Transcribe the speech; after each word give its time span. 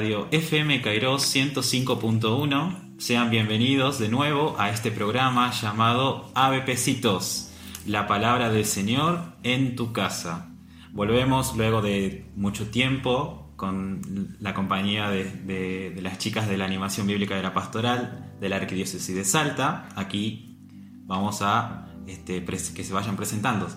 radio 0.00 0.28
FM 0.30 0.80
Kairos 0.80 1.36
105.1. 1.36 2.98
Sean 2.98 3.28
bienvenidos 3.28 3.98
de 3.98 4.08
nuevo 4.08 4.56
a 4.58 4.70
este 4.70 4.90
programa 4.90 5.50
llamado 5.50 6.30
ABPcitos, 6.34 7.50
la 7.84 8.06
palabra 8.06 8.48
del 8.48 8.64
Señor 8.64 9.34
en 9.42 9.76
tu 9.76 9.92
casa. 9.92 10.48
Volvemos 10.92 11.54
luego 11.54 11.82
de 11.82 12.24
mucho 12.34 12.70
tiempo 12.70 13.52
con 13.56 14.36
la 14.40 14.54
compañía 14.54 15.10
de, 15.10 15.94
las 16.00 16.16
chicas 16.16 16.48
de 16.48 16.56
la 16.56 16.64
animación 16.64 17.06
bíblica 17.06 17.36
de 17.36 17.42
la 17.42 17.52
pastoral 17.52 18.32
de 18.40 18.48
la 18.48 18.56
Arquidiócesis 18.56 19.14
de 19.14 19.24
Salta. 19.26 19.86
Aquí 19.96 20.56
vamos 21.04 21.42
a 21.42 21.90
este, 22.06 22.42
que 22.42 22.84
se 22.84 22.92
vayan 22.94 23.16
presentando. 23.16 23.68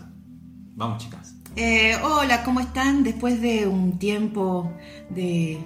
Vamos 0.76 1.04
chicas. 1.04 1.36
Eh, 1.58 1.98
hola, 2.02 2.44
¿cómo 2.46 2.62
están? 2.62 3.04
Después 3.04 3.42
de 3.42 3.68
un 3.68 4.00
tiempo 4.00 4.74
de, 5.10 5.60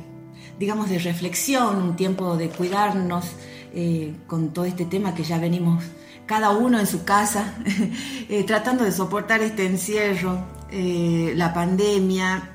digamos, 0.59 0.89
de 0.89 0.99
reflexión, 0.99 1.81
un 1.81 1.95
tiempo 1.95 2.35
de 2.37 2.49
cuidarnos 2.49 3.25
eh, 3.73 4.15
con 4.27 4.49
todo 4.53 4.65
este 4.65 4.85
tema 4.85 5.13
que 5.13 5.23
ya 5.23 5.37
venimos 5.39 5.83
cada 6.25 6.49
uno 6.51 6.79
en 6.79 6.87
su 6.87 7.03
casa, 7.05 7.53
eh, 8.29 8.43
tratando 8.43 8.83
de 8.83 8.91
soportar 8.91 9.41
este 9.41 9.65
encierro, 9.65 10.39
eh, 10.71 11.33
la 11.35 11.53
pandemia, 11.53 12.49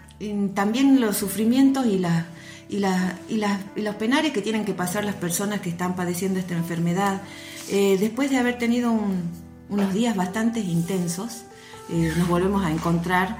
también 0.54 1.00
los 1.00 1.16
sufrimientos 1.16 1.86
y, 1.86 1.98
la- 1.98 2.26
y, 2.68 2.76
y 2.76 3.42
y 3.76 3.80
los 3.82 3.94
penares 3.96 4.32
que 4.32 4.42
tienen 4.42 4.64
que 4.64 4.72
pasar 4.74 5.04
las 5.04 5.14
personas 5.16 5.60
que 5.60 5.70
están 5.70 5.94
padeciendo 5.96 6.38
esta 6.38 6.54
enfermedad. 6.54 7.22
Después 7.70 8.30
de 8.30 8.38
haber 8.38 8.58
tenido 8.58 8.92
un- 8.92 9.22
unos 9.70 9.92
días 9.94 10.14
bastante 10.16 10.60
intensos, 10.60 11.42
nos 12.18 12.28
volvemos 12.28 12.64
a 12.64 12.70
encontrar 12.70 13.36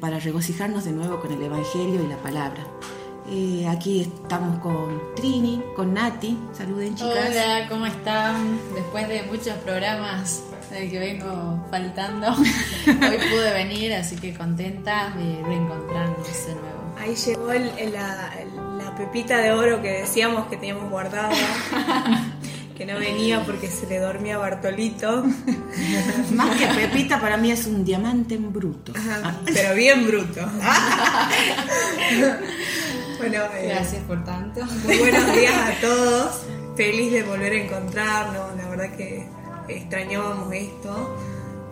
para 0.00 0.18
regocijarnos 0.18 0.84
de 0.84 0.92
nuevo 0.92 1.20
con 1.20 1.32
el 1.32 1.42
Evangelio 1.42 2.02
y 2.04 2.08
la 2.08 2.16
palabra. 2.18 2.64
Eh, 3.26 3.66
aquí 3.68 4.02
estamos 4.02 4.58
con 4.60 5.00
Trini, 5.16 5.62
con 5.74 5.94
Nati. 5.94 6.36
Saluden, 6.56 6.94
chicas. 6.94 7.30
Hola, 7.30 7.66
¿cómo 7.70 7.86
están? 7.86 8.58
Después 8.74 9.08
de 9.08 9.22
muchos 9.22 9.54
programas 9.64 10.42
del 10.70 10.90
que 10.90 10.98
vengo 10.98 11.64
faltando, 11.70 12.28
hoy 12.34 13.16
pude 13.30 13.52
venir, 13.54 13.94
así 13.94 14.16
que 14.16 14.34
contenta 14.34 15.10
de 15.16 15.42
reencontrarnos 15.42 16.26
de 16.46 16.54
nuevo. 16.54 16.94
Ahí 16.98 17.14
llegó 17.14 17.50
el- 17.52 17.70
el- 17.78 17.92
la, 17.92 18.30
pepita 18.96 19.38
de 19.38 19.50
oro 19.50 19.82
que 19.82 19.90
decíamos 20.02 20.46
que 20.46 20.56
teníamos 20.56 20.88
guardada, 20.88 21.30
que 22.76 22.86
no 22.86 22.96
venía 22.98 23.42
porque 23.44 23.66
se 23.68 23.86
le 23.88 23.98
dormía 23.98 24.36
a 24.36 24.38
Bartolito, 24.38 25.24
Más 26.34 26.56
que 26.56 26.66
Pepita, 26.66 27.20
para 27.20 27.36
mí 27.36 27.50
es 27.50 27.66
un 27.66 27.84
diamante 27.84 28.36
en 28.36 28.52
bruto. 28.52 28.92
pero 29.52 29.74
bien 29.74 30.06
bruto. 30.06 30.48
Bueno, 33.18 33.38
eh, 33.54 33.68
Gracias 33.68 34.02
por 34.04 34.24
tanto. 34.24 34.60
muy 34.84 34.98
buenos 34.98 35.32
días 35.34 35.54
a 35.54 35.80
todos, 35.80 36.42
feliz 36.76 37.12
de 37.12 37.22
volver 37.22 37.52
a 37.52 37.56
encontrarnos, 37.56 38.56
la 38.56 38.68
verdad 38.68 38.96
que 38.96 39.28
extrañábamos 39.68 40.52
esto, 40.52 41.16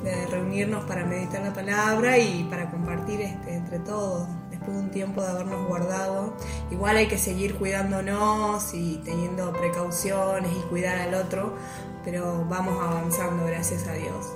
de 0.03 0.27
reunirnos 0.27 0.85
para 0.85 1.05
meditar 1.05 1.43
la 1.43 1.53
palabra 1.53 2.19
y 2.19 2.44
para 2.44 2.71
compartir 2.71 3.21
este, 3.21 3.55
entre 3.55 3.79
todos. 3.81 4.29
Después 4.50 4.77
de 4.77 4.83
un 4.83 4.91
tiempo 4.91 5.23
de 5.23 5.29
habernos 5.29 5.67
guardado, 5.67 6.37
igual 6.71 6.97
hay 6.97 7.06
que 7.09 7.19
seguir 7.19 7.55
cuidándonos 7.55 8.75
y 8.75 9.00
teniendo 9.05 9.53
precauciones 9.53 10.53
y 10.53 10.69
cuidar 10.69 10.99
al 10.99 11.15
otro, 11.15 11.56
pero 12.05 12.44
vamos 12.49 12.79
avanzando, 12.81 13.44
gracias 13.44 13.87
a 13.87 13.94
Dios. 13.94 14.33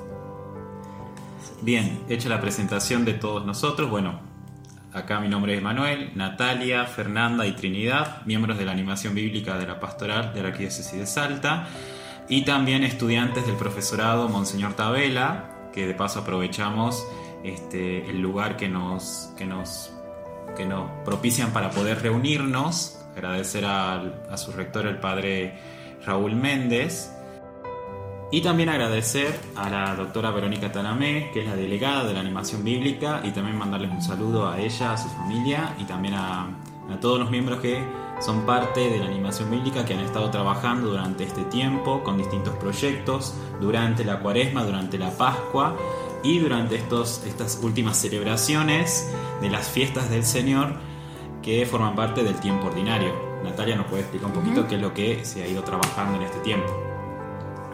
Bien, 1.63 2.05
hecha 2.09 2.29
la 2.29 2.41
presentación 2.41 3.05
de 3.05 3.15
todos 3.15 3.47
nosotros, 3.47 3.89
bueno, 3.89 4.21
Acá 4.97 5.21
mi 5.21 5.29
nombre 5.29 5.55
es 5.55 5.61
Manuel, 5.61 6.13
Natalia, 6.15 6.87
Fernanda 6.87 7.47
y 7.47 7.53
Trinidad, 7.53 8.23
miembros 8.25 8.57
de 8.57 8.65
la 8.65 8.73
animación 8.73 9.15
bíblica 9.15 9.59
de 9.59 9.67
la 9.67 9.79
pastoral 9.79 10.33
de 10.33 10.41
la 10.41 10.49
Arquidiócesis 10.49 10.99
de 10.99 11.05
Salta 11.05 11.67
y 12.31 12.47
también 12.47 12.83
estudiantes 12.83 13.47
del 13.47 13.57
profesorado 13.57 14.27
Monseñor 14.31 14.73
Tabela, 14.73 15.51
que 15.75 15.87
de 15.87 15.93
paso 15.93 16.21
aprovechamos 16.21 17.07
este, 17.45 18.09
el 18.09 18.23
lugar 18.23 18.57
que 18.57 18.71
nos, 18.71 19.35
que, 19.37 19.45
nos, 19.45 19.93
que 20.57 20.65
nos 20.65 20.91
propician 21.05 21.51
para 21.51 21.73
poder 21.73 22.01
reunirnos. 22.01 22.99
Agradecer 23.15 23.67
a 23.67 24.01
su 24.37 24.53
rector, 24.53 24.87
el 24.87 24.97
padre 24.97 25.59
Raúl 26.07 26.37
Méndez, 26.37 27.13
y 28.31 28.41
también 28.41 28.69
agradecer 28.69 29.39
a 29.55 29.71
la 29.71 29.95
doctora 29.95 30.31
Verónica 30.31 30.73
Tanamé, 30.73 31.31
que 31.33 31.41
es 31.41 31.47
la 31.47 31.57
delegada 31.57 32.05
de 32.05 32.15
la 32.15 32.21
animación 32.21 32.65
bíblica, 32.65 33.21
y 33.25 33.31
también 33.31 33.57
mandarles 33.57 33.91
un 33.91 34.03
saludo 34.03 34.49
a 34.49 34.59
ella, 34.61 34.93
a 34.93 34.97
su 34.97 35.09
familia, 35.09 35.75
y 35.79 35.85
también 35.85 36.15
a, 36.15 36.49
a 36.91 37.01
todos 37.01 37.19
los 37.19 37.31
miembros 37.31 37.61
que 37.61 37.83
son 38.21 38.47
parte 38.47 38.91
de 38.91 38.99
la 38.99 39.07
animación 39.07 39.51
bíblica, 39.51 39.85
que 39.85 39.95
han 39.95 40.01
estado 40.01 40.31
trabajando 40.31 40.89
durante 40.89 41.25
este 41.25 41.45
tiempo 41.45 42.03
con 42.03 42.19
distintos 42.19 42.55
proyectos, 42.57 43.35
durante 43.61 44.05
la 44.05 44.21
cuaresma, 44.21 44.65
durante 44.65 44.99
la 44.99 45.11
Pascua 45.11 45.77
y 46.23 46.39
durante 46.39 46.77
estos, 46.77 47.23
estas 47.27 47.61
últimas 47.63 47.97
celebraciones 47.97 49.13
de 49.41 49.51
las 49.51 49.69
fiestas 49.69 50.11
del 50.11 50.25
Señor 50.25 50.75
que 51.43 51.67
forman 51.67 51.95
parte 51.95 52.25
del 52.25 52.37
tiempo 52.37 52.67
ordinario. 52.67 53.13
Natalia 53.45 53.77
nos 53.77 53.87
puede 53.87 54.03
explicar 54.03 54.29
un 54.29 54.35
poquito 54.35 54.67
qué 54.67 54.77
es 54.77 54.81
lo 54.81 54.95
que 54.95 55.25
se 55.25 55.45
ha 55.45 55.47
ido 55.47 55.63
trabajando 55.63 56.17
en 56.17 56.23
este 56.23 56.41
tiempo. 56.41 56.86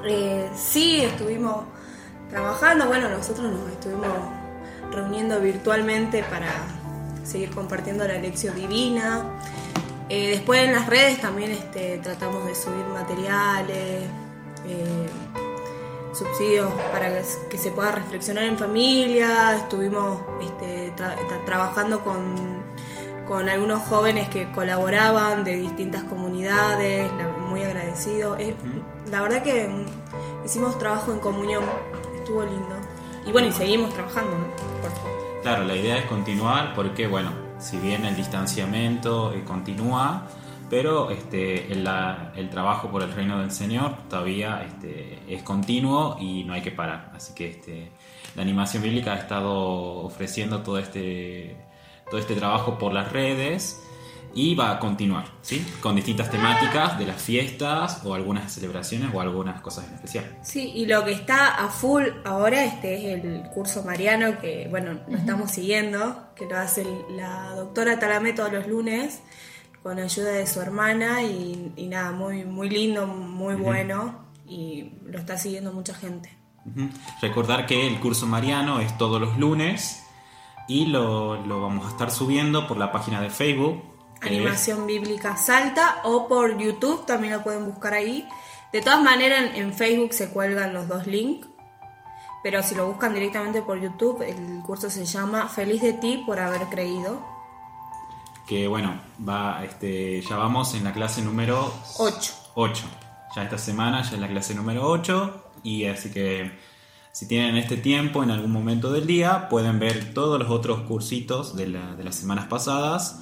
Eh, 0.04 0.50
sí, 0.56 1.02
estuvimos 1.02 1.64
trabajando, 2.30 2.86
bueno, 2.86 3.08
nosotros 3.08 3.50
nos 3.50 3.70
estuvimos 3.70 4.08
reuniendo 4.90 5.40
virtualmente 5.40 6.22
para 6.24 6.50
seguir 7.24 7.50
compartiendo 7.50 8.06
la 8.06 8.14
lección 8.14 8.54
divina. 8.56 9.22
Eh, 10.08 10.30
después 10.32 10.62
en 10.64 10.72
las 10.72 10.86
redes 10.88 11.20
también 11.20 11.52
este, 11.52 11.98
tratamos 11.98 12.44
de 12.46 12.54
subir 12.54 12.84
materiales, 12.92 14.02
eh, 14.66 15.08
subsidios 16.12 16.70
para 16.92 17.08
que, 17.48 17.56
se 17.58 17.70
pueda 17.70 17.92
reflexionar 17.92 18.44
en 18.44 18.58
familia. 18.58 19.56
Estuvimos 19.56 20.20
este, 20.42 20.92
tra- 20.96 21.16
tra- 21.16 21.44
trabajando 21.46 22.00
con, 22.00 22.34
con 23.26 23.48
algunos 23.48 23.82
jóvenes 23.84 24.28
que 24.28 24.50
colaboraban 24.52 25.44
de 25.44 25.56
distintas 25.56 26.02
comunidades, 26.04 27.10
muy 27.48 27.62
agradecidos. 27.62 28.38
Es- 28.40 28.54
La 29.12 29.20
verdad 29.22 29.42
que 29.44 29.68
mm, 29.68 30.44
hicimos 30.44 30.76
trabajo 30.78 31.12
en 31.12 31.20
comunión, 31.20 31.62
estuvo 32.16 32.42
lindo. 32.42 32.74
Y 33.26 33.30
bueno, 33.30 33.46
y 33.48 33.52
seguimos 33.52 33.94
trabajando, 33.94 34.32
¿no? 34.36 34.46
Por 34.82 34.90
favor. 34.90 35.40
Claro, 35.42 35.64
la 35.64 35.76
idea 35.76 35.98
es 35.98 36.06
continuar 36.06 36.74
porque, 36.74 37.06
bueno, 37.06 37.30
si 37.60 37.76
bien 37.76 38.04
el 38.04 38.16
distanciamiento 38.16 39.32
eh, 39.32 39.44
continúa, 39.44 40.26
pero 40.70 41.10
este, 41.10 41.70
el, 41.72 41.84
la- 41.84 42.32
el 42.34 42.48
trabajo 42.50 42.90
por 42.90 43.02
el 43.02 43.12
reino 43.12 43.38
del 43.38 43.50
Señor 43.52 43.94
todavía 44.08 44.64
este, 44.66 45.18
es 45.28 45.42
continuo 45.42 46.16
y 46.18 46.44
no 46.44 46.54
hay 46.54 46.62
que 46.62 46.72
parar. 46.72 47.12
Así 47.14 47.34
que 47.34 47.50
este, 47.50 47.92
la 48.34 48.42
animación 48.42 48.82
bíblica 48.82 49.12
ha 49.12 49.18
estado 49.18 49.52
ofreciendo 50.04 50.62
todo 50.62 50.78
este, 50.78 51.56
todo 52.10 52.18
este 52.18 52.34
trabajo 52.34 52.78
por 52.78 52.92
las 52.92 53.12
redes 53.12 53.78
y 54.34 54.54
va 54.54 54.72
a 54.72 54.78
continuar, 54.78 55.26
¿sí? 55.42 55.64
Con 55.80 55.96
distintas 55.96 56.30
temáticas 56.30 56.98
de 56.98 57.06
las 57.06 57.20
fiestas 57.20 58.00
o 58.04 58.14
algunas 58.14 58.52
celebraciones 58.52 59.10
o 59.12 59.20
algunas 59.20 59.60
cosas 59.60 59.86
en 59.88 59.94
especial. 59.94 60.38
Sí, 60.42 60.72
y 60.74 60.86
lo 60.86 61.04
que 61.04 61.12
está 61.12 61.62
a 61.62 61.68
full 61.68 62.04
ahora 62.24 62.64
este 62.64 63.14
es 63.14 63.24
el 63.24 63.42
curso 63.54 63.82
mariano 63.84 64.38
que, 64.40 64.68
bueno, 64.70 65.00
lo 65.08 65.16
estamos 65.16 65.50
siguiendo, 65.50 66.28
que 66.34 66.46
lo 66.46 66.58
hace 66.58 66.86
la 67.10 67.54
doctora 67.54 67.98
Talamé 67.98 68.32
todos 68.32 68.52
los 68.52 68.66
lunes 68.66 69.22
con 69.82 69.98
ayuda 69.98 70.30
de 70.30 70.46
su 70.46 70.60
hermana 70.60 71.22
y, 71.22 71.72
y 71.76 71.88
nada, 71.88 72.12
muy, 72.12 72.44
muy 72.44 72.70
lindo, 72.70 73.06
muy 73.06 73.56
bueno 73.56 74.26
y 74.46 74.92
lo 75.04 75.18
está 75.18 75.36
siguiendo 75.36 75.72
mucha 75.72 75.94
gente. 75.94 76.36
Recordar 77.20 77.66
que 77.66 77.88
el 77.88 77.98
curso 77.98 78.26
mariano 78.26 78.80
es 78.80 78.96
todos 78.96 79.20
los 79.20 79.36
lunes 79.38 80.04
y 80.68 80.86
lo, 80.86 81.44
lo 81.44 81.60
vamos 81.60 81.86
a 81.86 81.88
estar 81.88 82.10
subiendo 82.10 82.68
por 82.68 82.76
la 82.76 82.92
página 82.92 83.20
de 83.20 83.30
Facebook. 83.30 83.82
Animación 84.22 84.86
Bíblica 84.86 85.36
Salta 85.36 86.00
o 86.04 86.28
por 86.28 86.56
YouTube, 86.58 87.04
también 87.06 87.32
lo 87.34 87.42
pueden 87.42 87.66
buscar 87.66 87.94
ahí. 87.94 88.28
De 88.72 88.80
todas 88.80 89.02
maneras, 89.02 89.50
en, 89.54 89.56
en 89.56 89.72
Facebook 89.74 90.12
se 90.14 90.30
cuelgan 90.30 90.72
los 90.74 90.88
dos 90.88 91.06
links, 91.06 91.46
pero 92.42 92.62
si 92.62 92.74
lo 92.74 92.86
buscan 92.86 93.14
directamente 93.14 93.62
por 93.62 93.80
YouTube, 93.80 94.22
el 94.22 94.62
curso 94.64 94.90
se 94.90 95.04
llama 95.04 95.48
Feliz 95.48 95.82
de 95.82 95.92
ti 95.92 96.22
por 96.26 96.40
haber 96.40 96.62
creído. 96.68 97.20
que 98.46 98.66
bueno, 98.68 99.00
va, 99.28 99.64
este, 99.64 100.20
ya 100.22 100.36
vamos 100.36 100.74
en 100.74 100.84
la 100.84 100.92
clase 100.92 101.22
número 101.22 101.72
Ocho. 101.98 102.32
8. 102.54 102.84
Ya 103.36 103.44
esta 103.44 103.58
semana 103.58 104.02
ya 104.02 104.10
es 104.14 104.18
la 104.20 104.28
clase 104.28 104.54
número 104.54 104.86
8 104.88 105.44
y 105.62 105.84
así 105.86 106.10
que 106.10 106.58
si 107.12 107.26
tienen 107.28 107.56
este 107.56 107.76
tiempo 107.76 108.22
en 108.22 108.30
algún 108.30 108.50
momento 108.52 108.90
del 108.92 109.06
día 109.06 109.48
pueden 109.48 109.78
ver 109.78 110.12
todos 110.12 110.38
los 110.38 110.50
otros 110.50 110.80
cursitos 110.82 111.54
de, 111.56 111.68
la- 111.68 111.94
de 111.94 112.04
las 112.04 112.14
semanas 112.16 112.46
pasadas 112.48 113.20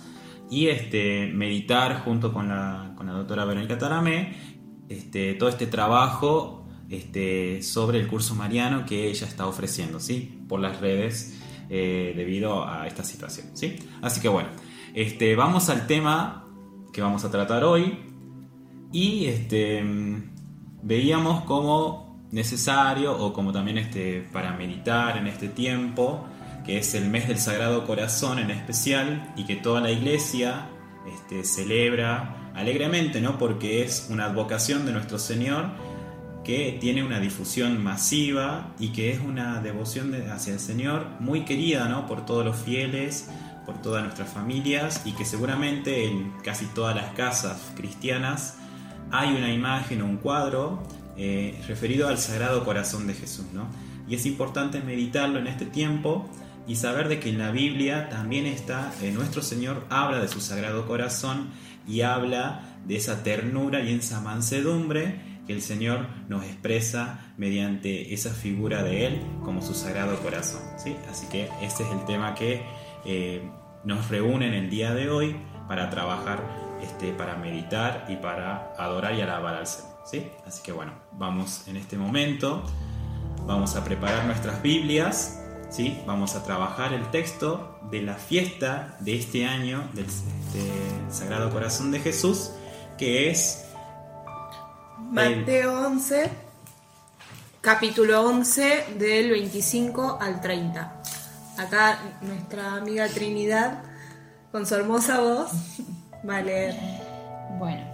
y 0.51 0.67
este, 0.67 1.31
meditar 1.33 2.03
junto 2.05 2.33
con 2.33 2.49
la, 2.49 2.93
con 2.97 3.07
la 3.07 3.13
doctora 3.13 3.45
Verónica 3.45 3.79
Taramé 3.79 4.35
este, 4.89 5.35
todo 5.35 5.49
este 5.49 5.67
trabajo 5.67 6.67
este, 6.91 7.63
sobre 7.63 8.01
el 8.01 8.09
curso 8.09 8.35
mariano 8.35 8.85
que 8.85 9.09
ella 9.09 9.27
está 9.27 9.47
ofreciendo 9.47 10.01
¿sí? 10.01 10.43
por 10.49 10.59
las 10.59 10.81
redes 10.81 11.39
eh, 11.69 12.13
debido 12.17 12.69
a 12.69 12.89
esta 12.89 13.05
situación. 13.05 13.47
¿sí? 13.55 13.77
Así 14.03 14.21
que 14.21 14.29
bueno, 14.29 14.49
este, 14.93 15.37
vamos 15.37 15.71
al 15.71 15.87
tema 15.87 16.49
que 16.93 17.01
vamos 17.01 17.25
a 17.25 17.31
tratar 17.31 17.63
hoy 17.63 18.01
y 18.93 19.27
este, 19.27 19.85
veíamos 20.83 21.45
como 21.45 22.27
necesario 22.33 23.17
o 23.17 23.33
como 23.33 23.53
también 23.53 23.79
este, 23.79 24.27
para 24.33 24.53
meditar 24.57 25.17
en 25.17 25.29
este 25.29 25.49
tiempo, 25.49 26.27
que 26.71 26.79
es 26.79 26.95
el 26.95 27.09
mes 27.11 27.27
del 27.27 27.41
Sagrado 27.41 27.85
Corazón 27.85 28.39
en 28.39 28.53
especial 28.53 29.33
y 29.37 29.43
que 29.43 29.57
toda 29.57 29.81
la 29.81 29.91
iglesia 29.91 30.69
este, 31.05 31.43
celebra 31.43 32.53
alegremente, 32.55 33.21
¿no? 33.21 33.39
porque 33.39 33.83
es 33.83 34.07
una 34.09 34.27
advocación 34.27 34.87
de 34.87 34.93
nuestro 34.93 35.19
Señor 35.19 35.65
que 36.45 36.79
tiene 36.81 37.03
una 37.03 37.19
difusión 37.19 37.83
masiva 37.83 38.73
y 38.79 38.91
que 38.91 39.11
es 39.11 39.19
una 39.19 39.61
devoción 39.61 40.13
de- 40.13 40.31
hacia 40.31 40.53
el 40.53 40.61
Señor 40.61 41.09
muy 41.19 41.45
querida 41.45 41.89
¿no? 41.89 42.07
por 42.07 42.25
todos 42.25 42.45
los 42.45 42.57
fieles, 42.57 43.29
por 43.67 43.83
todas 43.83 44.05
nuestras 44.05 44.29
familias 44.33 45.03
y 45.05 45.11
que 45.11 45.25
seguramente 45.25 46.05
en 46.05 46.35
casi 46.45 46.67
todas 46.67 46.95
las 46.95 47.13
casas 47.15 47.73
cristianas 47.75 48.59
hay 49.11 49.35
una 49.35 49.53
imagen 49.53 50.03
o 50.03 50.05
un 50.05 50.19
cuadro 50.19 50.85
eh, 51.17 51.61
referido 51.67 52.07
al 52.07 52.19
Sagrado 52.19 52.65
Corazón 52.65 53.09
de 53.09 53.15
Jesús. 53.15 53.47
¿no? 53.53 53.67
Y 54.09 54.15
es 54.15 54.25
importante 54.25 54.79
meditarlo 54.81 55.41
en 55.41 55.49
este 55.49 55.67
tiempo 55.67 56.29
y 56.67 56.77
saber 56.77 57.09
de 57.09 57.21
que 57.21 57.31
en 57.31 57.39
la 57.39 57.51
Biblia 57.51 58.09
también 58.09 58.47
está, 58.47 58.93
eh, 59.03 59.11
nuestro 59.13 59.43
Señor 59.43 59.87
habla 59.91 60.19
de 60.21 60.29
su 60.29 60.41
Sagrado 60.41 60.87
Corazón 60.87 61.51
y 61.87 62.03
habla 62.03 62.63
de 62.87 62.97
esa 62.97 63.23
ternura 63.23 63.81
y 63.81 63.93
esa 63.93 64.21
mansedumbre 64.21 65.31
que 65.47 65.53
el 65.53 65.63
Señor 65.63 66.07
nos 66.29 66.45
expresa 66.45 67.33
mediante 67.37 68.15
esa 68.15 68.31
figura 68.31 68.83
de 68.83 69.07
Él 69.07 69.21
como 69.45 69.63
su 69.63 69.75
Sagrado 69.75 70.17
Corazón. 70.21 70.61
¿sí? 70.77 70.97
Así 71.11 71.27
que 71.29 71.49
ese 71.61 71.83
es 71.83 71.91
el 71.91 72.05
tema 72.05 72.35
que 72.35 72.63
eh, 73.05 73.43
nos 73.85 74.09
reúne 74.09 74.49
en 74.49 74.55
el 74.55 74.71
día 74.71 74.95
de 74.95 75.11
hoy 75.11 75.37
para 75.67 75.91
trabajar, 75.91 76.43
este, 76.83 77.13
para 77.13 77.37
meditar 77.37 78.07
y 78.09 78.17
para 78.17 78.73
adorar 78.79 79.15
y 79.15 79.23
alabar 79.23 79.55
al 79.57 79.67
Señor. 79.67 79.91
¿sí? 80.05 80.27
Así 80.47 80.63
que 80.63 80.73
bueno, 80.73 80.93
vamos 81.13 81.67
en 81.67 81.77
este 81.77 81.97
momento, 81.97 82.63
vamos 83.47 83.75
a 83.77 83.85
preparar 83.85 84.27
nuestras 84.27 84.63
Biblias. 84.63 85.40
¿Sí? 85.71 86.03
Vamos 86.07 86.35
a 86.35 86.43
trabajar 86.43 86.93
el 86.93 87.11
texto 87.11 87.79
de 87.91 88.03
la 88.03 88.15
fiesta 88.15 88.97
de 89.01 89.17
este 89.17 89.47
año 89.47 89.89
del 89.95 90.07
este, 90.07 90.71
Sagrado 91.11 91.51
Corazón 91.51 91.91
de 91.91 92.01
Jesús, 92.01 92.51
que 92.99 93.31
es 93.31 93.65
Mateo 94.99 95.87
11, 95.87 96.31
capítulo 97.61 98.23
11, 98.23 98.87
del 98.99 99.31
25 99.31 100.19
al 100.21 100.41
30. 100.41 101.03
Acá 101.57 101.99
nuestra 102.23 102.75
amiga 102.75 103.09
Trinidad, 103.09 103.83
con 104.53 104.67
su 104.67 104.75
hermosa 104.75 105.21
voz, 105.21 105.51
va 106.29 106.39
a 106.39 106.43
leer. 106.43 106.75
Bueno, 107.59 107.85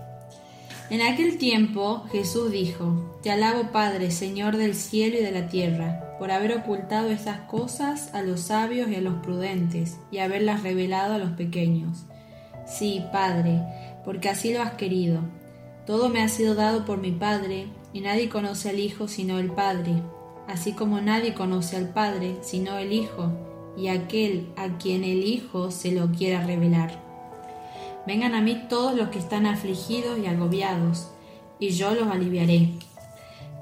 en 0.91 1.03
aquel 1.03 1.39
tiempo 1.39 2.07
Jesús 2.13 2.51
dijo, 2.51 3.16
Te 3.27 3.33
alabo 3.33 3.73
Padre, 3.73 4.13
Señor 4.13 4.57
del 4.57 4.77
cielo 4.77 5.19
y 5.19 5.21
de 5.21 5.33
la 5.33 5.49
tierra, 5.49 6.15
por 6.21 6.31
haber 6.31 6.57
ocultado 6.57 7.11
estas 7.11 7.41
cosas 7.41 8.15
a 8.15 8.23
los 8.23 8.39
sabios 8.43 8.89
y 8.89 8.95
a 8.95 9.01
los 9.01 9.15
prudentes, 9.15 9.99
y 10.13 10.19
haberlas 10.19 10.63
revelado 10.63 11.15
a 11.15 11.19
los 11.19 11.31
pequeños. 11.31 12.05
Sí, 12.69 13.05
Padre, 13.11 13.65
porque 14.05 14.29
así 14.29 14.55
lo 14.55 14.63
has 14.63 14.75
querido. 14.75 15.23
Todo 15.87 16.09
me 16.09 16.23
ha 16.23 16.29
sido 16.29 16.55
dado 16.55 16.85
por 16.85 16.99
mi 16.99 17.11
Padre, 17.11 17.67
y 17.93 18.01
nadie 18.01 18.29
conoce 18.29 18.69
al 18.69 18.79
Hijo 18.79 19.09
sino 19.09 19.41
el 19.41 19.51
Padre, 19.51 20.01
así 20.47 20.75
como 20.75 21.01
nadie 21.01 21.35
conoce 21.35 21.77
al 21.77 21.89
Padre 21.89 22.37
sino 22.43 22.79
el 22.79 22.93
Hijo, 22.93 23.33
y 23.77 23.89
aquel 23.89 24.47
a 24.57 24.79
quien 24.79 25.03
el 25.03 25.25
Hijo 25.25 25.73
se 25.73 25.91
lo 25.91 26.13
quiera 26.13 26.47
revelar. 26.47 27.03
Vengan 28.07 28.37
a 28.37 28.41
mí 28.41 28.67
todos 28.69 28.95
los 28.95 29.09
que 29.09 29.19
están 29.19 29.47
afligidos 29.47 30.17
y 30.17 30.27
agobiados, 30.27 31.09
y 31.59 31.71
yo 31.71 31.93
los 31.93 32.07
aliviaré. 32.07 32.69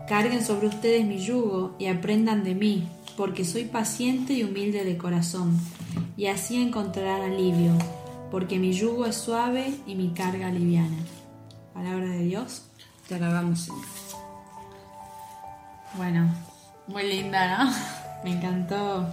Carguen 0.09 0.45
sobre 0.45 0.67
ustedes 0.67 1.07
mi 1.07 1.19
yugo 1.19 1.75
y 1.79 1.87
aprendan 1.87 2.45
de 2.45 2.55
mí, 2.55 2.89
porque 3.17 3.45
soy 3.45 3.65
paciente 3.65 4.35
y 4.35 4.45
humilde 4.45 4.85
de 4.85 4.99
corazón, 4.99 5.59
y 6.17 6.27
así 6.27 6.61
encontrarán 6.61 7.33
alivio, 7.33 7.73
porque 8.31 8.59
mi 8.59 8.75
yugo 8.75 9.07
es 9.07 9.17
suave 9.17 9.75
y 9.87 9.95
mi 9.95 10.11
carga 10.11 10.51
liviana. 10.51 10.99
Palabra 11.73 12.07
de 12.07 12.19
Dios. 12.19 12.67
Te 13.09 13.15
alabamos, 13.15 13.61
Señor. 13.61 13.85
Bueno, 15.97 16.29
muy 16.87 17.05
linda, 17.05 17.65
¿no? 17.65 17.73
Me 18.25 18.33
encantó. 18.33 19.07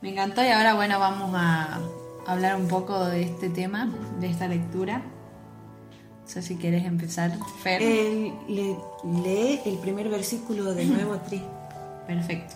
Me 0.00 0.10
encantó 0.10 0.42
y 0.42 0.48
ahora, 0.48 0.74
bueno, 0.74 0.98
vamos 0.98 1.34
a 1.34 1.80
hablar 2.26 2.56
un 2.56 2.68
poco 2.68 3.04
de 3.04 3.22
este 3.22 3.50
tema, 3.50 3.92
de 4.18 4.28
esta 4.28 4.48
lectura. 4.48 5.02
No 6.24 6.28
sé 6.30 6.42
si 6.42 6.56
quieres 6.56 6.84
empezar, 6.86 7.32
Fer. 7.62 7.82
El- 7.82 8.32
le- 8.48 8.76
lee 9.22 9.60
el 9.66 9.76
primer 9.78 10.08
versículo 10.08 10.74
de 10.74 10.86
nuevo, 10.86 11.16
Tri. 11.18 11.42
Perfecto. 12.06 12.54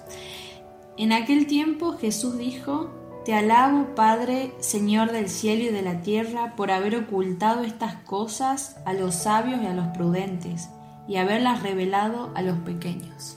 En 0.96 1.12
aquel 1.12 1.46
tiempo 1.46 1.96
Jesús 1.98 2.38
dijo, 2.38 2.90
Te 3.24 3.34
alabo, 3.34 3.94
Padre, 3.94 4.52
Señor 4.60 5.12
del 5.12 5.28
cielo 5.28 5.64
y 5.64 5.68
de 5.68 5.82
la 5.82 6.00
tierra, 6.00 6.56
por 6.56 6.70
haber 6.70 6.96
ocultado 6.96 7.62
estas 7.62 7.94
cosas 7.96 8.76
a 8.86 8.94
los 8.94 9.14
sabios 9.14 9.60
y 9.62 9.66
a 9.66 9.74
los 9.74 9.88
prudentes, 9.88 10.68
y 11.06 11.16
haberlas 11.16 11.62
revelado 11.62 12.32
a 12.34 12.40
los 12.42 12.58
pequeños. 12.60 13.36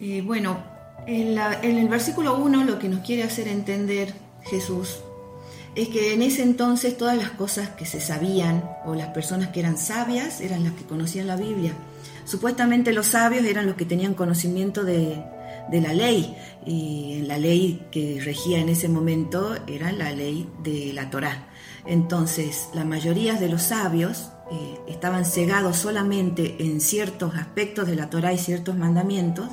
Eh, 0.00 0.22
bueno, 0.22 0.56
en, 1.06 1.34
la- 1.34 1.60
en 1.62 1.78
el 1.78 1.88
versículo 1.88 2.36
1 2.38 2.64
lo 2.64 2.78
que 2.78 2.88
nos 2.88 3.00
quiere 3.00 3.24
hacer 3.24 3.48
entender 3.48 4.14
Jesús 4.42 5.00
es 5.74 5.88
que 5.88 6.12
en 6.12 6.22
ese 6.22 6.42
entonces 6.42 6.96
todas 6.96 7.16
las 7.16 7.30
cosas 7.30 7.70
que 7.70 7.86
se 7.86 8.00
sabían 8.00 8.68
o 8.84 8.94
las 8.94 9.08
personas 9.08 9.48
que 9.48 9.60
eran 9.60 9.76
sabias 9.76 10.40
eran 10.40 10.64
las 10.64 10.72
que 10.74 10.84
conocían 10.84 11.26
la 11.26 11.36
Biblia. 11.36 11.72
Supuestamente 12.24 12.92
los 12.92 13.06
sabios 13.06 13.44
eran 13.44 13.66
los 13.66 13.74
que 13.74 13.84
tenían 13.84 14.14
conocimiento 14.14 14.84
de, 14.84 15.22
de 15.70 15.80
la 15.80 15.92
ley 15.92 16.36
y 16.64 17.22
la 17.26 17.38
ley 17.38 17.86
que 17.90 18.20
regía 18.24 18.60
en 18.60 18.68
ese 18.68 18.88
momento 18.88 19.56
era 19.66 19.92
la 19.92 20.12
ley 20.12 20.48
de 20.62 20.92
la 20.92 21.10
Torá. 21.10 21.48
Entonces, 21.86 22.68
la 22.72 22.84
mayoría 22.84 23.34
de 23.34 23.48
los 23.48 23.62
sabios 23.62 24.30
eh, 24.50 24.78
estaban 24.88 25.24
cegados 25.24 25.76
solamente 25.76 26.56
en 26.60 26.80
ciertos 26.80 27.34
aspectos 27.34 27.86
de 27.86 27.96
la 27.96 28.10
Torá 28.10 28.32
y 28.32 28.38
ciertos 28.38 28.76
mandamientos 28.76 29.48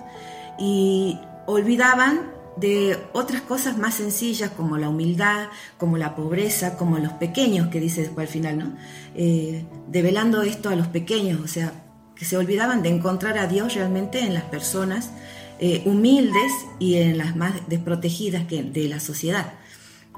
y 0.57 1.19
olvidaban 1.45 2.31
de 2.57 2.97
otras 3.13 3.41
cosas 3.41 3.77
más 3.77 3.95
sencillas 3.95 4.51
como 4.51 4.77
la 4.77 4.89
humildad, 4.89 5.47
como 5.77 5.97
la 5.97 6.15
pobreza, 6.15 6.77
como 6.77 6.99
los 6.99 7.13
pequeños, 7.13 7.69
que 7.69 7.79
dice 7.79 8.01
después 8.01 8.27
al 8.27 8.33
final, 8.33 8.57
¿no? 8.57 8.73
Eh, 9.15 9.65
develando 9.87 10.41
esto 10.41 10.69
a 10.69 10.75
los 10.75 10.87
pequeños, 10.87 11.39
o 11.41 11.47
sea, 11.47 11.73
que 12.15 12.25
se 12.25 12.37
olvidaban 12.37 12.83
de 12.83 12.89
encontrar 12.89 13.37
a 13.37 13.47
Dios 13.47 13.73
realmente 13.73 14.19
en 14.19 14.33
las 14.33 14.43
personas 14.43 15.11
eh, 15.59 15.81
humildes 15.85 16.51
y 16.79 16.97
en 16.97 17.17
las 17.17 17.35
más 17.35 17.53
desprotegidas 17.67 18.45
que, 18.45 18.63
de 18.63 18.87
la 18.87 18.99
sociedad. 18.99 19.53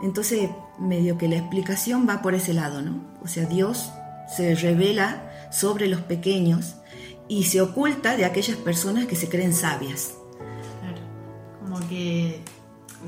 Entonces, 0.01 0.49
medio 0.79 1.17
que 1.17 1.27
la 1.27 1.37
explicación 1.37 2.07
va 2.09 2.21
por 2.21 2.33
ese 2.33 2.53
lado, 2.53 2.81
¿no? 2.81 3.03
O 3.23 3.27
sea, 3.27 3.45
Dios 3.45 3.91
se 4.35 4.55
revela 4.55 5.49
sobre 5.51 5.87
los 5.87 6.01
pequeños 6.01 6.75
y 7.27 7.43
se 7.43 7.61
oculta 7.61 8.17
de 8.17 8.25
aquellas 8.25 8.57
personas 8.57 9.05
que 9.05 9.15
se 9.15 9.29
creen 9.29 9.53
sabias. 9.53 10.15
Como 11.73 11.87
que 11.87 12.39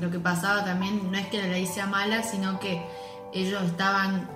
lo 0.00 0.10
que 0.10 0.18
pasaba 0.18 0.64
también 0.64 1.10
no 1.10 1.16
es 1.16 1.26
que 1.28 1.38
la 1.38 1.46
ley 1.46 1.66
sea 1.66 1.86
mala, 1.86 2.22
sino 2.22 2.58
que 2.58 2.82
ellos 3.32 3.62
estaban 3.62 4.28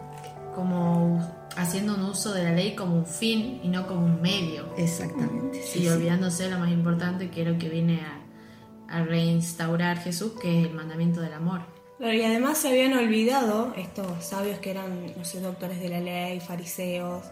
como 0.54 1.20
haciendo 1.56 1.94
un 1.96 2.02
uso 2.02 2.32
de 2.32 2.44
la 2.44 2.52
ley 2.52 2.76
como 2.76 2.94
un 2.96 3.06
fin 3.06 3.60
y 3.62 3.68
no 3.68 3.87
como 3.87 4.06
un 4.06 4.22
medio. 4.22 4.72
Exactamente. 4.76 5.62
sí, 5.62 5.80
y 5.80 5.82
sí. 5.82 5.88
olvidándose 5.88 6.44
de 6.44 6.50
lo 6.50 6.58
más 6.58 6.70
importante 6.70 7.28
que 7.30 7.42
es 7.42 7.49
lo 7.49 7.58
que 7.58 7.68
viene 7.68 8.02
a, 8.02 8.99
a 8.99 9.02
reinstaurar 9.04 9.99
Jesús, 9.99 10.32
que 10.40 10.60
es 10.60 10.66
el 10.68 10.75
mandamiento 10.75 11.20
del 11.20 11.32
amor. 11.32 11.62
Y 11.99 12.22
además 12.22 12.58
se 12.58 12.68
habían 12.68 12.94
olvidado, 12.94 13.75
estos 13.76 14.25
sabios 14.25 14.58
que 14.60 14.70
eran, 14.70 15.12
no 15.16 15.25
sé, 15.25 15.40
doctores 15.40 15.80
de 15.80 15.88
la 15.88 16.00
ley, 16.00 16.40
fariseos, 16.40 17.25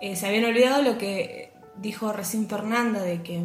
eh, 0.00 0.16
se 0.16 0.26
habían 0.26 0.44
olvidado 0.46 0.82
lo 0.82 0.98
que 0.98 1.52
dijo 1.76 2.12
recién 2.12 2.48
Fernanda, 2.48 3.02
de 3.02 3.22
que 3.22 3.42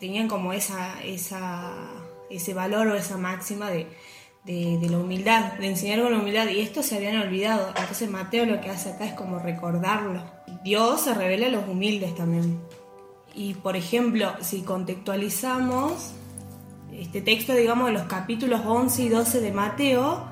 tenían 0.00 0.28
como 0.28 0.52
esa, 0.52 1.02
esa, 1.02 1.72
ese 2.30 2.54
valor 2.54 2.88
o 2.88 2.94
esa 2.94 3.16
máxima 3.16 3.70
de, 3.70 3.88
de, 4.44 4.88
la 4.90 4.98
humildad, 4.98 5.54
de 5.54 5.68
enseñar 5.68 6.02
con 6.02 6.12
la 6.12 6.18
humildad, 6.18 6.48
y 6.48 6.60
esto 6.60 6.82
se 6.82 6.96
habían 6.96 7.16
olvidado. 7.16 7.68
Entonces 7.76 8.10
Mateo 8.10 8.46
lo 8.46 8.60
que 8.60 8.70
hace 8.70 8.90
acá 8.90 9.06
es 9.06 9.14
como 9.14 9.38
recordarlo. 9.38 10.22
Dios 10.62 11.02
se 11.02 11.14
revela 11.14 11.46
a 11.46 11.50
los 11.50 11.66
humildes 11.68 12.14
también. 12.14 12.60
Y 13.34 13.54
por 13.54 13.76
ejemplo, 13.76 14.32
si 14.40 14.62
contextualizamos 14.62 16.12
este 16.92 17.20
texto, 17.22 17.54
digamos, 17.54 17.86
de 17.86 17.92
los 17.92 18.04
capítulos 18.04 18.60
11 18.64 19.02
y 19.02 19.08
12 19.08 19.40
de 19.40 19.52
Mateo, 19.52 20.28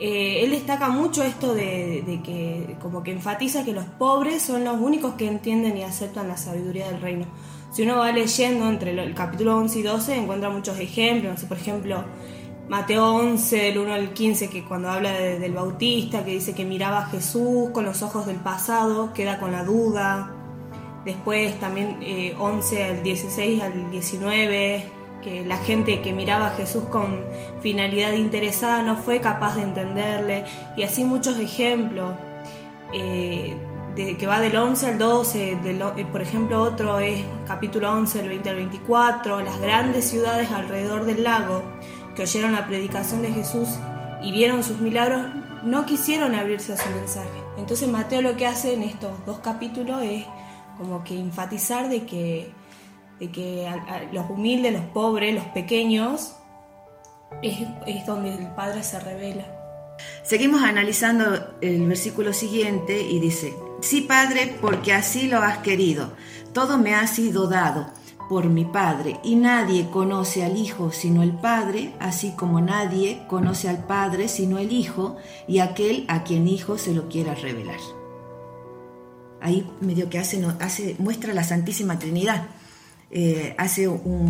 eh, 0.00 0.42
él 0.42 0.50
destaca 0.50 0.88
mucho 0.88 1.22
esto 1.22 1.54
de 1.54 2.20
que, 2.24 2.76
como 2.82 3.02
que 3.02 3.12
enfatiza 3.12 3.64
que 3.64 3.72
los 3.72 3.84
pobres 3.84 4.42
son 4.42 4.64
los 4.64 4.78
únicos 4.80 5.14
que 5.14 5.28
entienden 5.28 5.78
y 5.78 5.84
aceptan 5.84 6.28
la 6.28 6.36
sabiduría 6.36 6.88
del 6.90 7.00
reino. 7.00 7.26
Si 7.74 7.82
uno 7.82 7.96
va 7.96 8.12
leyendo 8.12 8.68
entre 8.68 8.92
el 8.92 9.14
capítulo 9.14 9.56
11 9.58 9.80
y 9.80 9.82
12, 9.82 10.14
encuentra 10.16 10.48
muchos 10.48 10.78
ejemplos. 10.78 11.32
No 11.34 11.40
sé, 11.40 11.46
por 11.46 11.56
ejemplo, 11.56 12.04
Mateo 12.68 13.16
11, 13.16 13.56
del 13.56 13.78
1 13.78 13.92
al 13.94 14.12
15, 14.14 14.48
que 14.48 14.62
cuando 14.64 14.88
habla 14.90 15.10
de- 15.12 15.40
del 15.40 15.54
Bautista, 15.54 16.24
que 16.24 16.30
dice 16.30 16.54
que 16.54 16.64
miraba 16.64 17.00
a 17.00 17.06
Jesús 17.06 17.70
con 17.72 17.84
los 17.84 18.00
ojos 18.02 18.26
del 18.26 18.36
pasado, 18.36 19.12
queda 19.12 19.40
con 19.40 19.50
la 19.50 19.64
duda. 19.64 20.30
Después 21.04 21.58
también 21.58 21.98
eh, 22.00 22.36
11 22.38 22.84
al 22.84 23.02
16 23.02 23.60
al 23.60 23.90
19, 23.90 24.84
que 25.20 25.44
la 25.44 25.56
gente 25.56 26.00
que 26.00 26.12
miraba 26.12 26.46
a 26.46 26.50
Jesús 26.50 26.84
con 26.84 27.22
finalidad 27.60 28.12
interesada 28.12 28.82
no 28.84 28.96
fue 28.98 29.20
capaz 29.20 29.56
de 29.56 29.62
entenderle. 29.62 30.44
Y 30.76 30.84
así 30.84 31.02
muchos 31.02 31.40
ejemplos, 31.40 32.12
eh, 32.92 33.56
que 33.96 34.26
va 34.26 34.40
del 34.40 34.56
11 34.56 34.86
al 34.88 34.98
12, 34.98 35.56
del 35.62 35.80
o- 35.82 35.96
eh, 35.96 36.04
por 36.04 36.20
ejemplo 36.20 36.60
otro 36.62 36.98
es 36.98 37.24
capítulo 37.46 37.92
11, 37.92 38.18
del 38.18 38.28
20 38.28 38.50
al 38.50 38.56
24, 38.56 39.40
las 39.40 39.60
grandes 39.60 40.04
ciudades 40.06 40.50
alrededor 40.50 41.04
del 41.04 41.22
lago 41.22 41.62
que 42.16 42.22
oyeron 42.22 42.52
la 42.52 42.66
predicación 42.66 43.22
de 43.22 43.32
Jesús 43.32 43.68
y 44.22 44.32
vieron 44.32 44.62
sus 44.64 44.80
milagros, 44.80 45.22
no 45.62 45.86
quisieron 45.86 46.34
abrirse 46.34 46.72
a 46.72 46.76
su 46.76 46.88
mensaje. 46.90 47.28
Entonces 47.56 47.88
Mateo 47.88 48.20
lo 48.22 48.36
que 48.36 48.46
hace 48.46 48.74
en 48.74 48.82
estos 48.82 49.24
dos 49.26 49.38
capítulos 49.38 50.02
es 50.02 50.24
como 50.78 51.04
que 51.04 51.18
enfatizar 51.18 51.88
de 51.88 52.04
que, 52.04 52.52
de 53.20 53.30
que 53.30 53.68
los 54.12 54.28
humildes, 54.28 54.72
los 54.72 54.82
pobres, 54.86 55.34
los 55.34 55.44
pequeños, 55.46 56.34
es, 57.42 57.58
es 57.86 58.06
donde 58.06 58.34
el 58.34 58.48
Padre 58.54 58.82
se 58.82 58.98
revela. 58.98 59.44
Seguimos 60.24 60.62
analizando 60.62 61.54
el 61.60 61.86
versículo 61.86 62.32
siguiente 62.32 63.00
y 63.00 63.20
dice, 63.20 63.54
sí 63.84 64.00
Padre, 64.00 64.56
porque 64.60 64.92
así 64.92 65.28
lo 65.28 65.38
has 65.38 65.58
querido, 65.58 66.12
todo 66.52 66.78
me 66.78 66.94
ha 66.94 67.06
sido 67.06 67.46
dado 67.46 67.86
por 68.28 68.46
mi 68.46 68.64
Padre, 68.64 69.20
y 69.22 69.36
nadie 69.36 69.90
conoce 69.90 70.44
al 70.44 70.56
Hijo 70.56 70.90
sino 70.90 71.22
el 71.22 71.32
Padre, 71.32 71.94
así 72.00 72.32
como 72.32 72.60
nadie 72.60 73.22
conoce 73.28 73.68
al 73.68 73.84
Padre 73.86 74.28
sino 74.28 74.58
el 74.58 74.72
Hijo, 74.72 75.16
y 75.46 75.58
aquel 75.58 76.04
a 76.08 76.24
quien 76.24 76.48
Hijo 76.48 76.78
se 76.78 76.94
lo 76.94 77.08
quiera 77.08 77.34
revelar. 77.34 77.80
Ahí 79.40 79.70
medio 79.80 80.08
que 80.08 80.18
hace, 80.18 80.42
hace 80.60 80.96
muestra 80.98 81.34
la 81.34 81.44
Santísima 81.44 81.98
Trinidad, 81.98 82.46
Eh, 83.16 83.54
hace 83.58 83.86
un 83.86 84.26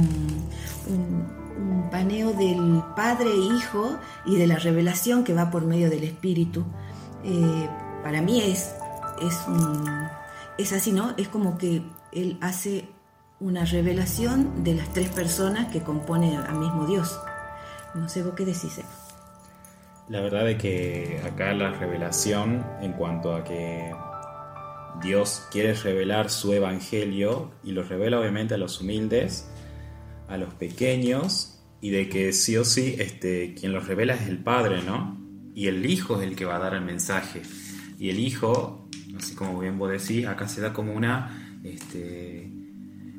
paneo 1.90 2.34
del 2.34 2.82
Padre 2.94 3.30
e 3.30 3.56
Hijo 3.56 3.96
y 4.26 4.36
de 4.36 4.46
la 4.46 4.56
revelación 4.56 5.24
que 5.24 5.32
va 5.32 5.50
por 5.50 5.64
medio 5.64 5.88
del 5.88 6.04
Espíritu. 6.04 6.64
Eh, 7.24 7.66
para 8.02 8.20
mí 8.20 8.42
es, 8.42 8.74
es, 9.22 9.38
un- 9.46 10.08
es 10.58 10.72
así, 10.72 10.92
¿no? 10.92 11.14
Es 11.16 11.28
como 11.28 11.58
que 11.58 11.82
él 12.12 12.38
hace 12.40 12.88
una 13.40 13.64
revelación 13.64 14.62
de 14.64 14.74
las 14.74 14.92
tres 14.92 15.08
personas 15.08 15.70
que 15.72 15.82
componen 15.82 16.36
al 16.36 16.54
mismo 16.56 16.86
Dios. 16.86 17.18
No 17.94 18.08
sé, 18.08 18.22
¿vos 18.22 18.34
qué 18.34 18.44
decís? 18.44 18.80
La 20.08 20.20
verdad 20.20 20.48
es 20.50 20.58
que 20.60 21.20
acá 21.24 21.52
la 21.54 21.70
revelación 21.70 22.64
en 22.80 22.92
cuanto 22.92 23.34
a 23.34 23.42
que 23.44 23.94
Dios 25.02 25.46
quiere 25.50 25.74
revelar 25.74 26.30
su 26.30 26.52
evangelio 26.52 27.50
y 27.64 27.72
lo 27.72 27.82
revela 27.82 28.20
obviamente 28.20 28.54
a 28.54 28.58
los 28.58 28.80
humildes, 28.80 29.48
a 30.28 30.36
los 30.36 30.54
pequeños 30.54 31.58
y 31.80 31.90
de 31.90 32.08
que 32.08 32.32
sí 32.32 32.56
o 32.56 32.64
sí 32.64 32.96
este, 32.98 33.54
quien 33.54 33.72
lo 33.72 33.80
revela 33.80 34.14
es 34.14 34.28
el 34.28 34.38
Padre, 34.38 34.82
¿no? 34.82 35.18
Y 35.54 35.68
el 35.68 35.84
Hijo 35.86 36.20
es 36.20 36.26
el 36.28 36.36
que 36.36 36.44
va 36.44 36.56
a 36.56 36.60
dar 36.60 36.74
el 36.74 36.82
mensaje. 36.82 37.42
Y 37.98 38.10
el 38.10 38.18
Hijo, 38.18 38.88
así 39.16 39.34
como 39.34 39.58
bien 39.58 39.78
vos 39.78 39.90
decís, 39.90 40.26
acá 40.26 40.48
se 40.48 40.60
da 40.60 40.72
como 40.72 40.92
una, 40.92 41.60
este, 41.62 42.50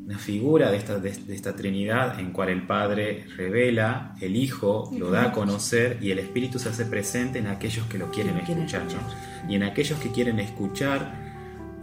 una 0.05 0.17
figura 0.17 0.70
de 0.72 0.77
esta, 0.77 1.00
de, 1.00 1.12
de 1.12 1.36
esta 1.36 1.55
Trinidad 1.55 2.20
en 2.20 2.32
cual 2.32 2.50
el 2.50 2.67
Padre 2.67 3.25
revela, 3.36 4.15
el 4.22 4.36
Hijo 4.36 4.91
lo 4.98 5.10
da 5.10 5.25
a 5.25 5.32
conocer 5.32 5.98
y 6.01 6.12
el 6.12 6.20
Espíritu 6.20 6.60
se 6.60 6.70
hace 6.70 6.86
presente 6.86 7.39
en 7.39 7.48
aquellos 7.48 7.88
que 7.88 7.98
lo 7.98 8.12
quieren 8.12 8.38
escuchar. 8.38 8.84
¿no? 8.86 9.50
Y 9.50 9.55
en 9.55 9.63
aquellos 9.63 10.00
que 10.00 10.12
quieren 10.12 10.39
escuchar, 10.39 11.25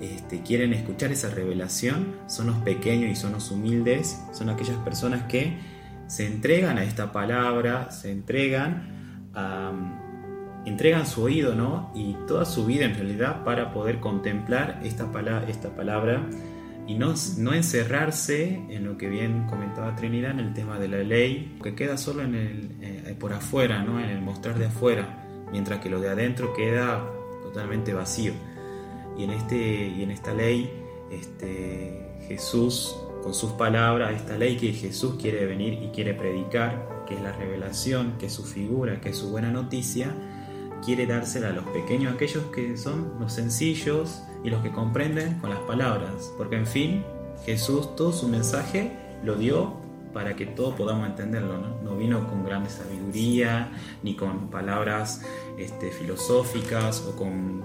este, 0.01 0.43
quieren 0.43 0.73
escuchar 0.73 1.13
esa 1.13 1.31
revelación, 1.31 2.17
son 2.27 2.49
los 2.49 2.57
pequeños 2.59 3.11
y 3.11 3.17
son 3.17 3.33
los 3.33 3.51
humildes, 3.51 4.21
son 4.33 4.51
aquellas 4.51 4.77
personas 4.79 5.25
que 5.25 5.57
se 6.07 6.27
entregan 6.27 6.77
a 6.79 6.85
esta 6.85 7.13
palabra, 7.13 7.91
se 7.91 8.11
entregan 8.11 9.31
a 9.35 10.02
entregan 10.65 11.07
su 11.07 11.23
oído 11.23 11.55
¿no? 11.55 11.91
y 11.95 12.15
toda 12.27 12.45
su 12.45 12.65
vida 12.67 12.85
en 12.85 12.95
realidad 12.95 13.45
para 13.45 13.73
poder 13.73 14.01
contemplar 14.01 14.81
esta, 14.85 15.11
pala- 15.11 15.45
esta 15.49 15.75
palabra 15.75 16.29
y 16.87 16.95
no, 16.95 17.15
no 17.39 17.53
encerrarse 17.53 18.61
en 18.69 18.85
lo 18.85 18.97
que 18.99 19.09
bien 19.09 19.47
comentaba 19.49 19.95
Trinidad 19.95 20.33
en 20.33 20.41
el 20.41 20.55
tema 20.55 20.79
de 20.79 20.89
la 20.89 20.99
ley, 20.99 21.57
que 21.63 21.75
queda 21.75 21.97
solo 21.97 22.23
en 22.23 22.35
el, 22.35 22.71
eh, 22.81 23.17
por 23.19 23.33
afuera, 23.33 23.83
¿no? 23.83 24.01
en 24.01 24.11
el 24.11 24.21
mostrar 24.21 24.59
de 24.59 24.67
afuera, 24.67 25.25
mientras 25.53 25.81
que 25.81 25.89
lo 25.91 26.01
de 26.01 26.09
adentro 26.09 26.53
queda 26.55 27.05
totalmente 27.43 27.95
vacío. 27.95 28.33
Y 29.17 29.25
en, 29.25 29.31
este, 29.31 29.89
y 29.89 30.03
en 30.03 30.11
esta 30.11 30.33
ley, 30.35 30.73
este, 31.11 32.21
Jesús, 32.27 32.97
con 33.23 33.35
sus 33.35 33.53
palabras, 33.53 34.15
esta 34.15 34.37
ley 34.37 34.57
que 34.57 34.73
Jesús 34.73 35.15
quiere 35.21 35.45
venir 35.47 35.75
y 35.75 35.89
quiere 35.89 36.15
predicar, 36.15 37.05
que 37.07 37.15
es 37.15 37.21
la 37.21 37.33
revelación, 37.33 38.15
que 38.19 38.27
es 38.27 38.33
su 38.33 38.43
figura, 38.43 39.01
que 39.01 39.11
es 39.11 39.19
su 39.19 39.31
buena 39.31 39.51
noticia, 39.51 40.13
quiere 40.85 41.07
dársela 41.07 41.49
a 41.49 41.53
los 41.53 41.65
pequeños, 41.67 42.15
aquellos 42.15 42.45
que 42.47 42.77
son 42.77 43.13
los 43.21 43.33
sencillos 43.33 44.23
y 44.45 44.51
los 44.51 44.63
que 44.63 44.71
comprenden 44.71 45.39
con 45.39 45.51
las 45.51 45.61
palabras. 45.61 46.33
Porque 46.37 46.57
en 46.57 46.67
fin, 46.67 47.05
Jesús 47.45 47.95
todo 47.97 48.13
su 48.13 48.29
mensaje 48.29 48.93
lo 49.25 49.37
dio 49.37 49.81
para 50.13 50.37
que 50.37 50.45
todos 50.47 50.75
podamos 50.75 51.07
entenderlo. 51.09 51.59
No, 51.59 51.81
no 51.83 51.97
vino 51.97 52.29
con 52.29 52.45
grande 52.45 52.69
sabiduría, 52.69 53.71
ni 54.03 54.15
con 54.17 54.49
palabras 54.51 55.23
este, 55.59 55.91
filosóficas 55.91 57.07
o 57.09 57.17
con, 57.17 57.63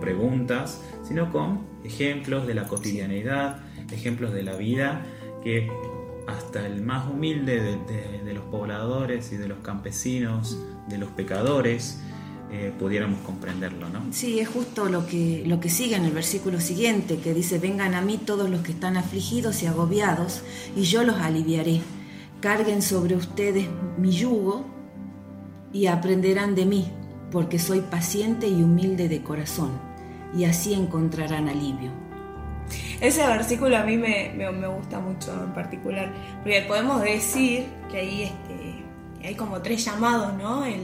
preguntas, 0.00 0.80
sino 1.02 1.32
con 1.32 1.60
ejemplos 1.84 2.46
de 2.46 2.54
la 2.54 2.68
cotidianidad, 2.68 3.58
ejemplos 3.90 4.32
de 4.32 4.42
la 4.42 4.54
vida 4.56 5.04
que 5.42 5.70
hasta 6.26 6.64
el 6.66 6.82
más 6.82 7.08
humilde 7.10 7.60
de, 7.60 7.76
de- 7.92 8.22
de 8.24 8.34
los 8.34 8.44
pobladores 8.44 9.32
y 9.32 9.36
de 9.36 9.48
los 9.48 9.58
campesinos, 9.58 10.56
de 10.88 10.98
los 10.98 11.10
pecadores, 11.10 12.00
eh, 12.52 12.72
pudiéramos 12.78 13.20
comprenderlo, 13.20 13.88
¿no? 13.88 14.00
Sí, 14.12 14.40
es 14.40 14.48
justo 14.48 14.86
lo 14.88 15.06
que, 15.06 15.44
lo 15.46 15.60
que 15.60 15.68
sigue 15.70 15.96
en 15.96 16.04
el 16.04 16.12
versículo 16.12 16.60
siguiente, 16.60 17.18
que 17.18 17.32
dice, 17.34 17.58
vengan 17.58 17.94
a 17.94 18.00
mí 18.00 18.18
todos 18.18 18.50
los 18.50 18.60
que 18.62 18.72
están 18.72 18.96
afligidos 18.96 19.62
y 19.62 19.66
agobiados, 19.66 20.42
y 20.76 20.82
yo 20.82 21.04
los 21.04 21.16
aliviaré. 21.16 21.80
Carguen 22.40 22.82
sobre 22.82 23.14
ustedes 23.16 23.66
mi 23.98 24.10
yugo 24.12 24.64
y 25.72 25.86
aprenderán 25.86 26.54
de 26.54 26.66
mí, 26.66 26.86
porque 27.30 27.58
soy 27.58 27.80
paciente 27.80 28.48
y 28.48 28.62
humilde 28.62 29.08
de 29.08 29.22
corazón, 29.22 29.70
y 30.36 30.44
así 30.44 30.74
encontrarán 30.74 31.48
alivio. 31.48 31.90
Ese 33.00 33.26
versículo 33.26 33.76
a 33.76 33.82
mí 33.84 33.96
me, 33.96 34.32
me- 34.36 34.50
me 34.52 34.66
gusta 34.68 34.98
mucho 35.00 35.32
en 35.44 35.52
particular, 35.52 36.12
porque 36.42 36.62
podemos 36.68 37.02
decir 37.02 37.66
que 37.90 37.98
ahí 37.98 38.22
este, 38.24 39.26
hay 39.28 39.34
como 39.34 39.60
tres 39.60 39.84
llamados, 39.84 40.32
¿no? 40.38 40.64
El, 40.64 40.80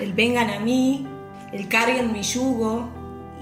el 0.00 0.12
vengan 0.12 0.50
a 0.50 0.60
mí, 0.60 1.06
el 1.52 1.68
carguen 1.68 2.12
mi 2.12 2.22
yugo 2.22 2.88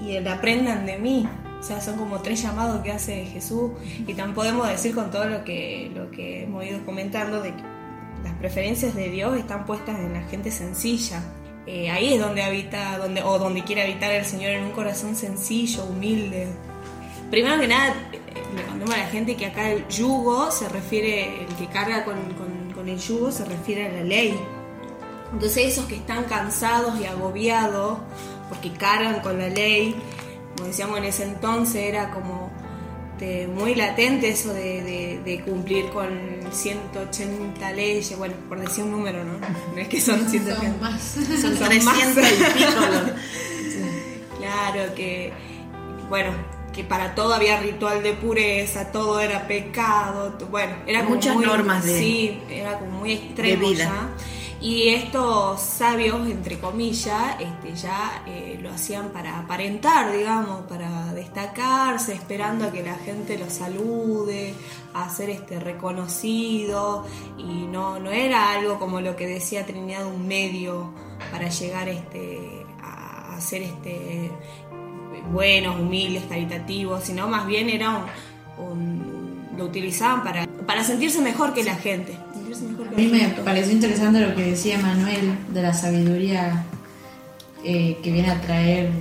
y 0.01 0.15
el 0.15 0.27
aprendan 0.27 0.85
de 0.85 0.97
mí. 0.97 1.27
O 1.59 1.63
sea, 1.63 1.79
son 1.79 1.95
como 1.97 2.19
tres 2.21 2.41
llamados 2.41 2.81
que 2.81 2.91
hace 2.91 3.25
Jesús 3.25 3.71
y 4.07 4.13
también 4.15 4.33
podemos 4.33 4.67
decir 4.67 4.95
con 4.95 5.11
todo 5.11 5.25
lo 5.25 5.43
que, 5.43 5.91
lo 5.93 6.09
que 6.09 6.43
hemos 6.43 6.65
ido 6.65 6.83
comentando 6.85 7.39
de 7.41 7.53
que 7.55 7.61
las 8.23 8.33
preferencias 8.33 8.95
de 8.95 9.09
Dios 9.09 9.37
están 9.37 9.65
puestas 9.65 9.99
en 9.99 10.13
la 10.13 10.21
gente 10.23 10.49
sencilla. 10.51 11.21
Eh, 11.67 11.91
ahí 11.91 12.13
es 12.15 12.19
donde 12.19 12.41
habita, 12.41 12.97
donde, 12.97 13.21
o 13.21 13.37
donde 13.37 13.63
quiere 13.63 13.83
habitar 13.83 14.11
el 14.11 14.25
Señor 14.25 14.51
en 14.53 14.63
un 14.63 14.71
corazón 14.71 15.15
sencillo, 15.15 15.85
humilde, 15.85 16.47
Primero 17.29 17.57
que 17.61 17.67
nada, 17.67 17.93
eh, 18.11 18.19
le 18.55 18.63
contemos 18.63 18.93
a 18.93 18.97
la 18.97 19.05
gente 19.05 19.35
que 19.37 19.45
acá 19.45 19.69
el 19.69 19.87
yugo 19.87 20.51
se 20.51 20.67
refiere, 20.67 21.43
el 21.43 21.55
que 21.55 21.67
carga 21.67 22.03
con- 22.03 22.33
con 22.75 22.89
el 22.89 22.97
yugo 22.99 23.31
se 23.31 23.45
refiere 23.45 23.85
a 23.87 23.91
la 23.93 24.03
ley. 24.03 24.37
Entonces 25.33 25.65
esos 25.73 25.85
que 25.85 25.95
están 25.95 26.25
cansados 26.25 26.99
y 26.99 27.05
agobiados 27.05 27.99
porque 28.49 28.71
cargan 28.73 29.21
con 29.21 29.37
la 29.39 29.47
ley, 29.49 29.95
como 30.55 30.67
decíamos 30.67 30.97
en 30.97 31.05
ese 31.05 31.23
entonces, 31.23 31.75
era 31.83 32.11
como 32.11 32.51
de- 33.17 33.47
muy 33.47 33.75
latente 33.75 34.29
eso 34.29 34.53
de, 34.53 34.81
de- 34.83 35.21
de 35.23 35.41
cumplir 35.43 35.85
con 35.91 36.09
180 36.51 37.71
leyes, 37.71 38.17
bueno, 38.17 38.33
por 38.49 38.59
decir 38.59 38.83
un 38.83 38.91
número, 38.91 39.23
¿no? 39.23 39.33
No 39.39 39.77
es 39.77 39.87
que 39.87 40.01
son 40.01 40.27
180. 40.27 40.59
Son 40.71 40.81
más. 40.81 41.01
Son 41.01 41.37
Son 41.57 41.67
300 41.67 41.83
más. 41.85 41.97
y 41.97 42.57
pico. 42.57 42.81
Claro, 44.39 44.93
que, 44.95 45.31
bueno, 46.09 46.31
que 46.73 46.83
para 46.83 47.13
todo 47.15 47.33
había 47.33 47.59
ritual 47.59 48.01
de 48.01 48.13
pureza, 48.13 48.91
todo 48.91 49.19
era 49.19 49.47
pecado, 49.47 50.35
bueno, 50.49 50.73
era 50.87 51.03
como 51.03 51.15
Muchas 51.15 51.35
muy- 51.35 51.45
normas 51.45 51.85
de- 51.85 51.99
Sí, 51.99 52.39
era 52.49 52.79
como 52.79 52.91
muy 52.99 53.13
extremo 53.13 53.67
de 53.67 53.73
vida. 53.73 53.83
ya. 53.85 54.09
Y 54.61 54.89
estos 54.89 55.59
sabios, 55.59 56.27
entre 56.29 56.59
comillas, 56.59 57.35
este, 57.39 57.73
ya 57.75 58.21
eh, 58.27 58.59
lo 58.61 58.69
hacían 58.69 59.09
para 59.09 59.39
aparentar, 59.39 60.11
digamos, 60.11 60.61
para 60.67 61.11
destacarse, 61.13 62.13
esperando 62.13 62.65
a 62.65 62.71
que 62.71 62.83
la 62.83 62.93
gente 62.93 63.39
los 63.39 63.51
salude, 63.53 64.53
a 64.93 65.09
ser 65.09 65.31
este, 65.31 65.59
reconocido, 65.59 67.07
y 67.39 67.65
no, 67.65 67.99
no 67.99 68.11
era 68.11 68.51
algo 68.51 68.77
como 68.77 69.01
lo 69.01 69.15
que 69.15 69.25
decía 69.25 69.65
Trinidad, 69.65 70.05
un 70.05 70.27
medio 70.27 70.93
para 71.31 71.49
llegar 71.49 71.89
este, 71.89 72.63
a, 72.83 73.41
ser 73.41 73.63
este, 73.63 74.29
buenos, 75.31 75.79
humildes, 75.79 76.23
caritativos, 76.29 77.03
sino 77.03 77.27
más 77.27 77.47
bien 77.47 77.67
era 77.67 78.05
un- 78.59 79.31
lo 79.57 79.65
utilizaban 79.65 80.23
para, 80.23 80.45
para 80.67 80.83
sentirse 80.83 81.19
mejor 81.21 81.53
que 81.53 81.63
la 81.63 81.75
gente. 81.75 82.15
Sentirse 82.53 82.65
mejor 82.65 82.89
que 82.89 82.95
A 82.95 82.97
mí 82.97 83.07
me 83.07 83.43
pareció 83.43 83.73
interesante 83.73 84.19
lo 84.19 84.35
que 84.35 84.51
decía 84.51 84.77
Manuel 84.77 85.37
de 85.53 85.61
la 85.61 85.73
sabiduría 85.73 86.65
eh, 87.63 87.97
que 88.03 88.11
viene 88.11 88.31
a 88.31 88.41
traer 88.41 88.91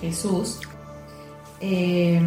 Jesús. 0.00 0.60
Eh, 1.60 2.20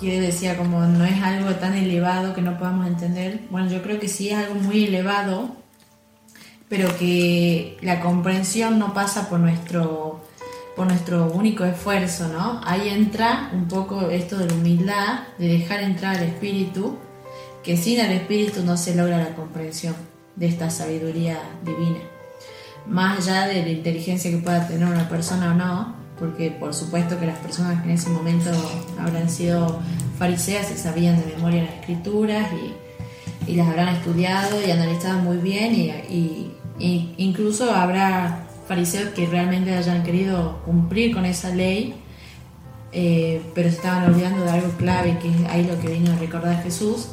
que 0.00 0.20
decía 0.20 0.56
como 0.58 0.80
no 0.82 1.04
es 1.04 1.22
algo 1.22 1.54
tan 1.54 1.74
elevado 1.74 2.34
que 2.34 2.42
no 2.42 2.58
podamos 2.58 2.86
entender. 2.86 3.40
Bueno, 3.50 3.70
yo 3.70 3.82
creo 3.82 3.98
que 3.98 4.08
sí 4.08 4.28
es 4.28 4.36
algo 4.36 4.54
muy 4.54 4.84
elevado, 4.84 5.56
pero 6.68 6.96
que 6.98 7.78
la 7.80 8.00
comprensión 8.00 8.78
no 8.78 8.92
pasa 8.92 9.28
por 9.28 9.40
nuestro 9.40 10.22
por 10.76 10.86
nuestro 10.86 11.32
único 11.32 11.64
esfuerzo, 11.64 12.28
¿no? 12.28 12.60
Ahí 12.62 12.90
entra 12.90 13.48
un 13.54 13.66
poco 13.66 14.10
esto 14.10 14.36
de 14.36 14.46
la 14.46 14.52
humildad, 14.52 15.20
de 15.38 15.48
dejar 15.48 15.80
entrar 15.80 16.16
al 16.16 16.24
espíritu, 16.24 16.98
que 17.66 17.76
sin 17.76 17.98
el 17.98 18.12
espíritu 18.12 18.62
no 18.62 18.76
se 18.76 18.94
logra 18.94 19.18
la 19.18 19.34
comprensión 19.34 19.96
de 20.36 20.46
esta 20.46 20.70
sabiduría 20.70 21.36
divina. 21.64 21.98
Más 22.86 23.18
allá 23.18 23.48
de 23.48 23.60
la 23.64 23.70
inteligencia 23.70 24.30
que 24.30 24.36
pueda 24.36 24.68
tener 24.68 24.86
una 24.86 25.08
persona 25.08 25.50
o 25.50 25.54
no, 25.54 25.96
porque 26.16 26.52
por 26.52 26.72
supuesto 26.74 27.18
que 27.18 27.26
las 27.26 27.38
personas 27.38 27.82
que 27.82 27.88
en 27.88 27.96
ese 27.96 28.08
momento 28.10 28.50
habrán 29.00 29.28
sido 29.28 29.80
fariseas 30.16 30.68
se 30.68 30.78
sabían 30.78 31.18
de 31.18 31.34
memoria 31.34 31.64
las 31.64 31.74
escrituras 31.74 32.48
y, 32.52 33.56
las 33.56 33.68
habrán 33.68 33.94
estudiado 33.94 34.64
y 34.64 34.70
analizado 34.70 35.18
muy 35.20 35.36
bien 35.36 35.72
y 35.72 36.52
incluso 37.16 37.72
habrá 37.72 38.46
fariseos 38.66 39.10
que 39.10 39.26
realmente 39.26 39.72
hayan 39.72 40.02
querido 40.02 40.62
cumplir 40.64 41.14
con 41.14 41.24
esa 41.24 41.50
ley 41.50 41.94
eh, 42.92 43.42
pero 43.54 43.68
se 43.68 43.76
estaban 43.76 44.10
olvidando 44.10 44.44
de 44.44 44.50
algo 44.50 44.70
clave 44.78 45.18
que 45.20 45.28
es 45.28 45.36
ahí 45.50 45.64
lo 45.64 45.78
que 45.80 45.88
vino 45.88 46.12
a 46.12 46.16
recordar 46.16 46.62
Jesús 46.62 47.08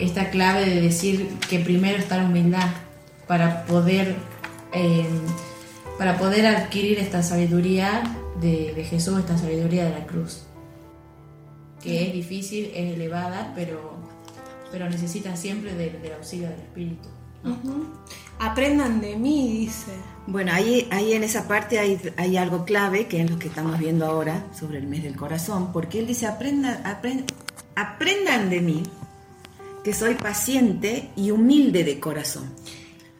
esta 0.00 0.30
clave 0.30 0.64
de 0.66 0.80
decir 0.80 1.28
que 1.48 1.58
primero 1.60 1.98
está 1.98 2.16
la 2.18 2.24
humildad 2.24 2.68
para 3.26 3.64
poder 3.64 4.16
eh, 4.72 5.06
para 5.98 6.16
poder 6.18 6.46
adquirir 6.46 6.98
esta 6.98 7.22
sabiduría 7.22 8.02
de, 8.40 8.72
de 8.74 8.84
Jesús, 8.84 9.18
esta 9.18 9.36
sabiduría 9.36 9.84
de 9.86 9.90
la 9.98 10.06
cruz, 10.06 10.44
que 11.82 12.06
es 12.06 12.12
difícil, 12.12 12.70
es 12.74 12.94
elevada, 12.94 13.52
pero, 13.56 13.94
pero 14.70 14.88
necesita 14.88 15.34
siempre 15.36 15.74
de- 15.74 15.90
del 15.90 16.12
auxilio 16.12 16.48
del 16.50 16.60
Espíritu. 16.60 17.08
Ujú. 17.44 17.84
Aprendan 18.38 19.00
de 19.00 19.16
mí, 19.16 19.58
dice. 19.60 19.90
Bueno, 20.28 20.52
ahí, 20.52 20.86
ahí 20.92 21.14
en 21.14 21.24
esa 21.24 21.48
parte 21.48 21.78
hay, 21.80 21.98
hay 22.16 22.36
algo 22.36 22.64
clave, 22.64 23.06
que 23.08 23.20
es 23.22 23.28
lo 23.30 23.38
que 23.38 23.48
estamos 23.48 23.76
viendo 23.78 24.06
ahora 24.06 24.44
sobre 24.56 24.78
el 24.78 24.86
mes 24.86 25.02
del 25.02 25.16
corazón, 25.16 25.72
porque 25.72 25.98
él 25.98 26.06
dice, 26.06 26.26
aprendan, 26.28 26.80
apren- 26.84 27.24
aprendan 27.74 28.50
de 28.50 28.60
mí, 28.60 28.82
que 29.88 29.94
soy 29.94 30.16
paciente 30.16 31.12
y 31.16 31.30
humilde 31.30 31.82
de 31.82 31.98
corazón. 31.98 32.52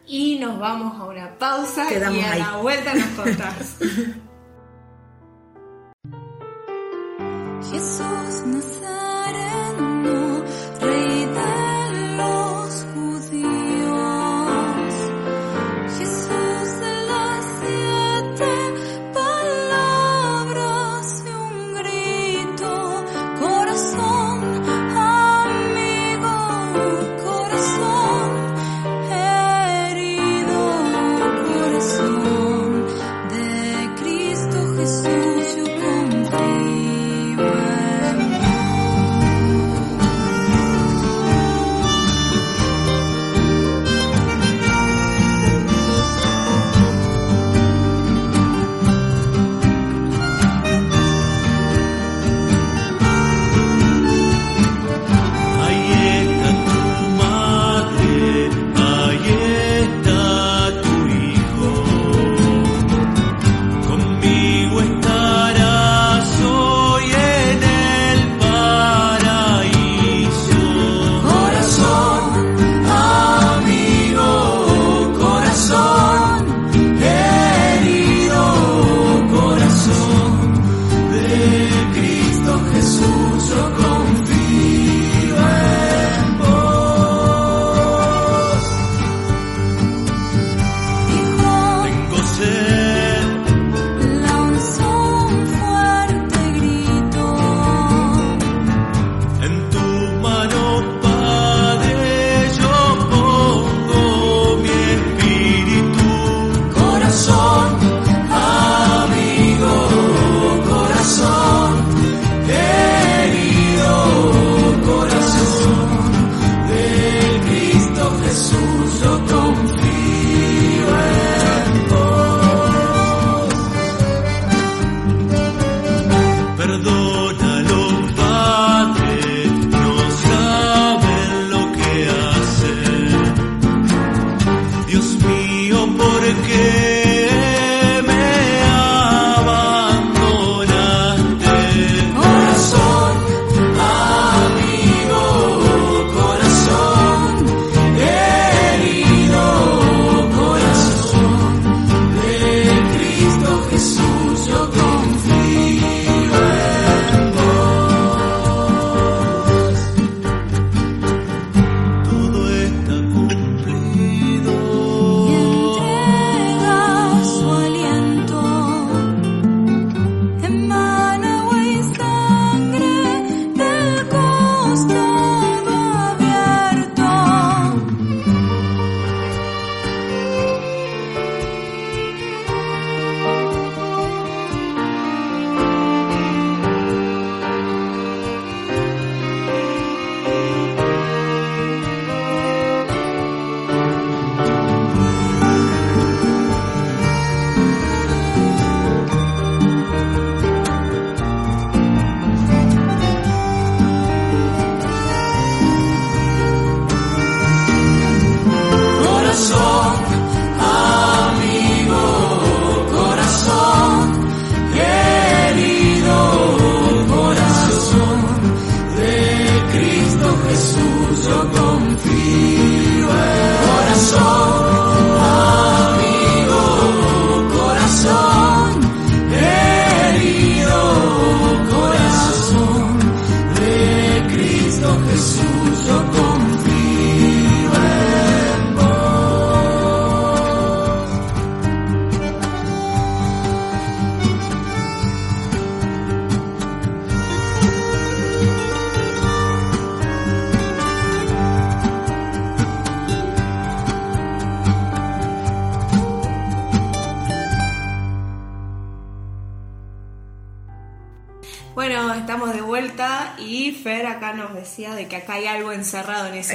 Y 0.05 0.37
nos 0.37 0.59
vamos 0.59 1.01
a 1.01 1.05
una 1.05 1.35
pausa 1.39 1.87
Quedamos 1.87 2.19
y 2.19 2.21
a 2.21 2.31
ahí. 2.33 2.39
la 2.39 2.57
vuelta 2.57 2.93
nos 2.93 3.07
contás. 3.07 3.77
Jesús 7.71 8.45
Nazareno, 8.45 9.08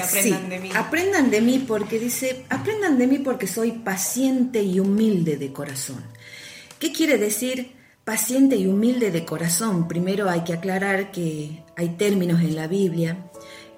aprendan 0.03 0.43
Sí, 0.43 0.49
de 0.49 0.61
mí. 0.61 0.71
Aprendan 0.75 1.31
de 1.31 1.41
mí 1.41 1.65
porque 1.67 1.99
dice, 1.99 2.45
aprendan 2.49 2.99
de 2.99 3.07
mí 3.07 3.19
porque 3.19 3.47
soy 3.47 3.73
paciente 3.73 4.63
y 4.63 4.81
humilde 4.81 5.37
de 5.37 5.53
corazón. 5.53 6.03
¿Qué 6.79 6.93
quiere 6.93 7.19
decir 7.19 7.73
paciente 8.05 8.57
y 8.57 8.67
humilde 8.67 9.11
de 9.11 9.25
corazón? 9.25 9.89
Primero 9.89 10.29
hay 10.29 10.43
que 10.45 10.53
aclarar 10.53 11.11
que 11.11 11.63
hay 11.77 11.91
términos 11.91 12.41
en 12.41 12.57
la 12.57 12.67
Biblia 12.67 13.31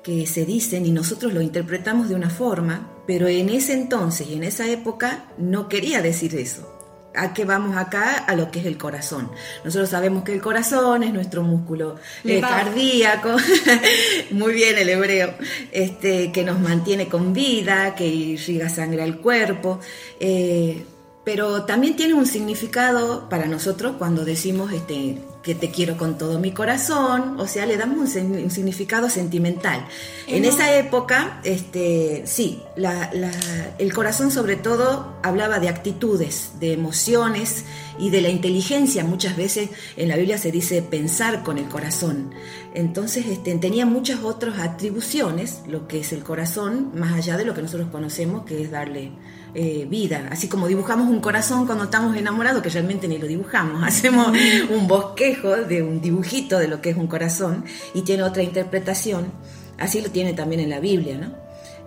que 0.03 0.27
se 0.27 0.45
dicen 0.45 0.87
y 0.87 0.93
nosotros 0.93 1.33
lo 1.33 1.43
interpretamos 1.43 2.09
de 2.09 2.15
una 2.15 2.31
forma, 2.31 2.93
pero 3.07 3.27
en 3.27 3.49
ese 3.49 3.73
entonces 3.73 4.29
y 4.29 4.35
en 4.35 4.45
esa 4.45 4.69
época 4.69 5.27
no 5.37 5.69
quería 5.69 6.01
decir 6.01 6.35
eso. 6.37 6.76
¿A 7.17 7.33
qué 7.33 7.45
vamos 7.45 7.77
acá? 7.77 8.19
A 8.19 8.35
lo 8.35 8.51
que 8.51 8.61
es 8.61 8.67
el 8.67 8.77
corazón. 8.79 9.31
Nosotros 9.65 9.91
sabemos 9.91 10.25
que 10.25 10.33
el 10.33 10.41
corazón 10.41 11.03
es 11.03 11.13
nuestro 11.13 11.43
músculo 11.43 11.97
eh, 12.25 12.41
cardíaco, 12.41 13.37
muy 14.31 14.53
bien 14.53 14.79
el 14.79 14.89
hebreo, 14.89 15.35
este, 15.73 16.33
que 16.33 16.45
nos 16.45 16.61
mantiene 16.61 17.09
con 17.09 17.33
vida, 17.33 17.95
que 17.95 18.07
irriga 18.07 18.69
sangre 18.69 19.03
al 19.03 19.19
cuerpo, 19.19 19.81
eh, 20.21 20.85
pero 21.27 21.65
también 21.65 21.97
tiene 21.97 22.15
un 22.15 22.25
significado 22.25 23.29
para 23.29 23.47
nosotros 23.47 23.97
cuando 23.99 24.25
decimos 24.25 24.73
este, 24.73 25.19
que 25.43 25.57
te 25.57 25.73
quiero 25.73 25.97
con 25.97 26.17
todo 26.19 26.39
mi 26.39 26.53
corazón, 26.53 27.35
o 27.41 27.49
sea, 27.49 27.67
le 27.67 27.77
damos 27.77 27.99
un, 27.99 28.07
sen- 28.07 28.45
un 28.45 28.51
significado 28.53 29.11
sentimental. 29.11 29.85
En 30.29 30.45
esa 30.45 30.77
época, 30.77 31.41
este, 31.43 32.23
sí, 32.27 32.63
la- 32.77 33.11
la- 33.13 33.75
el 33.79 33.93
corazón 33.93 34.31
sobre 34.31 34.55
todo 34.55 35.15
hablaba 35.25 35.59
de 35.59 35.69
actitudes, 35.69 36.53
de 36.61 36.73
emociones 36.75 37.65
y 37.99 38.11
de 38.11 38.21
la 38.21 38.29
inteligencia. 38.29 39.03
Muchas 39.03 39.37
veces 39.37 39.71
en 39.97 40.09
la 40.09 40.15
Biblia 40.17 40.39
se 40.39 40.53
dice 40.53 40.81
pensar 40.81 41.43
con 41.43 41.59
el 41.59 41.67
corazón. 41.67 42.31
Entonces 42.73 43.27
este, 43.27 43.53
tenía 43.57 43.85
muchas 43.85 44.23
otras 44.23 44.61
atribuciones, 44.61 45.63
lo 45.67 45.89
que 45.89 45.99
es 46.01 46.13
el 46.13 46.23
corazón, 46.23 46.93
más 46.95 47.15
allá 47.15 47.37
de 47.37 47.45
lo 47.45 47.53
que 47.53 47.63
nosotros 47.63 47.89
conocemos, 47.91 48.45
que 48.47 48.63
es 48.63 48.71
darle 48.71 49.11
eh, 49.59 49.87
vida. 49.89 50.29
Así 50.31 50.49
como 50.49 50.69
dibujamos 50.69 51.09
un 51.09 51.21
corazón 51.21 51.65
cuando 51.65 51.85
estamos 51.85 52.15
enamorados, 52.15 52.63
que 52.63 52.69
realmente 52.69 53.09
ni 53.09 53.17
lo 53.17 53.27
dibujamos, 53.27 53.83
hacemos 53.87 54.29
un 54.69 54.87
bosquejo 54.87 55.57
de 55.57 55.83
un 55.83 56.03
dibujito 56.03 56.59
de 56.59 56.69
lo 56.69 56.83
que 56.83 56.91
es 56.91 56.97
un 56.99 57.07
corazón 57.07 57.65
y 57.95 58.03
tiene 58.03 58.23
otra 58.23 58.43
interpretación. 58.43 59.33
Así 59.79 60.03
lo 60.03 60.11
tiene 60.11 60.35
también 60.35 60.61
en 60.61 60.69
la 60.69 60.79
Biblia, 60.79 61.17
¿no? 61.17 61.35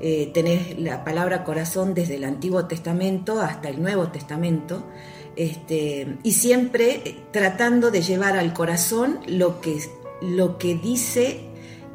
Eh, 0.01 0.31
tenés 0.33 0.79
la 0.79 1.03
palabra 1.03 1.43
corazón 1.43 1.93
desde 1.93 2.15
el 2.15 2.23
Antiguo 2.23 2.65
Testamento 2.65 3.39
hasta 3.39 3.69
el 3.69 3.79
Nuevo 3.79 4.07
Testamento, 4.07 4.87
este, 5.35 6.17
y 6.23 6.31
siempre 6.31 7.03
eh, 7.05 7.19
tratando 7.31 7.91
de 7.91 8.01
llevar 8.01 8.35
al 8.35 8.51
corazón 8.51 9.19
lo 9.27 9.61
que, 9.61 9.79
lo 10.23 10.57
que 10.57 10.73
dice 10.73 11.41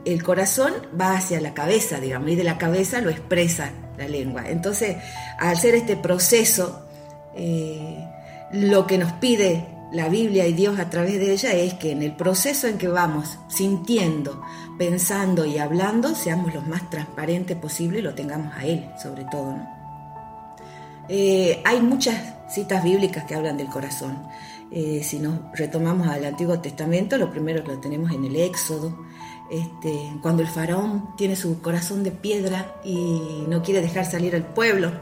el 0.04 0.22
corazón 0.22 0.72
va 1.00 1.16
hacia 1.16 1.40
la 1.40 1.52
cabeza, 1.52 1.98
digamos, 1.98 2.30
y 2.30 2.37
de 2.37 2.44
la 2.44 2.58
cabeza 2.58 3.00
lo 3.00 3.10
expresa 3.10 3.72
la 3.96 4.09
lengua. 4.09 4.48
Entonces, 4.48 4.96
al 5.38 5.50
hacer 5.50 5.74
este 5.74 5.96
proceso, 5.96 6.87
eh, 7.35 8.04
lo 8.52 8.87
que 8.87 8.98
nos 8.98 9.12
pide 9.12 9.66
la 9.92 10.09
Biblia 10.09 10.46
y 10.46 10.52
Dios 10.52 10.78
a 10.78 10.90
través 10.90 11.14
de 11.14 11.33
ella 11.33 11.52
es 11.52 11.74
que 11.74 11.92
en 11.92 12.02
el 12.02 12.12
proceso 12.16 12.66
en 12.66 12.78
que 12.78 12.88
vamos 12.88 13.38
sintiendo, 13.48 14.42
pensando 14.76 15.44
y 15.44 15.59
hablando, 15.59 16.14
seamos 16.14 16.52
los 16.52 16.66
más 16.66 16.90
transparentes 16.90 17.57
posible 17.57 18.00
y 18.00 18.02
lo 18.02 18.14
tengamos 18.14 18.52
a 18.57 18.66
Él, 18.66 18.90
sobre 19.00 19.24
todo. 19.24 19.57
Eh, 21.09 21.62
hay 21.64 21.80
muchas 21.80 22.35
citas 22.48 22.83
bíblicas 22.83 23.24
que 23.24 23.35
hablan 23.35 23.57
del 23.57 23.68
corazón. 23.68 24.26
Eh, 24.70 25.02
si 25.04 25.20
nos 25.20 25.38
retomamos 25.52 26.09
al 26.09 26.24
Antiguo 26.24 26.59
Testamento, 26.59 27.16
lo 27.16 27.30
primero 27.30 27.62
lo 27.64 27.78
tenemos 27.78 28.11
en 28.11 28.24
el 28.24 28.35
Éxodo, 28.35 28.98
este, 29.50 30.12
cuando 30.22 30.42
el 30.42 30.48
faraón 30.48 31.14
tiene 31.16 31.37
su 31.37 31.61
corazón 31.61 32.02
de 32.02 32.11
piedra 32.11 32.76
y 32.85 33.44
no 33.48 33.62
quiere 33.62 33.83
dejar 33.83 34.04
salir 34.07 34.35
al 34.35 34.46
pueblo. 34.46 34.92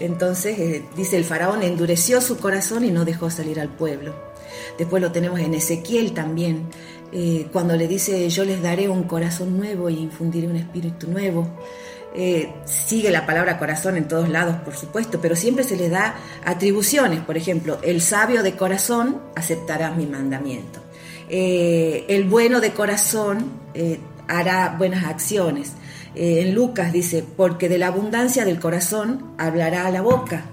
Entonces, 0.00 0.58
eh, 0.58 0.84
dice 0.96 1.16
el 1.16 1.24
faraón 1.24 1.62
endureció 1.62 2.20
su 2.20 2.36
corazón 2.38 2.84
y 2.84 2.90
no 2.90 3.04
dejó 3.04 3.30
salir 3.30 3.60
al 3.60 3.68
pueblo. 3.68 4.14
Después 4.78 5.02
lo 5.02 5.12
tenemos 5.12 5.40
en 5.40 5.54
Ezequiel 5.54 6.12
también, 6.12 6.68
eh, 7.12 7.48
cuando 7.52 7.76
le 7.76 7.86
dice 7.86 8.28
yo 8.28 8.44
les 8.44 8.60
daré 8.60 8.88
un 8.88 9.04
corazón 9.04 9.56
nuevo 9.56 9.88
y 9.88 9.98
infundiré 9.98 10.48
un 10.48 10.56
espíritu 10.56 11.08
nuevo. 11.08 11.48
Eh, 12.16 12.52
sigue 12.64 13.10
la 13.10 13.26
palabra 13.26 13.58
corazón 13.58 13.96
en 13.96 14.06
todos 14.06 14.28
lados, 14.28 14.56
por 14.64 14.76
supuesto, 14.76 15.20
pero 15.20 15.34
siempre 15.34 15.64
se 15.64 15.76
le 15.76 15.88
da 15.88 16.16
atribuciones. 16.44 17.20
Por 17.20 17.36
ejemplo, 17.36 17.78
el 17.82 18.00
sabio 18.00 18.42
de 18.42 18.56
corazón 18.56 19.20
aceptará 19.34 19.90
mi 19.90 20.06
mandamiento. 20.06 20.83
Eh, 21.36 22.04
el 22.06 22.22
bueno 22.28 22.60
de 22.60 22.70
corazón 22.70 23.50
eh, 23.74 23.98
hará 24.28 24.76
buenas 24.78 25.04
acciones. 25.04 25.72
Eh, 26.14 26.42
en 26.42 26.54
Lucas 26.54 26.92
dice, 26.92 27.24
porque 27.36 27.68
de 27.68 27.76
la 27.76 27.88
abundancia 27.88 28.44
del 28.44 28.60
corazón 28.60 29.32
hablará 29.36 29.90
la 29.90 30.00
boca. 30.00 30.44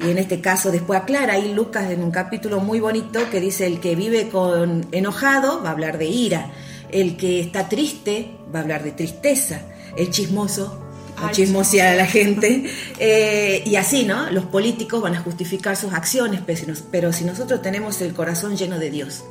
Y 0.00 0.10
en 0.10 0.18
este 0.18 0.40
caso 0.40 0.70
después 0.70 1.00
aclara 1.00 1.32
ahí 1.32 1.52
Lucas 1.52 1.90
en 1.90 2.00
un 2.04 2.12
capítulo 2.12 2.60
muy 2.60 2.78
bonito 2.78 3.28
que 3.28 3.40
dice, 3.40 3.66
el 3.66 3.80
que 3.80 3.96
vive 3.96 4.28
con 4.28 4.86
enojado 4.92 5.60
va 5.64 5.70
a 5.70 5.72
hablar 5.72 5.98
de 5.98 6.06
ira, 6.06 6.52
el 6.92 7.16
que 7.16 7.40
está 7.40 7.68
triste 7.68 8.30
va 8.54 8.60
a 8.60 8.62
hablar 8.62 8.84
de 8.84 8.92
tristeza, 8.92 9.62
el 9.96 10.10
chismoso 10.10 10.80
a 11.16 11.26
A 11.28 11.32
chismosear 11.32 11.88
a 11.94 11.96
la 11.96 12.06
gente. 12.06 12.64
Eh, 13.00 13.64
y 13.66 13.74
así, 13.74 14.04
¿no? 14.04 14.30
Los 14.30 14.44
políticos 14.44 15.02
van 15.02 15.16
a 15.16 15.20
justificar 15.20 15.76
sus 15.76 15.92
acciones, 15.92 16.40
pero 16.46 16.56
si, 16.60 16.66
nos- 16.66 16.82
pero 16.82 17.12
si 17.12 17.24
nosotros 17.24 17.62
tenemos 17.62 18.00
el 18.00 18.12
corazón 18.14 18.56
lleno 18.56 18.78
de 18.78 18.90
Dios, 18.90 19.24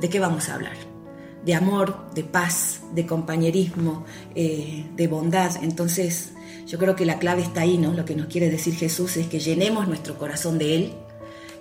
¿de 0.00 0.08
qué 0.08 0.20
vamos 0.20 0.48
a 0.48 0.54
hablar? 0.54 0.76
De 1.44 1.54
amor, 1.54 2.10
de 2.14 2.24
paz, 2.24 2.80
de 2.94 3.06
compañerismo, 3.06 4.04
eh, 4.34 4.86
de 4.96 5.06
bondad. 5.08 5.52
Entonces, 5.62 6.32
yo 6.66 6.78
creo 6.78 6.96
que 6.96 7.04
la 7.04 7.18
clave 7.18 7.42
está 7.42 7.62
ahí, 7.62 7.76
¿no? 7.76 7.92
Lo 7.92 8.04
que 8.04 8.14
nos 8.14 8.26
quiere 8.26 8.48
decir 8.48 8.74
Jesús 8.74 9.16
es 9.16 9.26
que 9.26 9.40
llenemos 9.40 9.86
nuestro 9.86 10.16
corazón 10.18 10.58
de 10.58 10.74
Él, 10.76 10.94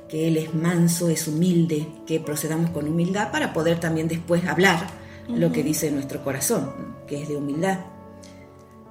que 0.08 0.28
Él 0.28 0.38
es 0.38 0.54
manso, 0.54 1.10
es 1.10 1.28
humilde, 1.28 1.88
que 2.08 2.19
procedamos 2.19 2.69
con 2.72 2.88
humildad 2.88 3.32
para 3.32 3.52
poder 3.52 3.80
también 3.80 4.08
después 4.08 4.46
hablar 4.46 4.88
lo 5.28 5.52
que 5.52 5.63
dice 5.63 5.89
nuestro 5.91 6.24
corazón, 6.24 6.74
¿no? 6.78 7.06
que 7.08 7.22
es 7.22 7.28
de 7.30 7.36
humildad. 7.36 7.80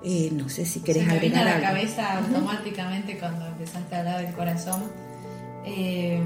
Eh, 0.04 0.30
no 0.32 0.48
sé 0.48 0.66
si 0.66 0.80
querés 0.80 1.04
Se 1.04 1.14
me 1.14 1.18
vino 1.20 1.40
a 1.40 1.44
la 1.44 1.52
algo. 1.54 1.66
cabeza 1.66 2.18
automáticamente 2.18 3.18
cuando 3.18 3.46
empezaste 3.46 3.94
a 3.94 3.98
hablar 4.00 4.26
del 4.26 4.34
corazón. 4.34 4.82
Eh, 5.64 6.20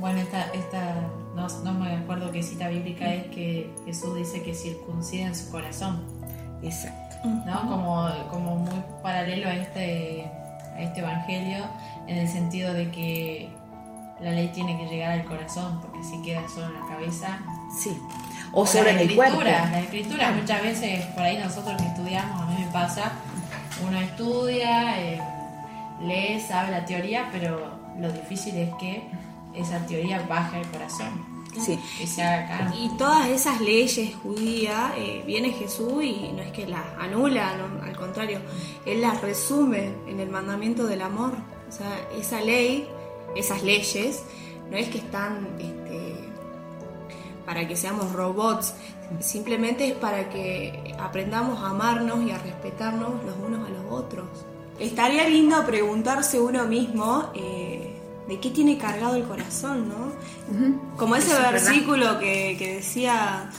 bueno, 0.00 0.18
esta, 0.18 0.50
esta 0.52 1.08
no, 1.36 1.46
no 1.62 1.72
me 1.74 1.94
acuerdo 1.94 2.32
qué 2.32 2.42
cita 2.42 2.68
bíblica 2.68 3.12
es 3.12 3.26
que 3.26 3.70
Jesús 3.84 4.16
dice 4.16 4.42
que 4.42 4.54
circunciden 4.54 5.34
su 5.34 5.50
corazón, 5.50 6.02
Exacto. 6.62 7.16
¿no? 7.24 7.68
Como, 7.68 8.08
como 8.30 8.56
muy 8.56 8.82
paralelo 9.02 9.48
a 9.48 9.54
este, 9.54 10.30
a 10.74 10.80
este 10.80 11.00
evangelio, 11.00 11.64
en 12.06 12.16
el 12.18 12.28
sentido 12.28 12.72
de 12.72 12.90
que 12.90 13.50
la 14.20 14.30
ley 14.30 14.48
tiene 14.48 14.78
que 14.78 14.86
llegar 14.86 15.12
al 15.12 15.24
corazón, 15.26 15.80
porque 15.82 16.02
si 16.02 16.22
queda 16.22 16.48
solo 16.48 16.66
en 16.66 16.74
la 16.80 16.86
cabeza, 16.88 17.38
Sí. 17.78 18.00
O 18.52 18.64
sobre 18.64 18.92
el 18.92 19.14
cuerpo. 19.14 19.42
escrituras, 19.42 19.70
Las 19.72 19.82
escrituras 19.82 20.34
muchas 20.34 20.62
veces, 20.62 21.04
por 21.06 21.24
ahí 21.24 21.36
nosotros 21.36 21.76
que 21.80 21.88
estudiamos, 21.88 22.40
a 22.40 22.46
mí 22.46 22.64
me 22.64 22.70
pasa, 22.72 23.12
uno 23.86 23.98
estudia, 23.98 25.00
eh, 25.02 25.20
lee, 26.00 26.40
sabe 26.40 26.70
la 26.70 26.84
teoría, 26.86 27.28
pero 27.32 27.78
lo 27.98 28.10
difícil 28.12 28.56
es 28.56 28.72
que 28.76 29.02
esa 29.56 29.86
teoría 29.86 30.24
baje 30.28 30.58
al 30.58 30.70
corazón, 30.70 31.36
Sí. 31.58 31.78
que 31.98 32.06
se 32.06 32.22
haga 32.22 32.46
carne. 32.48 32.76
Y 32.76 32.90
todas 32.98 33.28
esas 33.28 33.60
leyes 33.60 34.14
judías, 34.16 34.92
eh, 34.96 35.22
viene 35.26 35.50
Jesús 35.52 36.04
y 36.04 36.30
no 36.34 36.42
es 36.42 36.52
que 36.52 36.66
las 36.66 36.84
anula, 36.98 37.56
no, 37.56 37.82
al 37.82 37.96
contrario, 37.96 38.40
Él 38.84 39.00
las 39.00 39.20
resume 39.22 39.92
en 40.06 40.20
el 40.20 40.28
mandamiento 40.28 40.86
del 40.86 41.00
amor. 41.00 41.32
O 41.68 41.72
sea, 41.72 41.98
esa 42.16 42.40
ley, 42.42 42.86
esas 43.34 43.62
leyes, 43.62 44.22
no 44.70 44.76
es 44.76 44.88
que 44.88 44.98
están 44.98 45.48
este, 45.58 46.14
para 47.46 47.66
que 47.66 47.76
seamos 47.76 48.12
robots, 48.12 48.74
simplemente 49.20 49.86
es 49.88 49.94
para 49.94 50.28
que 50.28 50.94
aprendamos 50.98 51.62
a 51.62 51.70
amarnos 51.70 52.22
y 52.24 52.32
a 52.32 52.38
respetarnos 52.38 53.24
los 53.24 53.36
unos 53.36 53.66
a 53.66 53.70
los 53.70 53.84
otros. 53.90 54.26
Estaría 54.78 55.26
lindo 55.28 55.64
preguntarse 55.64 56.38
uno 56.38 56.64
mismo 56.66 57.30
eh, 57.34 57.95
de 58.28 58.40
qué 58.40 58.50
tiene 58.50 58.78
cargado 58.78 59.14
el 59.14 59.24
corazón, 59.24 59.88
¿no? 59.88 60.12
Como 60.96 61.16
ese 61.16 61.32
es 61.32 61.52
versículo 61.52 62.18
que, 62.18 62.56
que 62.58 62.76
decía 62.76 63.50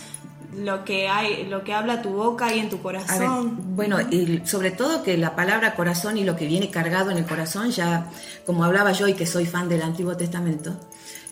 lo 0.58 0.84
que 0.84 1.08
hay, 1.08 1.45
lo 1.45 1.63
que 1.63 1.73
habla 1.73 2.01
tu 2.01 2.10
boca 2.10 2.53
y 2.53 2.60
en 2.60 2.69
tu 2.69 2.77
ver, 2.77 2.84
corazón. 2.84 3.75
bueno, 3.75 3.99
y 4.01 4.41
sobre 4.45 4.71
todo 4.71 5.03
que 5.03 5.17
la 5.17 5.36
palabra 5.36 5.75
corazón 5.75 6.17
y 6.17 6.23
lo 6.23 6.36
que 6.36 6.47
viene 6.47 6.69
cargado 6.69 7.12
en 7.12 7.17
el 7.17 7.25
corazón, 7.25 7.69
ya 7.71 8.10
como 8.45 8.63
hablaba 8.63 8.91
yo 8.91 9.08
y 9.08 9.13
que 9.13 9.25
soy 9.25 9.45
fan 9.45 9.69
del 9.69 9.82
Antiguo 9.82 10.17
Testamento, 10.17 10.75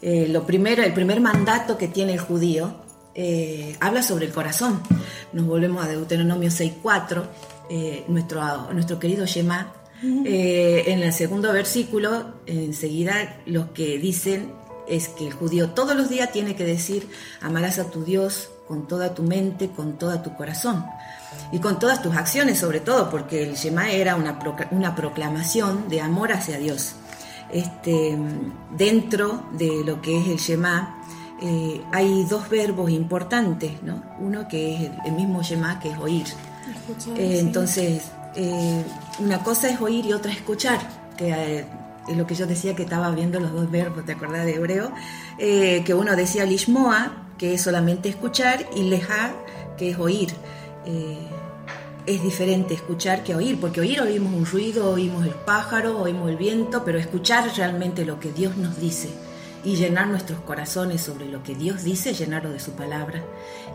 eh, 0.01 0.27
lo 0.29 0.45
primero, 0.45 0.83
el 0.83 0.93
primer 0.93 1.21
mandato 1.21 1.77
que 1.77 1.87
tiene 1.87 2.13
el 2.13 2.19
judío 2.19 2.75
eh, 3.15 3.75
habla 3.79 4.03
sobre 4.03 4.25
el 4.25 4.33
corazón. 4.33 4.81
Nos 5.33 5.45
volvemos 5.45 5.83
a 5.83 5.87
Deuteronomio 5.87 6.49
6.4, 6.49 7.23
eh, 7.69 8.05
nuestro, 8.07 8.73
nuestro 8.73 8.99
querido 8.99 9.25
Shema. 9.25 9.71
Eh, 10.03 10.83
en 10.87 11.03
el 11.03 11.13
segundo 11.13 11.51
versículo, 11.53 12.35
enseguida 12.45 13.37
lo 13.45 13.73
que 13.73 13.97
dicen 13.97 14.51
es 14.87 15.07
que 15.09 15.27
el 15.27 15.33
judío 15.33 15.71
todos 15.71 15.95
los 15.95 16.09
días 16.09 16.31
tiene 16.31 16.55
que 16.55 16.65
decir, 16.65 17.07
amarás 17.41 17.79
a 17.79 17.89
tu 17.89 18.03
Dios 18.03 18.49
con 18.67 18.87
toda 18.87 19.13
tu 19.13 19.23
mente, 19.23 19.69
con 19.69 19.97
todo 19.97 20.19
tu 20.21 20.35
corazón 20.35 20.85
y 21.51 21.59
con 21.59 21.79
todas 21.79 22.01
tus 22.01 22.15
acciones 22.15 22.59
sobre 22.59 22.79
todo, 22.79 23.09
porque 23.09 23.43
el 23.43 23.55
Shema 23.55 23.91
era 23.91 24.15
una, 24.15 24.39
una 24.71 24.95
proclamación 24.95 25.87
de 25.89 26.01
amor 26.01 26.31
hacia 26.31 26.57
Dios. 26.57 26.95
Este, 27.51 28.17
dentro 28.75 29.45
de 29.57 29.83
lo 29.85 30.01
que 30.01 30.19
es 30.19 30.27
el 30.27 30.37
Shema 30.37 31.01
eh, 31.41 31.81
hay 31.91 32.23
dos 32.25 32.49
verbos 32.49 32.89
importantes, 32.89 33.83
¿no? 33.83 34.03
Uno 34.19 34.47
que 34.47 34.75
es 34.75 34.81
el, 34.81 34.93
el 35.05 35.11
mismo 35.13 35.41
Shema 35.43 35.79
que 35.79 35.89
es 35.89 35.97
oír. 35.97 36.25
Eh, 37.17 37.39
entonces, 37.39 38.03
eh, 38.35 38.83
una 39.19 39.43
cosa 39.43 39.69
es 39.69 39.79
oír 39.79 40.05
y 40.05 40.13
otra 40.13 40.31
es 40.31 40.37
escuchar, 40.37 40.79
que 41.17 41.29
eh, 41.29 41.65
es 42.07 42.17
lo 42.17 42.27
que 42.27 42.35
yo 42.35 42.45
decía 42.45 42.75
que 42.75 42.83
estaba 42.83 43.09
viendo 43.11 43.39
los 43.39 43.51
dos 43.51 43.71
verbos, 43.71 44.05
¿te 44.05 44.11
acordás 44.11 44.45
de 44.45 44.55
hebreo? 44.55 44.91
Eh, 45.37 45.83
que 45.85 45.93
uno 45.93 46.15
decía 46.15 46.45
lishmoa, 46.45 47.11
que 47.37 47.53
es 47.53 47.61
solamente 47.61 48.09
escuchar, 48.09 48.65
y 48.75 48.83
leja, 48.83 49.33
que 49.77 49.91
es 49.91 49.97
oír. 49.97 50.33
Es 52.05 52.21
diferente 52.21 52.75
escuchar 52.75 53.23
que 53.23 53.35
oír, 53.35 53.59
porque 53.59 53.81
oír 53.81 53.99
oímos 53.99 54.33
un 54.33 54.45
ruido, 54.45 54.91
oímos 54.91 55.25
el 55.25 55.33
pájaro, 55.33 55.97
oímos 55.97 56.29
el 56.29 56.37
viento, 56.37 56.83
pero 56.85 56.99
escuchar 56.99 57.49
realmente 57.57 58.05
lo 58.05 58.19
que 58.19 58.31
Dios 58.31 58.55
nos 58.57 58.79
dice 58.79 59.09
y 59.65 59.75
llenar 59.75 60.07
nuestros 60.07 60.39
corazones 60.41 61.01
sobre 61.01 61.27
lo 61.27 61.41
que 61.41 61.55
Dios 61.55 61.83
dice, 61.83 62.13
llenarlo 62.13 62.51
de 62.51 62.59
su 62.59 62.73
palabra. 62.73 63.23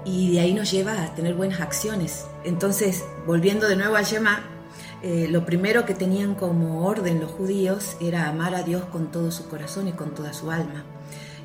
Y 0.04 0.32
de 0.32 0.40
ahí 0.40 0.54
nos 0.54 0.70
lleva 0.70 1.02
a 1.02 1.14
tener 1.14 1.34
buenas 1.34 1.60
acciones. 1.60 2.26
Entonces, 2.44 3.04
volviendo 3.26 3.68
de 3.68 3.76
nuevo 3.76 3.96
al 3.96 4.04
Shema, 4.04 4.42
eh, 5.02 5.28
lo 5.30 5.46
primero 5.46 5.86
que 5.86 5.94
tenían 5.94 6.34
como 6.34 6.86
orden 6.86 7.20
los 7.20 7.30
judíos 7.30 7.96
era 8.00 8.28
amar 8.28 8.54
a 8.54 8.62
Dios 8.62 8.84
con 8.86 9.10
todo 9.10 9.30
su 9.30 9.48
corazón 9.48 9.88
y 9.88 9.92
con 9.92 10.14
toda 10.14 10.32
su 10.32 10.50
alma. 10.50 10.84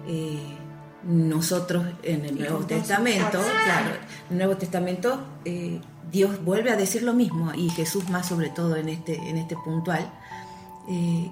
Eh, 0.08 0.58
nosotros 1.04 1.86
en 2.04 2.26
el 2.26 2.38
Nuevo 2.38 2.66
Testamento, 2.66 3.40
claro, 3.66 3.96
en 4.30 4.32
el 4.32 4.38
Nuevo 4.38 4.58
Testamento 4.58 5.20
eh, 5.46 5.80
Dios 6.12 6.44
vuelve 6.44 6.72
a 6.72 6.76
decir 6.76 7.04
lo 7.04 7.14
mismo 7.14 7.54
y 7.54 7.70
Jesús 7.70 8.10
más 8.10 8.28
sobre 8.28 8.50
todo 8.50 8.76
en 8.76 8.90
este, 8.90 9.16
en 9.30 9.38
este 9.38 9.56
puntual, 9.56 10.12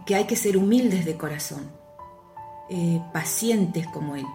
que 0.05 0.15
hay 0.15 0.25
que 0.25 0.35
ser 0.35 0.57
humildes 0.57 1.05
de 1.05 1.15
corazón, 1.15 1.69
pacientes 3.13 3.85
como 3.87 4.15
Él. 4.15 4.25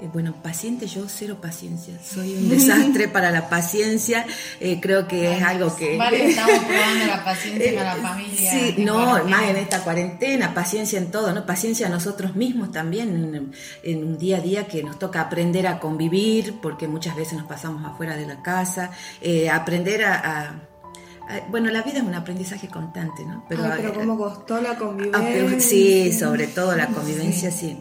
Eh, 0.00 0.08
bueno, 0.12 0.32
paciente 0.42 0.86
yo, 0.86 1.08
cero 1.08 1.38
paciencia. 1.42 1.94
Soy 2.04 2.32
un 2.36 2.48
desastre 2.48 3.08
para 3.16 3.32
la 3.32 3.48
paciencia. 3.48 4.24
Eh, 4.60 4.78
creo 4.80 5.08
que 5.08 5.36
es 5.36 5.42
algo 5.42 5.74
que... 5.74 5.96
Varios 5.96 6.30
estamos 6.30 6.58
probando 6.64 7.06
la 7.06 7.24
paciencia 7.24 7.74
con 7.74 7.84
la 7.84 7.96
familia. 8.08 8.50
Sí, 8.52 8.74
no, 8.78 8.94
cuarentena. 8.94 9.36
más 9.36 9.50
en 9.50 9.56
esta 9.56 9.80
cuarentena, 9.82 10.54
paciencia 10.54 10.98
en 11.00 11.10
todo, 11.10 11.32
¿no? 11.32 11.44
Paciencia 11.46 11.88
a 11.88 11.90
nosotros 11.90 12.36
mismos 12.36 12.70
también, 12.70 13.34
en, 13.34 13.52
en 13.82 14.04
un 14.04 14.18
día 14.18 14.36
a 14.36 14.40
día 14.40 14.68
que 14.68 14.84
nos 14.84 14.98
toca 15.00 15.20
aprender 15.20 15.66
a 15.66 15.80
convivir, 15.80 16.54
porque 16.62 16.86
muchas 16.86 17.16
veces 17.16 17.36
nos 17.36 17.48
pasamos 17.48 17.84
afuera 17.84 18.16
de 18.16 18.26
la 18.26 18.40
casa, 18.40 18.92
eh, 19.20 19.50
aprender 19.50 20.04
a, 20.04 20.14
a- 20.14 21.40
Bueno, 21.50 21.70
la 21.70 21.82
vida 21.82 21.98
es 21.98 22.04
un 22.04 22.14
aprendizaje 22.14 22.68
constante, 22.68 23.24
¿no? 23.26 23.44
Pero, 23.48 23.64
pero 23.76 23.88
eh, 23.88 23.92
cómo 23.94 24.16
costó 24.16 24.60
la 24.60 24.76
convivencia. 24.76 25.28
pero 25.28 25.60
sí, 25.60 26.12
sobre 26.12 26.46
todo 26.46 26.76
la 26.76 26.86
convivencia, 26.96 27.50
sí. 27.50 27.76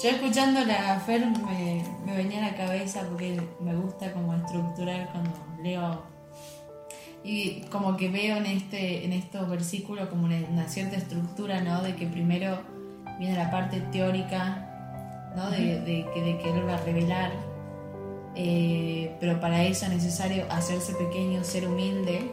Yo 0.00 0.10
escuchando 0.10 0.64
la 0.64 1.00
Fer 1.00 1.26
me, 1.26 1.82
me 2.06 2.16
venía 2.16 2.38
a 2.38 2.50
la 2.52 2.56
cabeza 2.56 3.02
porque 3.08 3.40
me 3.58 3.74
gusta 3.74 4.12
como 4.12 4.32
estructurar 4.32 5.10
cuando 5.10 5.32
leo 5.60 6.02
y 7.24 7.62
como 7.62 7.96
que 7.96 8.08
veo 8.08 8.36
en 8.36 8.46
este 8.46 9.04
en 9.04 9.12
estos 9.12 9.48
versículos 9.48 10.08
como 10.08 10.26
una, 10.26 10.36
una 10.52 10.68
cierta 10.68 10.96
estructura, 10.96 11.62
¿no? 11.62 11.82
De 11.82 11.96
que 11.96 12.06
primero 12.06 12.60
viene 13.18 13.36
la 13.36 13.50
parte 13.50 13.80
teórica, 13.90 15.32
¿no? 15.34 15.50
De, 15.50 15.80
de, 15.80 16.06
que 16.14 16.22
de 16.22 16.38
quererlo 16.38 16.76
revelar, 16.84 17.32
eh, 18.36 19.16
pero 19.18 19.40
para 19.40 19.64
eso 19.64 19.86
es 19.86 19.92
necesario 19.92 20.46
hacerse 20.48 20.94
pequeño, 20.94 21.42
ser 21.42 21.66
humilde, 21.66 22.30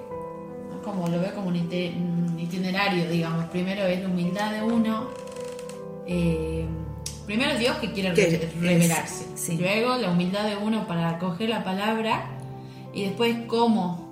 ¿no? 0.70 0.84
como 0.84 1.08
lo 1.08 1.20
veo 1.20 1.34
como 1.34 1.48
un 1.48 2.38
itinerario, 2.40 3.10
digamos. 3.10 3.46
Primero 3.46 3.86
es 3.86 4.02
la 4.02 4.08
humildad 4.08 4.52
de 4.52 4.62
uno. 4.62 5.08
eh, 6.06 6.68
primero 7.26 7.58
Dios 7.58 7.78
que 7.78 7.92
quiere 7.92 8.14
Que 8.14 8.26
re- 8.26 8.46
es- 8.46 8.60
revelarse. 8.62 9.26
sí. 9.36 9.58
Luego 9.58 9.96
la 9.98 10.12
humildad 10.12 10.46
de 10.46 10.56
uno 10.58 10.88
para 10.88 11.10
acoger 11.10 11.50
la 11.50 11.64
palabra. 11.64 12.30
Y 12.94 13.04
después 13.06 13.36
cómo. 13.48 14.06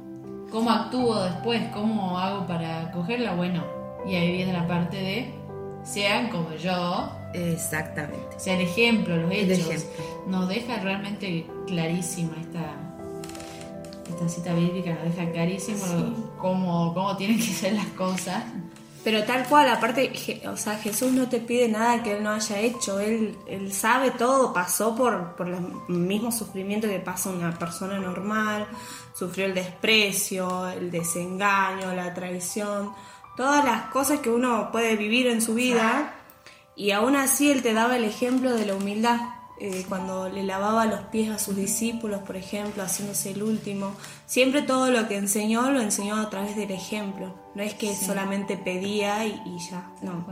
¿Cómo 0.52 0.70
actúo 0.70 1.24
después? 1.24 1.62
¿Cómo 1.74 2.20
hago 2.20 2.46
para 2.46 2.82
acogerla? 2.82 3.34
Bueno, 3.34 3.64
y 4.08 4.16
ahí 4.16 4.32
viene 4.34 4.54
la 4.54 4.68
parte 4.68 4.98
de 4.98 5.34
sean 5.84 6.30
como 6.30 6.54
yo, 6.56 7.10
Exactamente. 7.34 8.38
sea 8.40 8.56
el 8.56 8.62
ejemplo, 8.62 9.16
los 9.18 9.32
hechos. 9.32 9.60
ejemplo. 9.60 9.90
Nos 10.28 10.48
deja 10.50 10.78
realmente 10.80 11.46
clarísima 11.66 12.34
esta, 12.40 12.76
esta 14.10 14.30
cita 14.30 14.54
bíblica, 14.54 14.92
nos 14.94 15.16
deja 15.16 15.32
clarísimo 15.32 15.80
cómo, 16.38 16.94
cómo 16.94 17.18
tienen 17.18 17.38
que 17.38 17.44
ser 17.44 17.74
las 17.74 17.88
cosas. 17.88 18.44
Pero 19.04 19.26
tal 19.26 19.46
cual, 19.50 19.68
aparte, 19.68 20.14
o 20.48 20.56
sea, 20.56 20.78
Jesús 20.78 21.12
no 21.12 21.28
te 21.28 21.40
pide 21.40 21.68
nada 21.68 22.02
que 22.02 22.14
Él 22.18 22.24
no 22.24 22.32
haya 22.32 22.60
hecho. 22.60 23.00
Él, 23.00 23.38
sabe 23.74 24.12
todo, 24.12 24.54
pasó 24.54 24.96
por, 24.96 25.36
por 25.36 25.48
los 25.50 25.60
mismos 25.90 26.38
sufrimientos 26.38 26.90
que 26.90 27.00
pasa 27.00 27.30
una 27.30 27.58
persona 27.60 28.00
normal. 28.00 28.66
Sufrió 29.14 29.46
el 29.46 29.56
desprecio, 29.56 30.70
el 30.70 30.90
desengaño, 30.90 31.94
la 31.94 32.14
traición, 32.14 32.94
todas 33.36 33.66
las 33.66 33.88
cosas 33.92 34.20
que 34.22 34.30
uno 34.30 34.72
puede 34.72 34.96
vivir 34.96 35.28
en 35.28 35.42
su 35.42 35.54
vida. 35.54 36.16
Y 36.76 36.92
aún 36.92 37.18
así 37.18 37.52
Él 37.52 37.62
te 37.62 37.74
daba 37.74 37.98
el 37.98 38.06
ejemplo 38.06 38.54
de 38.54 38.66
la 38.66 38.76
humildad. 38.76 39.20
eh, 39.60 39.86
cuando 39.88 40.30
le 40.30 40.44
lavaba 40.44 40.86
los 40.86 41.02
pies 41.12 41.30
a 41.30 41.40
sus 41.40 41.56
discípulos, 41.56 42.22
por 42.22 42.36
ejemplo, 42.36 42.84
haciéndose 42.84 43.32
el 43.32 43.44
último. 43.44 43.96
Siempre 44.26 44.62
todo 44.62 44.92
lo 44.92 45.08
que 45.08 45.18
enseñó 45.18 45.72
lo 45.72 45.80
enseñó 45.82 46.16
a 46.16 46.30
través 46.30 46.56
del 46.56 46.72
ejemplo. 46.72 47.43
No 47.56 47.62
es 47.64 47.74
que 47.76 47.96
solamente 47.96 48.58
pedía 48.58 49.26
y, 49.26 49.42
y 49.46 49.60
ya. 49.70 49.88
No. 50.02 50.26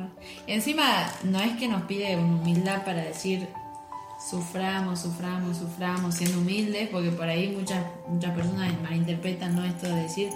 Y 0.47 0.53
encima 0.53 1.07
no 1.23 1.39
es 1.39 1.55
que 1.57 1.67
nos 1.67 1.83
pide 1.83 2.15
humildad 2.15 2.83
para 2.83 3.03
decir 3.03 3.47
suframos, 4.29 4.99
suframos, 4.99 5.57
suframos, 5.57 6.15
siendo 6.15 6.39
humildes, 6.39 6.89
porque 6.89 7.09
por 7.09 7.27
ahí 7.27 7.55
muchas, 7.57 7.83
muchas 8.07 8.31
personas 8.35 8.71
malinterpretan 8.81 9.55
¿no? 9.55 9.65
esto 9.65 9.87
de 9.87 10.03
decir, 10.03 10.29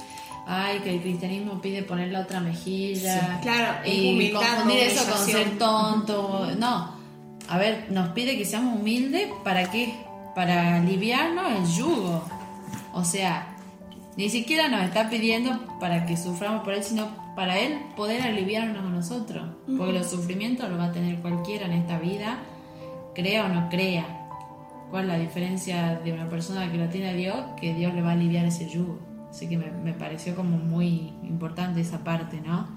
ay, 0.47 0.79
que 0.79 0.95
el 0.95 1.01
cristianismo 1.01 1.61
pide 1.61 1.83
poner 1.83 2.11
la 2.11 2.21
otra 2.21 2.39
mejilla. 2.39 3.19
Sí, 3.19 3.41
claro, 3.41 3.89
y 3.89 4.13
humildad, 4.13 4.39
confundir 4.39 4.79
eso 4.79 5.11
con 5.11 5.25
ser 5.25 5.57
tonto. 5.57 6.51
No, 6.57 6.95
a 7.47 7.57
ver, 7.57 7.87
nos 7.91 8.09
pide 8.09 8.37
que 8.37 8.45
seamos 8.45 8.79
humildes, 8.79 9.29
¿para 9.43 9.69
qué? 9.69 9.93
Para 10.33 10.77
aliviarnos 10.77 11.51
el 11.51 11.75
yugo. 11.75 12.23
O 12.93 13.03
sea, 13.03 13.54
ni 14.17 14.29
siquiera 14.29 14.69
nos 14.69 14.83
está 14.83 15.09
pidiendo 15.09 15.59
para 15.79 16.05
que 16.05 16.15
suframos 16.15 16.63
por 16.63 16.73
él, 16.73 16.83
sino 16.83 17.07
para 17.35 17.59
él 17.59 17.79
poder 17.95 18.21
aliviarnos 18.21 18.85
a 18.85 18.89
nosotros. 18.89 19.43
Porque 19.77 19.93
los 19.93 20.09
sufrimientos 20.09 20.69
los 20.69 20.79
va 20.79 20.85
a 20.85 20.91
tener 20.91 21.19
cualquiera 21.19 21.65
en 21.65 21.73
esta 21.73 21.99
vida, 21.99 22.39
crea 23.13 23.45
o 23.45 23.49
no 23.49 23.69
crea. 23.69 24.05
¿Cuál 24.89 25.05
es 25.05 25.09
la 25.09 25.17
diferencia 25.17 25.99
de 26.03 26.13
una 26.13 26.29
persona 26.29 26.71
que 26.71 26.77
lo 26.77 26.87
tiene 26.87 27.09
a 27.09 27.13
Dios? 27.13 27.35
Que 27.59 27.73
Dios 27.73 27.93
le 27.93 28.01
va 28.01 28.11
a 28.11 28.13
aliviar 28.13 28.45
ese 28.45 28.69
yugo. 28.69 28.99
Así 29.29 29.49
que 29.49 29.57
me, 29.57 29.69
me 29.69 29.91
pareció 29.91 30.35
como 30.35 30.57
muy 30.57 31.11
importante 31.23 31.81
esa 31.81 32.03
parte, 32.03 32.39
¿no? 32.39 32.67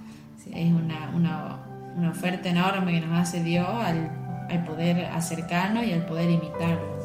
Es 0.52 0.72
una, 0.72 1.12
una, 1.14 1.58
una 1.96 2.10
oferta 2.10 2.48
enorme 2.48 2.98
que 2.98 3.06
nos 3.06 3.16
hace 3.16 3.44
Dios 3.44 3.68
al, 3.68 4.10
al 4.50 4.64
poder 4.64 5.04
acercarnos 5.06 5.84
y 5.84 5.92
al 5.92 6.06
poder 6.06 6.30
imitarlo. 6.30 6.97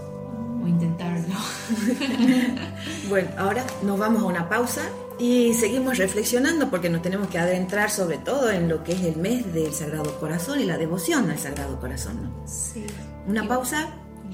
O 0.64 0.68
intentarlo. 0.68 1.36
Bueno, 3.10 3.30
ahora 3.38 3.66
nos 3.84 4.00
vamos 4.00 4.24
a 4.24 4.26
una 4.26 4.50
pausa 4.50 4.82
y 5.20 5.54
seguimos 5.54 5.98
reflexionando 5.98 6.70
porque 6.70 6.90
nos 6.90 7.02
tenemos 7.02 7.28
que 7.28 7.38
adentrar 7.38 7.92
sobre 7.92 8.18
todo 8.18 8.50
en 8.50 8.70
lo 8.70 8.84
que 8.84 8.94
es 8.94 9.02
el 9.02 9.18
mes 9.18 9.54
del 9.54 9.74
Sagrado 9.74 10.20
Corazón 10.20 10.60
y 10.60 10.66
la 10.66 10.78
devoción 10.78 11.30
al 11.30 11.38
Sagrado 11.38 11.80
Corazón. 11.80 12.24
¿no? 12.24 12.48
Sí. 12.48 12.86
Una 13.28 13.48
pausa 13.48 13.90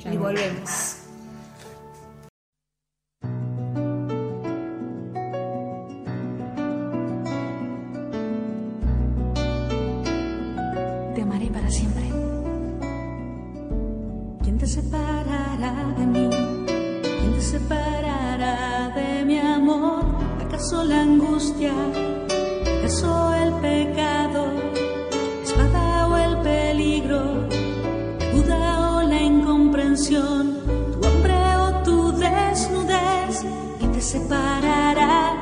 Y 0.06 0.18
volvemos. 0.18 0.98
¿Acaso 20.70 20.84
la 20.84 21.02
angustia? 21.02 21.74
¿Acaso 22.78 23.34
el 23.34 23.54
pecado? 23.54 24.54
¿La 24.54 25.44
espada 25.44 26.08
o 26.08 26.16
el 26.16 26.38
peligro? 26.44 27.24
¿La 28.20 28.32
duda 28.32 28.98
o 28.98 29.02
la 29.02 29.20
incomprensión? 29.20 30.60
¿Tu 31.02 31.08
hambre 31.08 31.58
o 31.58 31.84
tu 31.84 32.12
desnudez? 32.12 33.46
¿Quién 33.80 33.92
te 33.94 34.00
separará? 34.00 35.34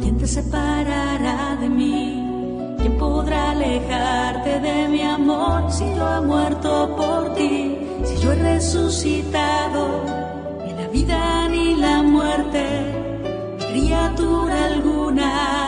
¿Quién 0.00 0.16
te 0.16 0.28
separará 0.28 1.56
de 1.60 1.68
mí? 1.68 2.76
¿Quién 2.78 2.96
podrá 2.96 3.50
alejarte 3.50 4.60
de 4.60 4.88
mi 4.90 5.02
amor 5.02 5.72
si 5.72 5.92
yo 5.92 6.18
he 6.18 6.20
muerto 6.20 6.94
por 6.96 7.34
ti? 7.34 7.76
Si 8.04 8.16
yo 8.22 8.30
he 8.30 8.36
resucitado, 8.36 10.23
now. 15.14 15.63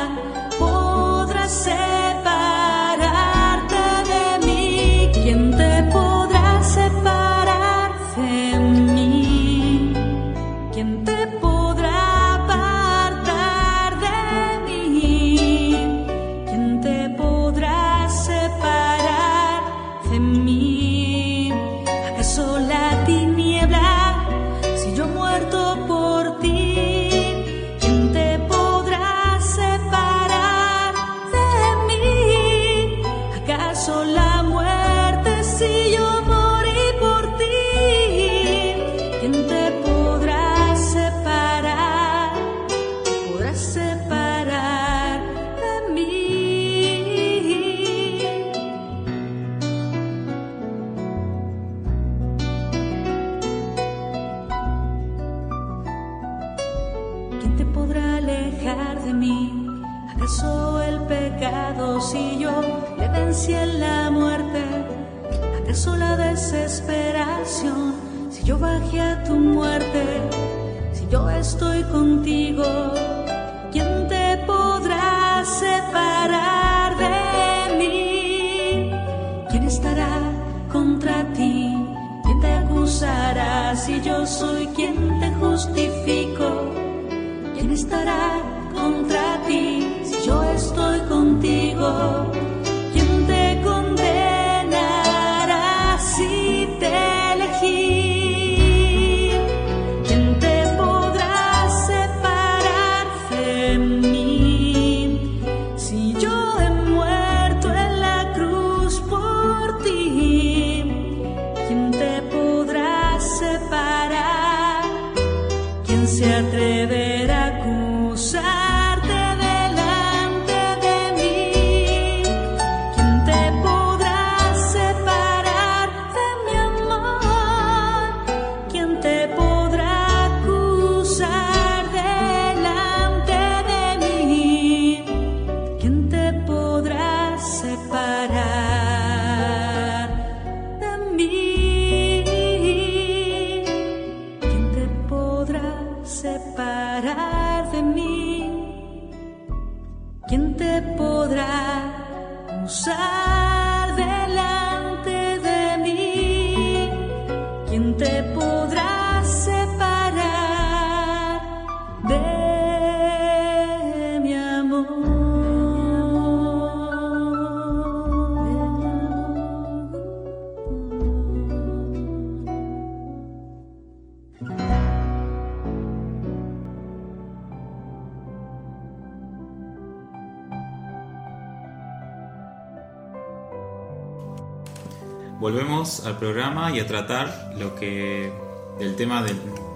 Al 186.05 186.19
programa 186.19 186.71
y 186.73 186.81
a 186.81 186.87
tratar 186.87 187.53
lo 187.59 187.75
que 187.75 188.31
del 188.79 188.97
tema 188.97 189.23
de, 189.23 189.35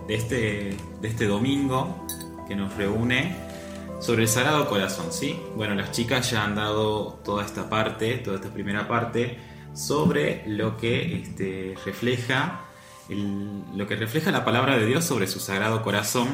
este, 0.08 0.76
de 1.00 1.08
este 1.08 1.26
domingo 1.26 2.06
que 2.48 2.54
nos 2.56 2.74
reúne 2.76 3.34
sobre 4.00 4.22
el 4.22 4.28
Sagrado 4.28 4.68
Corazón, 4.68 5.06
¿sí? 5.12 5.38
Bueno, 5.56 5.74
las 5.74 5.92
chicas 5.92 6.30
ya 6.30 6.44
han 6.44 6.54
dado 6.54 7.20
toda 7.24 7.44
esta 7.44 7.68
parte, 7.68 8.16
toda 8.18 8.36
esta 8.36 8.48
primera 8.52 8.88
parte 8.88 9.38
sobre 9.74 10.42
lo 10.46 10.76
que 10.76 11.16
este, 11.22 11.74
refleja 11.84 12.62
el- 13.08 13.62
lo 13.76 13.86
que 13.86 13.96
refleja 13.96 14.30
la 14.30 14.44
palabra 14.44 14.76
de 14.76 14.86
Dios 14.86 15.04
sobre 15.04 15.26
su 15.26 15.38
Sagrado 15.40 15.82
Corazón 15.82 16.28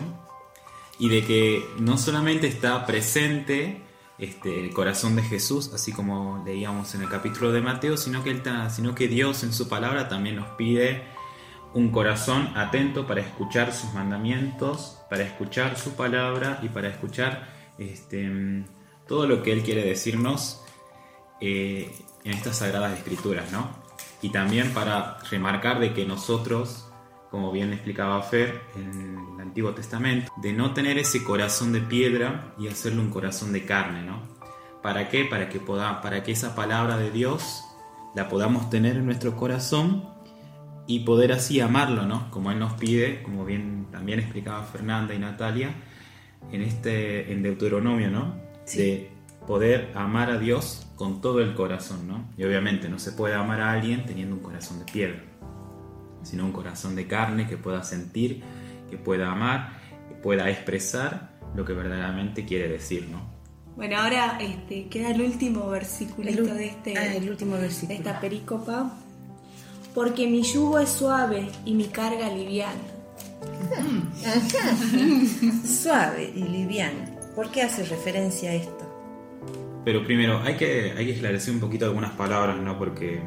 y 0.98 1.08
de 1.08 1.24
que 1.24 1.64
no 1.78 1.98
solamente 1.98 2.46
está 2.46 2.86
presente 2.86 3.82
este, 4.18 4.60
el 4.60 4.72
corazón 4.72 5.16
de 5.16 5.22
Jesús, 5.22 5.70
así 5.74 5.92
como 5.92 6.42
leíamos 6.44 6.94
en 6.94 7.02
el 7.02 7.08
capítulo 7.08 7.52
de 7.52 7.60
Mateo, 7.60 7.96
sino 7.96 8.24
que, 8.24 8.40
sino 8.70 8.94
que 8.94 9.08
Dios 9.08 9.42
en 9.42 9.52
su 9.52 9.68
palabra 9.68 10.08
también 10.08 10.36
nos 10.36 10.48
pide 10.56 11.02
un 11.74 11.90
corazón 11.90 12.56
atento 12.56 13.06
para 13.06 13.20
escuchar 13.20 13.74
sus 13.74 13.92
mandamientos, 13.92 14.98
para 15.10 15.24
escuchar 15.24 15.76
su 15.76 15.94
palabra 15.94 16.58
y 16.62 16.68
para 16.70 16.88
escuchar 16.88 17.48
este, 17.76 18.64
todo 19.06 19.26
lo 19.26 19.42
que 19.42 19.52
Él 19.52 19.62
quiere 19.62 19.84
decirnos 19.84 20.62
eh, 21.40 21.94
en 22.24 22.32
estas 22.32 22.58
sagradas 22.58 22.96
escrituras, 22.96 23.52
¿no? 23.52 23.68
Y 24.22 24.30
también 24.30 24.72
para 24.72 25.18
remarcar 25.30 25.78
de 25.78 25.92
que 25.92 26.06
nosotros, 26.06 26.85
como 27.30 27.52
bien 27.52 27.72
explicaba 27.72 28.22
Fer 28.22 28.60
en 28.76 29.18
el 29.34 29.40
Antiguo 29.40 29.72
Testamento, 29.74 30.32
de 30.36 30.52
no 30.52 30.72
tener 30.74 30.98
ese 30.98 31.22
corazón 31.24 31.72
de 31.72 31.80
piedra 31.80 32.54
y 32.58 32.68
hacerle 32.68 33.00
un 33.00 33.10
corazón 33.10 33.52
de 33.52 33.64
carne, 33.64 34.02
¿no? 34.02 34.20
¿Para 34.82 35.08
qué? 35.08 35.24
Para 35.24 35.48
que, 35.48 35.58
poda- 35.60 36.00
para 36.00 36.22
que 36.22 36.32
esa 36.32 36.54
palabra 36.54 36.96
de 36.96 37.10
Dios 37.10 37.64
la 38.14 38.28
podamos 38.28 38.70
tener 38.70 38.96
en 38.96 39.04
nuestro 39.06 39.36
corazón 39.36 40.08
y 40.86 41.00
poder 41.00 41.32
así 41.32 41.60
amarlo, 41.60 42.06
¿no? 42.06 42.30
Como 42.30 42.50
Él 42.52 42.58
nos 42.60 42.74
pide, 42.74 43.22
como 43.22 43.44
bien 43.44 43.88
también 43.90 44.20
explicaba 44.20 44.62
Fernanda 44.62 45.14
y 45.14 45.18
Natalia, 45.18 45.70
en 46.52 46.62
este 46.62 47.32
en 47.32 47.42
Deuteronomio, 47.42 48.10
¿no? 48.10 48.36
Sí. 48.64 48.78
De 48.78 49.10
poder 49.46 49.90
amar 49.94 50.30
a 50.30 50.38
Dios 50.38 50.86
con 50.96 51.20
todo 51.20 51.40
el 51.40 51.54
corazón, 51.54 52.06
¿no? 52.06 52.28
Y 52.36 52.44
obviamente 52.44 52.88
no 52.88 52.98
se 52.98 53.12
puede 53.12 53.34
amar 53.34 53.60
a 53.60 53.72
alguien 53.72 54.06
teniendo 54.06 54.36
un 54.36 54.42
corazón 54.42 54.78
de 54.78 54.84
piedra, 54.92 55.22
sino 56.26 56.44
un 56.44 56.52
corazón 56.52 56.94
de 56.96 57.06
carne 57.06 57.46
que 57.46 57.56
pueda 57.56 57.82
sentir, 57.84 58.42
que 58.90 58.98
pueda 58.98 59.30
amar, 59.30 59.78
que 60.08 60.14
pueda 60.16 60.50
expresar 60.50 61.30
lo 61.54 61.64
que 61.64 61.72
verdaderamente 61.72 62.44
quiere 62.44 62.68
decir, 62.68 63.08
¿no? 63.10 63.34
Bueno, 63.76 63.98
ahora 63.98 64.38
este, 64.40 64.88
queda 64.88 65.10
el 65.10 65.20
último 65.20 65.66
u- 65.66 66.54
de, 66.54 66.66
este, 66.66 66.96
ah, 66.98 67.14
el 67.14 67.28
último 67.28 67.56
de 67.56 67.62
versículo. 67.62 67.98
esta 67.98 68.20
pericopa. 68.20 68.90
Porque 69.94 70.26
mi 70.26 70.42
yugo 70.42 70.78
es 70.78 70.90
suave 70.90 71.48
y 71.64 71.74
mi 71.74 71.84
carga 71.84 72.28
liviana. 72.28 72.80
Suave 75.64 76.32
y 76.34 76.42
liviano. 76.42 77.04
¿Por 77.34 77.50
qué 77.50 77.62
hace 77.62 77.84
referencia 77.84 78.50
a 78.50 78.54
esto? 78.54 78.84
Pero 79.84 80.04
primero, 80.04 80.40
hay 80.42 80.56
que, 80.56 80.92
hay 80.96 81.06
que 81.06 81.12
esclarecer 81.12 81.54
un 81.54 81.60
poquito 81.60 81.84
algunas 81.86 82.12
palabras, 82.12 82.56
¿no? 82.58 82.78
Porque 82.78 83.20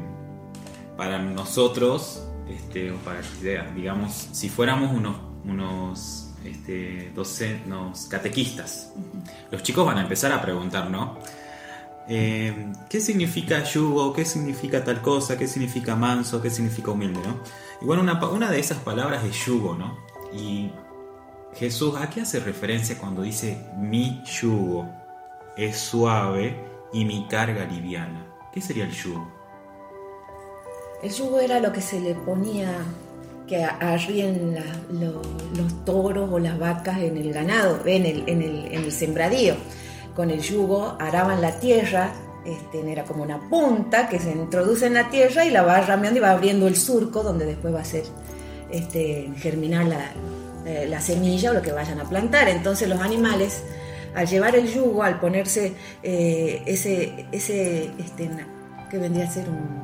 para 0.96 1.18
nosotros, 1.20 2.26
este, 2.50 2.90
o 2.92 2.96
para 2.96 3.20
las 3.20 3.42
ideas, 3.42 3.74
digamos, 3.74 4.28
si 4.32 4.48
fuéramos 4.48 4.92
unos, 4.92 5.16
unos, 5.44 6.30
este, 6.44 7.12
docen- 7.14 7.62
catequistas, 8.08 8.92
los 9.50 9.62
chicos 9.62 9.86
van 9.86 9.98
a 9.98 10.02
empezar 10.02 10.32
a 10.32 10.40
preguntar, 10.42 10.90
¿no? 10.90 11.18
Eh, 12.08 12.72
¿Qué 12.88 13.00
significa 13.00 13.62
yugo? 13.62 14.12
¿Qué 14.12 14.24
significa 14.24 14.82
tal 14.82 15.00
cosa? 15.00 15.38
¿Qué 15.38 15.46
significa 15.46 15.94
manso? 15.94 16.42
¿Qué 16.42 16.50
significa 16.50 16.90
humilde? 16.90 17.20
¿no? 17.24 17.40
Y 17.80 17.84
bueno, 17.84 18.02
una, 18.02 18.18
una 18.28 18.50
de 18.50 18.58
esas 18.58 18.78
palabras 18.78 19.22
es 19.24 19.46
yugo, 19.46 19.76
¿no? 19.76 19.96
Y 20.34 20.70
Jesús, 21.54 21.94
¿a 21.96 22.10
qué 22.10 22.22
hace 22.22 22.40
referencia 22.40 22.98
cuando 22.98 23.22
dice 23.22 23.64
mi 23.76 24.22
yugo 24.24 24.88
es 25.56 25.78
suave 25.78 26.56
y 26.92 27.04
mi 27.04 27.26
carga 27.28 27.64
liviana? 27.64 28.26
¿Qué 28.52 28.60
sería 28.60 28.84
el 28.84 28.92
yugo? 28.92 29.39
El 31.02 31.10
yugo 31.10 31.40
era 31.40 31.60
lo 31.60 31.72
que 31.72 31.80
se 31.80 32.00
le 32.00 32.14
ponía 32.14 32.78
que 33.50 33.64
arríen 33.64 34.56
los 34.90 35.84
toros 35.84 36.30
o 36.30 36.38
las 36.38 36.56
vacas 36.56 36.98
en 36.98 37.16
el 37.16 37.32
ganado, 37.32 37.80
en 37.84 38.06
el, 38.06 38.22
en 38.28 38.42
el, 38.42 38.66
en 38.66 38.84
el 38.84 38.92
sembradío. 38.92 39.56
Con 40.14 40.30
el 40.30 40.40
yugo 40.40 40.96
araban 41.00 41.40
la 41.40 41.58
tierra, 41.58 42.12
este, 42.44 42.92
era 42.92 43.04
como 43.04 43.24
una 43.24 43.40
punta 43.48 44.08
que 44.08 44.20
se 44.20 44.30
introduce 44.30 44.86
en 44.86 44.94
la 44.94 45.10
tierra 45.10 45.44
y 45.44 45.50
la 45.50 45.62
va 45.62 45.80
rameando 45.80 46.18
y 46.18 46.22
va 46.22 46.30
abriendo 46.30 46.68
el 46.68 46.76
surco 46.76 47.24
donde 47.24 47.44
después 47.44 47.74
va 47.74 47.80
a 47.80 47.84
ser 47.84 48.04
este, 48.70 49.32
germinar 49.36 49.86
la, 49.86 50.12
eh, 50.64 50.86
la 50.88 51.00
semilla 51.00 51.50
o 51.50 51.54
lo 51.54 51.62
que 51.62 51.72
vayan 51.72 51.98
a 51.98 52.08
plantar. 52.08 52.48
Entonces 52.48 52.88
los 52.88 53.00
animales, 53.00 53.64
al 54.14 54.28
llevar 54.28 54.54
el 54.54 54.72
yugo, 54.72 55.02
al 55.02 55.18
ponerse 55.18 55.72
eh, 56.02 56.62
ese, 56.66 57.26
ese 57.32 57.90
este, 57.98 58.30
que 58.90 58.98
vendría 58.98 59.24
a 59.24 59.30
ser 59.30 59.48
un, 59.48 59.79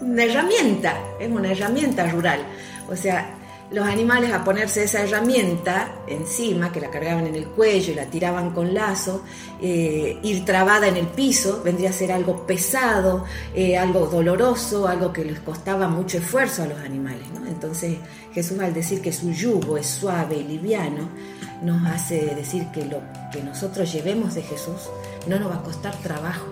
una 0.00 0.24
herramienta, 0.24 0.96
es 1.18 1.30
una 1.30 1.52
herramienta 1.52 2.10
rural. 2.10 2.40
O 2.88 2.96
sea, 2.96 3.36
los 3.70 3.86
animales 3.86 4.32
a 4.32 4.42
ponerse 4.42 4.82
esa 4.82 5.02
herramienta 5.02 5.92
encima, 6.08 6.72
que 6.72 6.80
la 6.80 6.90
cargaban 6.90 7.26
en 7.26 7.36
el 7.36 7.46
cuello 7.46 7.92
y 7.92 7.94
la 7.94 8.06
tiraban 8.06 8.50
con 8.50 8.74
lazo, 8.74 9.22
eh, 9.60 10.18
ir 10.22 10.44
trabada 10.44 10.88
en 10.88 10.96
el 10.96 11.06
piso, 11.06 11.62
vendría 11.64 11.90
a 11.90 11.92
ser 11.92 12.10
algo 12.10 12.46
pesado, 12.46 13.24
eh, 13.54 13.78
algo 13.78 14.06
doloroso, 14.06 14.88
algo 14.88 15.12
que 15.12 15.24
les 15.24 15.38
costaba 15.40 15.86
mucho 15.86 16.18
esfuerzo 16.18 16.64
a 16.64 16.66
los 16.66 16.80
animales. 16.80 17.22
Entonces 17.46 17.98
Jesús 18.32 18.58
al 18.58 18.74
decir 18.74 19.00
que 19.00 19.12
su 19.12 19.30
yugo 19.30 19.76
es 19.76 19.86
suave 19.86 20.36
y 20.36 20.44
liviano, 20.44 21.08
nos 21.62 21.86
hace 21.86 22.34
decir 22.34 22.66
que 22.72 22.86
lo 22.86 23.00
que 23.30 23.42
nosotros 23.42 23.92
llevemos 23.92 24.34
de 24.34 24.42
Jesús 24.42 24.88
no 25.26 25.38
nos 25.38 25.50
va 25.50 25.56
a 25.56 25.62
costar 25.62 25.94
trabajo, 25.98 26.46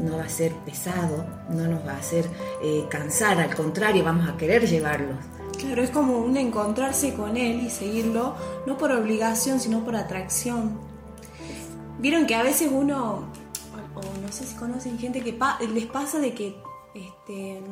no 0.00 0.16
va 0.16 0.24
a 0.24 0.28
ser 0.28 0.52
pesado, 0.64 1.26
no 1.48 1.66
nos 1.66 1.86
va 1.86 1.92
a 1.92 1.98
hacer 1.98 2.26
eh, 2.62 2.86
cansar, 2.88 3.38
al 3.38 3.54
contrario, 3.54 4.04
vamos 4.04 4.28
a 4.28 4.36
querer 4.36 4.66
llevarlo. 4.68 5.14
Claro, 5.58 5.82
es 5.82 5.90
como 5.90 6.18
un 6.18 6.36
encontrarse 6.36 7.14
con 7.14 7.36
él 7.36 7.62
y 7.64 7.70
seguirlo, 7.70 8.34
no 8.66 8.76
por 8.76 8.92
obligación, 8.92 9.60
sino 9.60 9.84
por 9.84 9.96
atracción. 9.96 10.78
Vieron 11.98 12.26
que 12.26 12.34
a 12.34 12.42
veces 12.42 12.70
uno, 12.72 13.30
o, 13.94 14.20
no 14.20 14.32
sé 14.32 14.44
si 14.44 14.56
conocen 14.56 14.98
gente 14.98 15.22
que 15.22 15.38
les 15.72 15.86
pasa 15.86 16.18
de 16.18 16.34
que 16.34 16.56
este, 16.94 17.62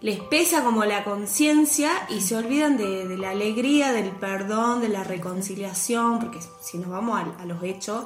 les 0.00 0.20
pesa 0.20 0.62
como 0.62 0.84
la 0.84 1.04
conciencia 1.04 1.90
y 2.10 2.20
se 2.20 2.36
olvidan 2.36 2.76
de, 2.76 3.16
la 3.16 3.30
alegría, 3.30 3.92
del 3.92 4.10
perdón, 4.10 4.80
de 4.80 4.88
la 4.88 5.04
reconciliación, 5.04 6.20
porque 6.20 6.38
si 6.60 6.78
nos 6.78 6.90
vamos 6.90 7.20
a 7.38 7.44
los 7.46 7.62
hechos, 7.62 8.04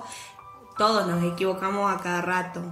todos 0.77 1.07
nos 1.07 1.23
equivocamos 1.25 1.93
a 1.93 2.01
cada 2.01 2.23
rato. 2.23 2.63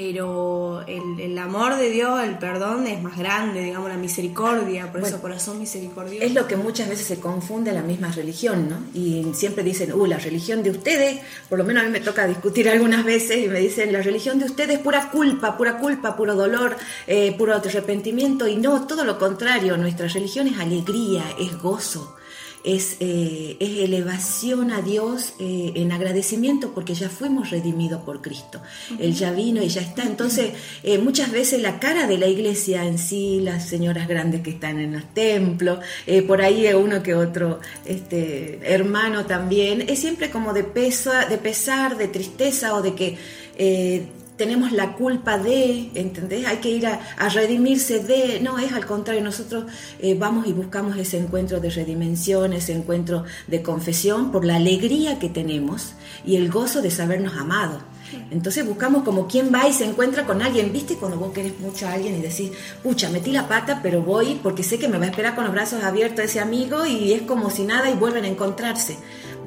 Pero 0.00 0.84
el, 0.86 1.18
el 1.18 1.36
amor 1.38 1.76
de 1.76 1.90
Dios, 1.90 2.22
el 2.22 2.38
perdón 2.38 2.86
es 2.86 3.02
más 3.02 3.18
grande, 3.18 3.64
digamos, 3.64 3.88
la 3.88 3.96
misericordia, 3.96 4.92
por 4.92 5.02
eso 5.02 5.20
corazón 5.20 5.58
misericordioso. 5.58 6.24
Es 6.24 6.34
lo 6.34 6.46
que 6.46 6.54
muchas 6.54 6.88
veces 6.88 7.04
se 7.04 7.18
confunde 7.18 7.72
la 7.72 7.82
misma 7.82 8.12
religión, 8.12 8.68
¿no? 8.68 8.76
Y 8.94 9.26
siempre 9.34 9.64
dicen, 9.64 9.92
uh, 9.92 10.06
la 10.06 10.18
religión 10.18 10.62
de 10.62 10.70
ustedes, 10.70 11.18
por 11.48 11.58
lo 11.58 11.64
menos 11.64 11.82
a 11.82 11.86
mí 11.86 11.90
me 11.90 11.98
toca 11.98 12.28
discutir 12.28 12.68
algunas 12.70 13.04
veces 13.04 13.44
y 13.44 13.48
me 13.48 13.58
dicen, 13.58 13.92
la 13.92 14.00
religión 14.00 14.38
de 14.38 14.44
ustedes 14.44 14.76
es 14.76 14.82
pura 14.84 15.10
culpa, 15.10 15.56
pura 15.56 15.78
culpa, 15.78 16.16
puro 16.16 16.36
dolor, 16.36 16.76
eh, 17.08 17.34
puro 17.36 17.56
arrepentimiento. 17.56 18.46
Y 18.46 18.54
no, 18.54 18.86
todo 18.86 19.02
lo 19.02 19.18
contrario, 19.18 19.76
nuestra 19.76 20.06
religión 20.06 20.46
es 20.46 20.60
alegría, 20.60 21.24
es 21.40 21.60
gozo. 21.60 22.17
Es, 22.64 22.96
eh, 23.00 23.56
es 23.60 23.78
elevación 23.78 24.72
a 24.72 24.82
Dios 24.82 25.34
eh, 25.38 25.72
en 25.76 25.92
agradecimiento 25.92 26.72
porque 26.74 26.94
ya 26.94 27.08
fuimos 27.08 27.50
redimidos 27.50 28.02
por 28.02 28.20
Cristo. 28.20 28.60
Él 28.98 29.14
ya 29.14 29.30
vino 29.32 29.62
y 29.62 29.68
ya 29.68 29.80
está. 29.80 30.02
Entonces, 30.02 30.52
eh, 30.82 30.98
muchas 30.98 31.30
veces 31.30 31.62
la 31.62 31.78
cara 31.78 32.06
de 32.06 32.18
la 32.18 32.26
iglesia 32.26 32.84
en 32.84 32.98
sí, 32.98 33.40
las 33.40 33.68
señoras 33.68 34.08
grandes 34.08 34.42
que 34.42 34.50
están 34.50 34.78
en 34.80 34.92
los 34.92 35.14
templos, 35.14 35.78
por 36.26 36.42
ahí 36.42 36.66
uno 36.74 37.02
que 37.02 37.14
otro 37.14 37.60
este, 37.84 38.60
hermano 38.62 39.26
también, 39.26 39.82
es 39.88 40.00
siempre 40.00 40.30
como 40.30 40.52
de, 40.52 40.64
pesa, 40.64 41.26
de 41.26 41.38
pesar, 41.38 41.96
de 41.96 42.08
tristeza 42.08 42.74
o 42.74 42.82
de 42.82 42.94
que 42.94 44.17
tenemos 44.38 44.70
la 44.72 44.94
culpa 44.94 45.36
de, 45.36 45.90
¿entendés? 45.94 46.46
Hay 46.46 46.58
que 46.58 46.70
ir 46.70 46.86
a, 46.86 47.00
a 47.18 47.28
redimirse 47.28 47.98
de, 47.98 48.40
no, 48.40 48.58
es 48.58 48.72
al 48.72 48.86
contrario, 48.86 49.22
nosotros 49.22 49.64
eh, 49.98 50.14
vamos 50.14 50.46
y 50.46 50.52
buscamos 50.52 50.96
ese 50.96 51.18
encuentro 51.18 51.60
de 51.60 51.68
redimensión, 51.68 52.52
ese 52.52 52.72
encuentro 52.72 53.24
de 53.48 53.62
confesión 53.62 54.30
por 54.30 54.44
la 54.44 54.56
alegría 54.56 55.18
que 55.18 55.28
tenemos 55.28 55.92
y 56.24 56.36
el 56.36 56.50
gozo 56.50 56.80
de 56.80 56.90
sabernos 56.90 57.34
amados. 57.36 57.82
Entonces 58.30 58.66
buscamos 58.66 59.02
como 59.02 59.26
quien 59.26 59.52
va 59.52 59.68
y 59.68 59.72
se 59.72 59.84
encuentra 59.84 60.24
con 60.24 60.40
alguien, 60.40 60.72
¿viste? 60.72 60.94
Cuando 60.94 61.18
vos 61.18 61.32
querés 61.32 61.58
mucho 61.58 61.86
a 61.86 61.92
alguien 61.92 62.16
y 62.16 62.22
decís, 62.22 62.52
pucha, 62.82 63.10
metí 63.10 63.32
la 63.32 63.48
pata, 63.48 63.80
pero 63.82 64.02
voy 64.02 64.38
porque 64.42 64.62
sé 64.62 64.78
que 64.78 64.88
me 64.88 64.98
va 64.98 65.04
a 65.04 65.08
esperar 65.08 65.34
con 65.34 65.44
los 65.44 65.52
brazos 65.52 65.82
abiertos 65.82 66.24
ese 66.24 66.40
amigo 66.40 66.86
y 66.86 67.12
es 67.12 67.22
como 67.22 67.50
si 67.50 67.64
nada 67.64 67.90
y 67.90 67.94
vuelven 67.94 68.24
a 68.24 68.28
encontrarse. 68.28 68.96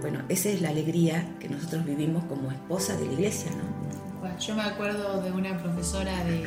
Bueno, 0.02 0.20
esa 0.30 0.50
es 0.50 0.62
la 0.62 0.70
alegría 0.70 1.28
que 1.39 1.48
nosotros 1.48 1.86
vivimos 1.86 2.26
como 2.26 2.52
esposa 2.52 2.96
de 2.98 3.08
la 3.08 3.14
iglesia, 3.14 3.50
¿no? 3.52 4.01
Bueno, 4.22 4.38
yo 4.40 4.56
me 4.56 4.62
acuerdo 4.64 5.22
de 5.22 5.32
una 5.32 5.58
profesora 5.58 6.24
de 6.24 6.44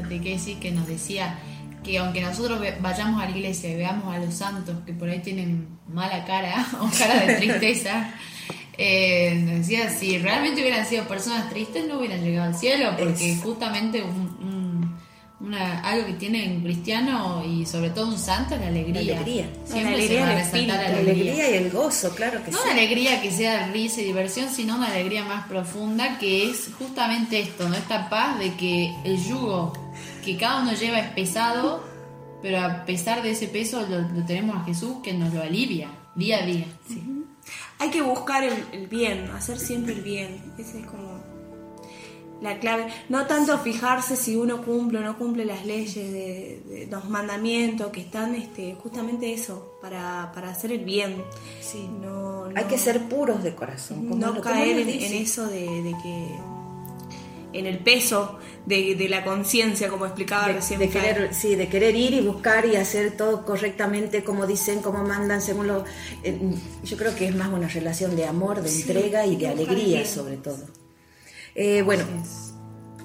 catequesis 0.00 0.56
que 0.58 0.70
nos 0.70 0.86
decía 0.86 1.38
que 1.84 1.98
aunque 1.98 2.20
nosotros 2.20 2.60
vayamos 2.80 3.20
a 3.22 3.28
la 3.28 3.36
iglesia 3.36 3.70
y 3.72 3.76
veamos 3.76 4.14
a 4.14 4.18
los 4.18 4.34
santos 4.34 4.76
que 4.86 4.92
por 4.92 5.08
ahí 5.08 5.20
tienen 5.20 5.68
mala 5.88 6.24
cara 6.24 6.64
o 6.80 6.88
cara 6.98 7.26
de 7.26 7.34
tristeza, 7.34 8.10
eh, 8.78 9.34
nos 9.44 9.58
decía 9.66 9.90
si 9.90 10.18
realmente 10.18 10.60
hubieran 10.60 10.86
sido 10.86 11.04
personas 11.08 11.50
tristes 11.50 11.86
no 11.88 11.98
hubieran 11.98 12.22
llegado 12.22 12.48
al 12.48 12.56
cielo 12.56 12.90
porque 12.98 13.36
justamente 13.42 14.02
un- 14.02 14.36
un- 14.40 14.55
una, 15.46 15.80
algo 15.80 16.06
que 16.06 16.12
tiene 16.14 16.48
un 16.56 16.62
cristiano 16.62 17.42
y 17.46 17.64
sobre 17.66 17.90
todo 17.90 18.08
un 18.08 18.18
santo 18.18 18.54
es 18.56 18.60
la 18.60 18.66
alegría. 18.68 19.02
La 19.14 19.20
alegría. 19.20 19.48
Siempre 19.64 19.82
La 19.82 19.96
alegría 19.96 20.08
se 20.08 20.16
va 20.16 20.30
a 20.30 20.34
resaltar 20.34 20.44
espíritu, 20.46 20.72
la 20.72 20.76
La 20.82 20.86
alegría. 20.98 21.32
alegría 21.34 21.50
y 21.50 21.54
el 21.64 21.70
gozo, 21.70 22.14
claro 22.14 22.44
que 22.44 22.50
No 22.50 22.58
sí. 22.58 22.62
una 22.64 22.72
alegría 22.72 23.22
que 23.22 23.30
sea 23.30 23.68
risa 23.68 24.00
y 24.00 24.04
diversión, 24.04 24.48
sino 24.48 24.76
una 24.76 24.88
alegría 24.88 25.24
más 25.24 25.46
profunda 25.46 26.18
que 26.18 26.50
es 26.50 26.70
justamente 26.78 27.40
esto, 27.40 27.68
¿no? 27.68 27.74
Esta 27.76 28.08
paz 28.10 28.38
de 28.38 28.54
que 28.54 28.92
el 29.04 29.22
yugo 29.24 29.72
que 30.24 30.36
cada 30.36 30.62
uno 30.62 30.72
lleva 30.74 30.98
es 30.98 31.10
pesado, 31.12 31.84
pero 32.42 32.60
a 32.60 32.84
pesar 32.84 33.22
de 33.22 33.30
ese 33.30 33.48
peso 33.48 33.86
lo, 33.88 34.00
lo 34.02 34.24
tenemos 34.26 34.56
a 34.56 34.64
Jesús 34.64 34.96
que 35.02 35.12
nos 35.14 35.32
lo 35.32 35.42
alivia 35.42 35.88
día 36.14 36.38
a 36.42 36.46
día. 36.46 36.64
Hay 37.78 37.90
que 37.90 38.00
buscar 38.02 38.42
el, 38.42 38.54
el 38.72 38.86
bien, 38.86 39.28
hacer 39.36 39.58
siempre 39.58 39.92
el 39.92 40.00
bien. 40.00 40.42
Esa 40.58 40.78
es 40.78 40.86
como 40.86 41.20
la 42.40 42.58
clave. 42.58 42.86
No 43.08 43.26
tanto 43.26 43.56
fijarse 43.58 44.16
si 44.16 44.36
uno 44.36 44.62
cumple 44.62 44.98
o 44.98 45.02
no 45.02 45.16
cumple 45.18 45.44
las 45.44 45.64
leyes, 45.64 45.94
de, 46.12 46.60
de 46.68 46.86
los 46.90 47.08
mandamientos 47.08 47.88
que 47.90 48.00
están 48.00 48.34
este, 48.34 48.74
justamente 48.82 49.32
eso, 49.32 49.78
para, 49.80 50.30
para 50.34 50.50
hacer 50.50 50.72
el 50.72 50.84
bien. 50.84 51.22
Sí. 51.60 51.88
No, 52.02 52.44
Hay 52.54 52.64
que 52.64 52.78
ser 52.78 53.02
puros 53.08 53.42
de 53.42 53.54
corazón. 53.54 54.06
como 54.08 54.16
no 54.20 54.32
lo- 54.34 54.40
caer 54.40 54.78
en, 54.78 54.88
en 54.88 55.12
eso 55.14 55.46
de, 55.46 55.60
de 55.82 55.94
que 56.02 56.28
en 57.52 57.64
el 57.64 57.78
peso 57.78 58.38
de, 58.66 58.96
de 58.96 59.08
la 59.08 59.24
conciencia 59.24 59.88
como 59.88 60.04
explicaba 60.04 60.48
de, 60.48 60.54
recién 60.54 60.78
de 60.80 60.90
querer 60.90 61.32
sí 61.32 61.54
de 61.54 61.68
querer 61.68 61.94
ir 61.96 62.12
y 62.12 62.20
buscar 62.20 62.66
y 62.66 62.76
hacer 62.76 63.16
todo 63.16 63.46
correctamente 63.46 64.22
como 64.24 64.46
dicen 64.46 64.82
como 64.82 65.04
mandan 65.04 65.40
según 65.40 65.68
lo 65.68 65.84
eh, 66.22 66.38
yo 66.84 66.96
creo 66.98 67.14
que 67.14 67.28
es 67.28 67.34
más 67.34 67.48
una 67.48 67.68
relación 67.68 68.14
de 68.14 68.26
amor 68.26 68.60
de 68.60 68.70
entrega 68.70 69.24
y 69.24 69.36
de 69.36 69.48
alegría 69.48 70.04
sobre 70.04 70.36
todo 70.36 70.58
Eh, 71.58 71.82
bueno 71.82 72.04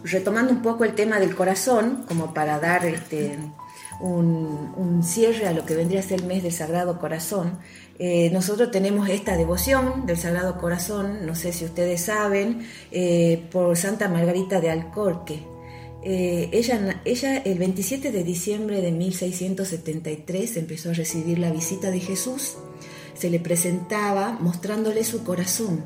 retomando 0.04 0.52
un 0.52 0.62
poco 0.62 0.84
el 0.84 0.94
tema 0.94 1.20
del 1.20 1.36
corazón 1.36 2.04
como 2.08 2.34
para 2.34 2.60
dar 2.60 2.86
este 2.86 3.38
un, 4.00 4.74
un 4.78 5.04
cierre 5.04 5.48
a 5.48 5.54
lo 5.54 5.66
que 5.66 5.76
vendría 5.76 6.00
a 6.00 6.04
ser 6.04 6.22
el 6.22 6.26
mes 6.26 6.44
del 6.44 6.52
Sagrado 6.52 7.00
Corazón. 7.00 7.60
Eh, 8.00 8.32
nosotros 8.32 8.72
tenemos 8.72 9.08
esta 9.10 9.38
devoción 9.38 10.08
del 10.08 10.18
Sagrado 10.18 10.58
Corazón, 10.58 11.26
no 11.26 11.36
sé 11.36 11.54
si 11.54 11.66
ustedes 11.66 12.02
saben, 12.02 12.66
eh, 12.92 13.48
por 13.52 13.78
Santa 13.78 14.10
Margarita 14.10 14.60
de 14.60 14.72
Alcorque. 14.72 15.44
Eh, 16.04 16.50
ella, 16.52 17.00
ella 17.06 17.38
el 17.38 17.60
27 17.60 18.12
de 18.12 18.24
diciembre 18.24 18.82
de 18.82 18.92
1673 18.92 20.58
empezó 20.58 20.90
a 20.90 20.94
recibir 20.94 21.38
la 21.38 21.52
visita 21.52 21.92
de 21.92 22.00
Jesús, 22.00 22.56
se 23.14 23.30
le 23.30 23.40
presentaba 23.40 24.32
mostrándole 24.32 25.04
su 25.04 25.24
corazón, 25.24 25.84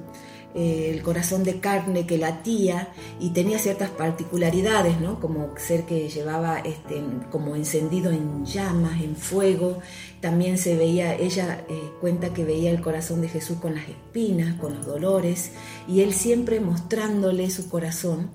eh, 0.58 0.89
el 0.93 1.03
corazón 1.03 1.43
de 1.43 1.60
carne 1.60 2.08
que 2.08 2.18
latía 2.18 2.88
y 3.20 3.32
tenía 3.32 3.60
ciertas 3.60 3.89
particularidades, 3.89 5.01
¿no? 5.01 5.20
como 5.20 5.53
ser 5.58 5.84
que 5.84 6.08
llevaba 6.08 6.60
este, 6.60 7.03
como 7.30 7.58
encendido 7.58 8.10
en 8.10 8.45
llamas, 8.45 9.01
en 9.01 9.18
fuego, 9.18 9.80
también 10.22 10.58
se 10.58 10.78
veía, 10.78 11.14
ella 11.14 11.66
eh, 11.68 11.91
cuenta 11.99 12.34
que 12.34 12.45
veía 12.45 12.72
el 12.72 12.80
corazón 12.80 13.20
de 13.20 13.28
Jesús 13.28 13.58
con 13.58 13.76
las 13.76 13.89
espinas, 13.89 14.56
con 14.56 14.76
los 14.76 14.86
dolores, 14.86 15.51
y 15.89 15.99
él 15.99 16.14
siempre 16.14 16.62
mostrándole 16.62 17.49
su 17.49 17.68
corazón 17.68 18.30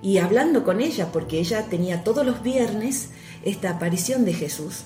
y 0.00 0.16
hablando 0.16 0.64
con 0.64 0.80
ella, 0.80 1.12
porque 1.12 1.40
ella 1.40 1.66
tenía 1.68 2.04
todos 2.04 2.24
los 2.24 2.42
viernes 2.42 3.10
esta 3.44 3.68
aparición 3.68 4.24
de 4.24 4.32
Jesús. 4.32 4.84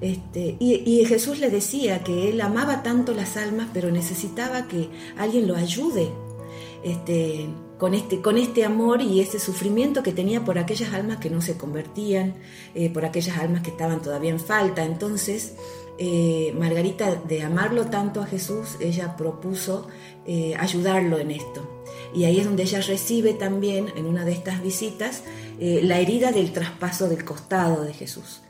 Este, 0.00 0.56
y, 0.60 0.84
y 0.86 1.04
Jesús 1.04 1.40
le 1.40 1.50
decía 1.50 2.04
que 2.04 2.28
él 2.28 2.40
amaba 2.42 2.84
tanto 2.84 3.12
las 3.12 3.36
almas, 3.36 3.70
pero 3.74 3.90
necesitaba 3.90 4.68
que 4.68 4.88
alguien 5.16 5.48
lo 5.48 5.56
ayude 5.56 6.12
este, 6.82 7.48
con, 7.78 7.94
este, 7.94 8.20
con 8.20 8.36
este 8.36 8.64
amor 8.64 9.00
y 9.00 9.20
este 9.20 9.38
sufrimiento 9.38 10.02
que 10.02 10.12
tenía 10.12 10.44
por 10.44 10.58
aquellas 10.58 10.92
almas 10.92 11.18
que 11.18 11.30
no 11.30 11.40
se 11.40 11.56
convertían, 11.56 12.34
eh, 12.74 12.90
por 12.90 13.04
aquellas 13.04 13.38
almas 13.38 13.62
que 13.62 13.70
estaban 13.70 14.02
todavía 14.02 14.30
en 14.30 14.40
falta. 14.40 14.84
Entonces, 14.84 15.54
eh, 15.98 16.54
Margarita, 16.58 17.14
de 17.14 17.42
amarlo 17.42 17.86
tanto 17.86 18.20
a 18.20 18.26
Jesús, 18.26 18.76
ella 18.80 19.16
propuso 19.16 19.86
eh, 20.26 20.54
ayudarlo 20.58 21.18
en 21.18 21.30
esto. 21.30 21.84
Y 22.14 22.24
ahí 22.24 22.40
es 22.40 22.46
donde 22.46 22.64
ella 22.64 22.80
recibe 22.80 23.34
también, 23.34 23.92
en 23.96 24.06
una 24.06 24.24
de 24.24 24.32
estas 24.32 24.62
visitas, 24.62 25.22
la 25.60 25.98
herida 25.98 26.30
del 26.30 26.52
traspaso 26.52 27.08
del 27.08 27.24
costado 27.24 27.84
de 27.84 27.92
Jesús. 27.92 28.42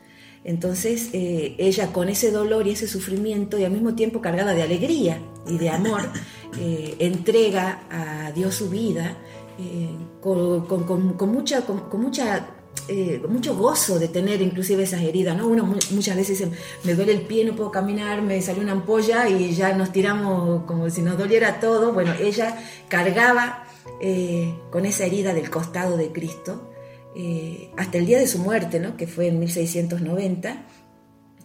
Entonces 0.44 1.08
ella 1.12 1.90
con 1.90 2.10
ese 2.10 2.30
dolor 2.30 2.66
y 2.66 2.72
ese 2.72 2.86
sufrimiento 2.86 3.58
y 3.58 3.64
al 3.64 3.72
mismo 3.72 3.94
tiempo 3.94 4.20
cargada 4.20 4.52
de 4.52 4.62
alegría 4.62 5.18
y 5.48 5.56
de 5.56 5.70
amor, 5.70 6.02
eh, 6.58 6.96
entrega 7.00 7.82
a 7.90 8.32
Dios 8.32 8.54
su 8.54 8.70
vida 8.70 9.16
eh, 9.58 9.90
con, 10.20 10.66
con- 10.66 10.84
con- 10.84 11.12
con 11.14 11.32
mucha, 11.32 11.62
con, 11.62 11.82
mucha 12.00 12.50
eh, 12.88 13.20
mucho 13.28 13.54
gozo 13.56 13.98
de 13.98 14.08
tener 14.08 14.40
inclusive 14.40 14.84
esas 14.84 15.02
heridas, 15.02 15.36
¿no? 15.36 15.46
Uno 15.48 15.64
mu- 15.66 15.76
muchas 15.90 16.16
veces 16.16 16.38
dice, 16.38 16.50
me 16.84 16.94
duele 16.94 17.12
el 17.12 17.22
pie, 17.22 17.44
no 17.44 17.54
puedo 17.54 17.70
caminar, 17.70 18.22
me 18.22 18.40
salió 18.40 18.62
una 18.62 18.72
ampolla 18.72 19.28
y 19.28 19.52
ya 19.52 19.74
nos 19.76 19.92
tiramos 19.92 20.64
como 20.64 20.88
si 20.88 21.02
nos 21.02 21.18
doliera 21.18 21.60
todo. 21.60 21.92
Bueno, 21.92 22.12
ella 22.20 22.56
cargaba 22.88 23.64
eh, 24.00 24.54
con 24.70 24.86
esa 24.86 25.04
herida 25.04 25.34
del 25.34 25.50
costado 25.50 25.96
de 25.96 26.12
Cristo 26.12 26.70
eh, 27.16 27.72
hasta 27.76 27.98
el 27.98 28.06
día 28.06 28.18
de 28.20 28.28
su 28.28 28.38
muerte, 28.38 28.78
¿no? 28.80 28.96
que 28.96 29.06
fue 29.06 29.26
en 29.26 29.38
1690. 29.40 30.64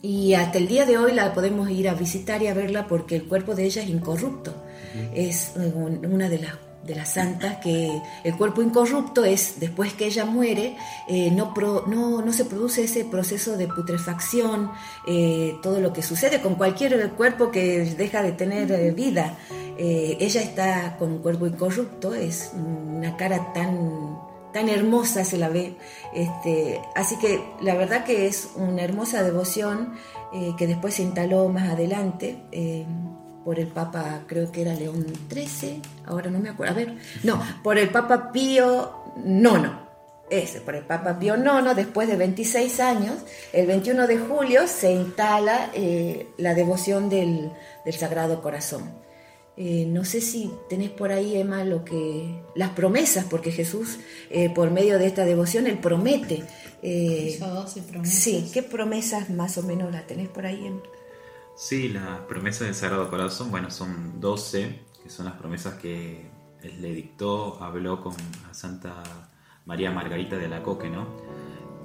Y 0.01 0.33
hasta 0.33 0.57
el 0.57 0.67
día 0.67 0.85
de 0.85 0.97
hoy 0.97 1.13
la 1.13 1.33
podemos 1.33 1.69
ir 1.69 1.87
a 1.89 1.93
visitar 1.93 2.41
y 2.43 2.47
a 2.47 2.53
verla 2.53 2.87
porque 2.87 3.15
el 3.15 3.23
cuerpo 3.25 3.55
de 3.55 3.65
ella 3.65 3.81
es 3.81 3.89
incorrupto. 3.89 4.53
Es 5.13 5.53
eh, 5.55 5.71
un- 5.75 6.05
una 6.05 6.29
de 6.29 6.39
las, 6.39 6.53
de 6.85 6.95
las 6.95 7.09
santas 7.13 7.57
que 7.57 7.89
el 8.23 8.35
cuerpo 8.37 8.61
incorrupto 8.61 9.23
es, 9.23 9.59
después 9.59 9.93
que 9.93 10.05
ella 10.05 10.25
muere, 10.25 10.75
eh, 11.07 11.31
no, 11.31 11.53
pro- 11.53 11.85
no, 11.87 12.21
no 12.21 12.33
se 12.33 12.43
produce 12.45 12.83
ese 12.83 13.05
proceso 13.05 13.55
de 13.57 13.67
putrefacción, 13.67 14.71
eh, 15.07 15.55
todo 15.63 15.79
lo 15.79 15.93
que 15.93 16.01
sucede 16.01 16.41
con 16.41 16.55
cualquier 16.55 17.11
cuerpo 17.11 17.51
que 17.51 17.79
deja 17.97 18.21
de 18.21 18.33
tener 18.33 18.71
eh, 18.71 18.91
vida. 18.91 19.37
Ella 19.77 20.41
está 20.41 20.97
con 20.99 21.11
un 21.13 21.17
cuerpo 21.19 21.47
incorrupto, 21.47 22.13
es 22.13 22.51
una 22.53 23.17
cara 23.17 23.53
tan 23.53 24.17
tan 24.53 24.69
hermosa 24.69 25.25
se 25.25 25.37
la 25.37 25.49
ve. 25.49 25.75
Este, 26.13 26.79
así 26.93 27.15
que 27.17 27.41
la 27.61 27.73
verdad 27.73 28.03
que 28.03 28.27
es 28.27 28.49
una 28.55 28.83
hermosa 28.83 29.23
devoción 29.23 29.95
que 30.57 30.67
después 30.67 30.93
se 30.93 31.01
instaló 31.01 31.49
más 31.49 31.69
adelante 31.71 32.37
por 33.43 33.59
el 33.59 33.67
Papa, 33.67 34.21
creo 34.27 34.51
que 34.51 34.61
era 34.61 34.73
León 34.73 35.05
XIII, 35.31 35.81
ahora 36.05 36.29
no 36.29 36.39
me 36.39 36.49
acuerdo, 36.49 36.73
a 36.73 36.77
ver, 36.77 36.95
no, 37.23 37.41
por 37.63 37.77
el 37.77 37.89
Papa 37.89 38.31
Pío 38.31 38.91
IX. 39.25 39.69
Ese, 40.29 40.61
por 40.61 40.73
el 40.75 40.83
Papa 40.83 41.19
Pío 41.19 41.35
IX, 41.35 41.75
después 41.75 42.07
de 42.07 42.15
26 42.15 42.79
años, 42.79 43.15
el 43.51 43.67
21 43.67 44.07
de 44.07 44.17
julio 44.17 44.67
se 44.67 44.91
instala 44.93 45.69
eh, 45.73 46.27
la 46.37 46.53
devoción 46.55 47.09
del, 47.09 47.51
del 47.85 47.93
Sagrado 47.93 48.41
Corazón. 48.41 49.03
Eh, 49.55 49.85
no 49.87 50.03
sé 50.03 50.19
si 50.21 50.51
tenés 50.69 50.89
por 50.89 51.11
ahí, 51.11 51.35
Emma, 51.37 51.63
lo 51.63 51.85
que 51.85 52.41
las 52.55 52.71
promesas, 52.71 53.25
porque 53.29 53.51
Jesús, 53.51 53.99
eh, 54.31 54.49
por 54.49 54.71
medio 54.71 54.97
de 54.97 55.05
esta 55.05 55.25
devoción, 55.25 55.67
él 55.67 55.77
promete. 55.77 56.43
eh, 56.81 57.33
Hizo 57.35 57.47
12 57.47 57.81
promesas. 57.83 58.15
sí, 58.17 58.49
¿qué 58.51 58.63
promesas 58.63 59.29
más 59.29 59.59
o 59.59 59.63
menos 59.63 59.91
las 59.91 60.07
tenés 60.07 60.29
por 60.29 60.47
ahí, 60.47 60.65
Emma? 60.65 60.81
Sí, 61.55 61.89
las 61.89 62.19
promesas 62.21 62.61
del 62.67 62.75
Sagrado 62.75 63.09
Corazón, 63.09 63.51
bueno, 63.51 63.69
son 63.69 64.19
12, 64.19 64.79
que 65.03 65.09
son 65.09 65.25
las 65.25 65.35
promesas 65.35 65.75
que 65.75 66.29
le 66.63 66.93
dictó, 66.93 67.61
habló 67.63 68.01
con 68.01 68.15
Santa 68.51 69.03
María 69.65 69.91
Margarita 69.91 70.37
de 70.37 70.45
Alacoque, 70.45 70.89
¿no? 70.89 71.07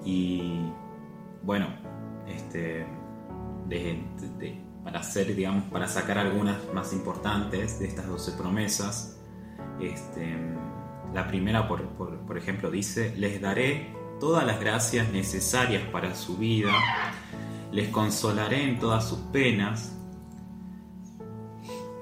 Y 0.04 0.62
bueno, 1.42 1.66
este, 2.26 2.86
de- 3.66 4.02
de- 4.38 4.64
para 4.84 5.00
hacer, 5.00 5.34
digamos, 5.34 5.64
para 5.64 5.86
sacar 5.86 6.16
algunas 6.18 6.56
más 6.72 6.92
importantes 6.94 7.78
de 7.78 7.88
estas 7.88 8.06
12 8.06 8.32
promesas, 8.32 9.18
este, 9.80 10.34
la 11.12 11.26
primera, 11.28 11.68
por 11.68 12.38
ejemplo, 12.38 12.70
dice, 12.70 13.14
les 13.16 13.40
daré 13.40 13.92
todas 14.18 14.46
las 14.46 14.60
gracias 14.60 15.10
necesarias 15.12 15.82
para 15.90 16.14
su 16.14 16.38
vida, 16.38 16.72
les 17.70 17.88
consolaré 17.88 18.62
en 18.62 18.78
todas 18.78 19.08
sus 19.08 19.18
penas, 19.32 19.94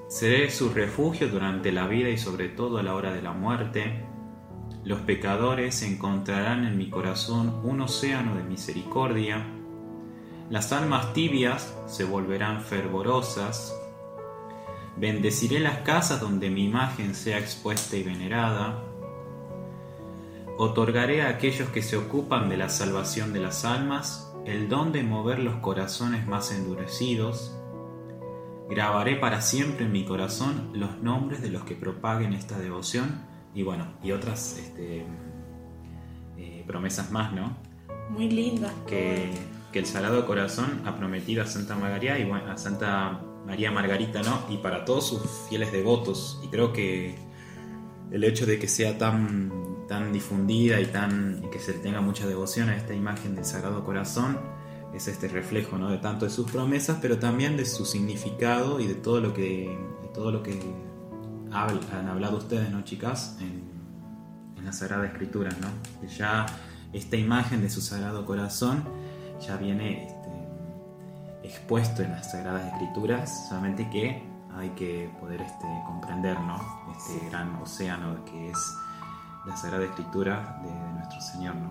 seré 0.09 0.51
su 0.51 0.71
refugio 0.71 1.29
durante 1.29 1.73
la 1.73 1.87
vida 1.87 2.09
y 2.09 2.19
sobre 2.19 2.49
todo 2.49 2.79
a 2.79 2.83
la 2.83 2.95
hora 2.95 3.13
de 3.13 3.23
la 3.23 3.33
muerte. 3.33 4.05
Los 4.85 5.01
pecadores 5.01 5.83
encontrarán 5.83 6.65
en 6.65 6.79
mi 6.79 6.89
corazón 6.89 7.61
un 7.65 7.81
océano 7.81 8.37
de 8.37 8.45
misericordia. 8.45 9.45
Las 10.49 10.73
almas 10.73 11.13
tibias 11.13 11.77
se 11.87 12.05
volverán 12.05 12.63
fervorosas. 12.63 13.75
Bendeciré 14.97 15.59
las 15.59 15.79
casas 15.79 16.21
donde 16.21 16.49
mi 16.49 16.65
imagen 16.65 17.15
sea 17.15 17.39
expuesta 17.39 17.97
y 17.97 18.03
venerada. 18.03 18.83
otorgaré 20.59 21.21
a 21.21 21.29
aquellos 21.29 21.69
que 21.69 21.83
se 21.83 21.99
ocupan 21.99 22.49
de 22.49 22.57
la 22.57 22.71
salvación 22.71 23.35
de 23.35 23.41
las 23.41 23.67
almas 23.67 24.26
el 24.47 24.69
don 24.69 24.93
de 24.93 25.03
mover 25.03 25.41
los 25.41 25.57
corazones 25.57 26.27
más 26.27 26.53
endurecidos. 26.53 27.53
Grabaré 28.71 29.17
para 29.17 29.41
siempre 29.41 29.87
en 29.87 29.93
mi 29.93 30.05
corazón 30.05 30.71
los 30.73 31.03
nombres 31.03 31.43
de 31.43 31.51
los 31.51 31.65
que 31.65 31.75
propaguen 31.75 32.33
esta 32.33 32.59
devoción 32.59 33.23
y 33.55 33.63
bueno, 33.63 33.87
y 34.03 34.13
otras 34.13 34.59
este, 34.59 35.05
eh, 36.37 36.65
promesas 36.67 37.11
más, 37.11 37.33
¿no? 37.33 37.57
Muy 38.11 38.31
linda. 38.31 38.73
Que, 38.87 39.31
que 39.73 39.81
el 39.81 39.87
Sagrado 39.87 40.27
Corazón 40.27 40.83
ha 40.85 40.97
prometido 40.97 41.43
a 41.43 41.47
Santa 41.47 41.75
María 41.75 42.19
y 42.19 42.25
bueno, 42.25 42.51
a 42.51 42.57
Santa 42.57 43.21
María 43.47 43.71
Margarita, 43.71 44.23
¿no? 44.23 44.45
Y 44.49 44.59
para 44.59 44.85
todos 44.85 45.09
sus 45.09 45.23
fieles 45.49 45.73
devotos. 45.73 46.41
Y 46.45 46.49
creo 46.49 46.73
que 46.73 47.17
el 48.11 48.25
hecho 48.25 48.47
de 48.47 48.59
que 48.59 48.69
sea 48.69 48.99
tan, 48.99 49.51
tan 49.89 50.13
difundida 50.13 50.81
y, 50.81 50.87
tan, 50.87 51.43
y 51.45 51.51
que 51.51 51.59
se 51.59 51.73
le 51.73 51.79
tenga 51.79 52.01
mucha 52.01 52.27
devoción 52.27 52.69
a 52.69 52.77
esta 52.77 52.95
imagen 52.95 53.35
del 53.35 53.45
Sagrado 53.45 53.85
Corazón 53.85 54.39
es 54.95 55.09
este 55.09 55.29
reflejo 55.29 55.77
¿no? 55.79 55.91
de 55.91 55.99
tanto 55.99 56.25
de 56.25 56.31
sus 56.31 56.51
promesas, 56.51 56.99
pero 57.03 57.19
también 57.19 57.57
de 57.57 57.67
su 57.67 57.85
significado 57.85 58.81
y 58.81 58.87
de 58.87 58.95
todo 58.95 59.21
lo 59.21 59.35
que, 59.35 59.79
de 60.03 60.09
todo 60.15 60.31
lo 60.31 60.43
que 60.43 60.59
han 61.51 62.09
hablado 62.09 62.39
ustedes, 62.39 62.71
¿no, 62.71 62.83
chicas? 62.83 63.37
En, 63.41 63.65
en 64.57 64.65
la 64.65 64.73
Sagrada 64.73 65.07
Escritura, 65.07 65.51
¿no? 65.61 65.69
Que 66.01 66.09
ya 66.09 66.47
esta 66.93 67.17
imagen 67.17 67.63
de 67.63 67.71
su 67.71 67.81
Sagrado 67.81 68.25
Corazón 68.25 68.85
ya 69.47 69.57
viene 69.57 70.07
este, 70.07 71.49
expuesto 71.49 72.03
en 72.03 72.13
las 72.13 72.31
Sagradas 72.31 72.73
Escrituras, 72.73 73.49
solamente 73.49 73.89
que 73.91 74.23
hay 74.55 74.71
que 74.71 75.11
poder 75.21 75.43
este, 75.43 75.67
comprender, 75.87 76.41
¿no? 76.41 76.61
Este 76.97 77.29
gran 77.29 77.55
océano 77.57 78.25
que 78.25 78.51
es 78.51 78.59
la 79.47 79.57
Sagrada 79.57 79.85
Escritura 79.85 80.61
de, 80.63 80.71
nuestro 80.95 81.21
Señor, 81.21 81.55
¿no? 81.57 81.71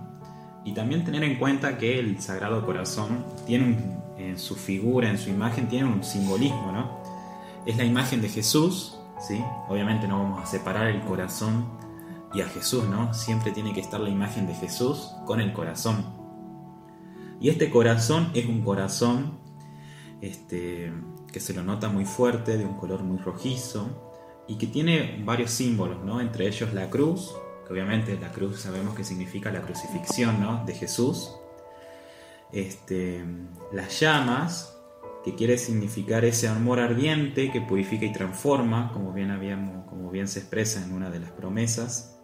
Y 0.64 0.74
también 0.74 1.04
tener 1.04 1.24
en 1.24 1.38
cuenta 1.38 1.78
que 1.78 2.00
el 2.00 2.22
Sagrado 2.22 2.66
Corazón 2.66 3.24
tiene 3.46 3.78
en 4.18 4.40
su 4.40 4.56
figura, 4.56 5.10
en 5.10 5.18
su 5.18 5.30
imagen, 5.30 5.68
tiene 5.68 5.88
un 5.88 6.04
simbolismo, 6.04 6.72
¿no? 6.72 7.02
Es 7.66 7.78
la 7.78 7.84
imagen 7.84 8.22
de 8.22 8.30
Jesús, 8.30 8.98
¿sí? 9.20 9.44
Obviamente 9.68 10.08
no 10.08 10.24
vamos 10.24 10.44
a 10.44 10.46
separar 10.46 10.88
el 10.88 11.02
corazón 11.02 11.66
y 12.34 12.42
a 12.42 12.48
Jesús, 12.48 12.86
¿no? 12.88 13.14
Siempre 13.14 13.52
tiene 13.52 13.74
que 13.74 13.82
estar 13.82 14.00
la 14.00 14.10
imagen 14.10 14.48
de 14.48 14.56
Jesús 14.56 15.12
con 15.26 15.40
el 15.40 15.54
corazón. 15.54 16.06
Y 17.40 17.50
este 17.50 17.70
corazón 17.70 18.32
es 18.34 18.46
un 18.46 18.62
corazón 18.62 19.40
este, 20.22 20.92
que 21.32 21.40
se 21.40 21.54
lo 21.54 21.64
nota 21.64 21.90
muy 21.90 22.06
fuerte, 22.06 22.58
de 22.58 22.66
un 22.66 22.76
color 22.76 23.04
muy 23.04 23.18
rojizo, 23.18 23.88
y 24.48 24.56
que 24.56 24.68
tiene 24.68 25.22
varios 25.26 25.52
símbolos, 25.52 26.04
¿no? 26.04 26.22
Entre 26.22 26.48
ellos 26.48 26.74
la 26.74 26.90
cruz, 26.90 27.36
que 27.66 27.74
obviamente 27.74 28.18
la 28.20 28.32
cruz 28.32 28.62
sabemos 28.62 28.96
que 28.96 29.04
significa 29.04 29.52
la 29.52 29.62
crucifixión, 29.62 30.40
¿no? 30.40 30.64
De 30.66 30.74
Jesús. 30.74 31.36
Este, 32.52 33.26
las 33.74 34.00
llamas, 34.00 34.78
que 35.26 35.34
quiere 35.34 35.58
significar 35.58 36.24
ese 36.24 36.48
amor 36.48 36.80
ardiente 36.80 37.52
que 37.52 37.60
purifica 37.60 38.06
y 38.06 38.14
transforma, 38.14 38.92
como 38.94 39.12
bien, 39.12 39.32
habíamos, 39.32 39.88
como 39.88 40.12
bien 40.12 40.28
se 40.28 40.40
expresa 40.40 40.84
en 40.84 40.94
una 40.94 41.10
de 41.10 41.20
las 41.20 41.32
promesas. 41.32 42.20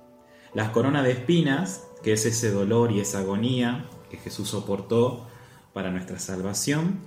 Las 0.53 0.69
coronas 0.69 1.03
de 1.03 1.11
espinas, 1.13 1.87
que 2.03 2.13
es 2.13 2.25
ese 2.27 2.51
dolor 2.51 2.91
y 2.91 2.99
esa 2.99 3.19
agonía 3.19 3.89
que 4.11 4.17
Jesús 4.17 4.49
soportó 4.49 5.27
para 5.73 5.89
nuestra 5.89 6.19
salvación. 6.19 6.99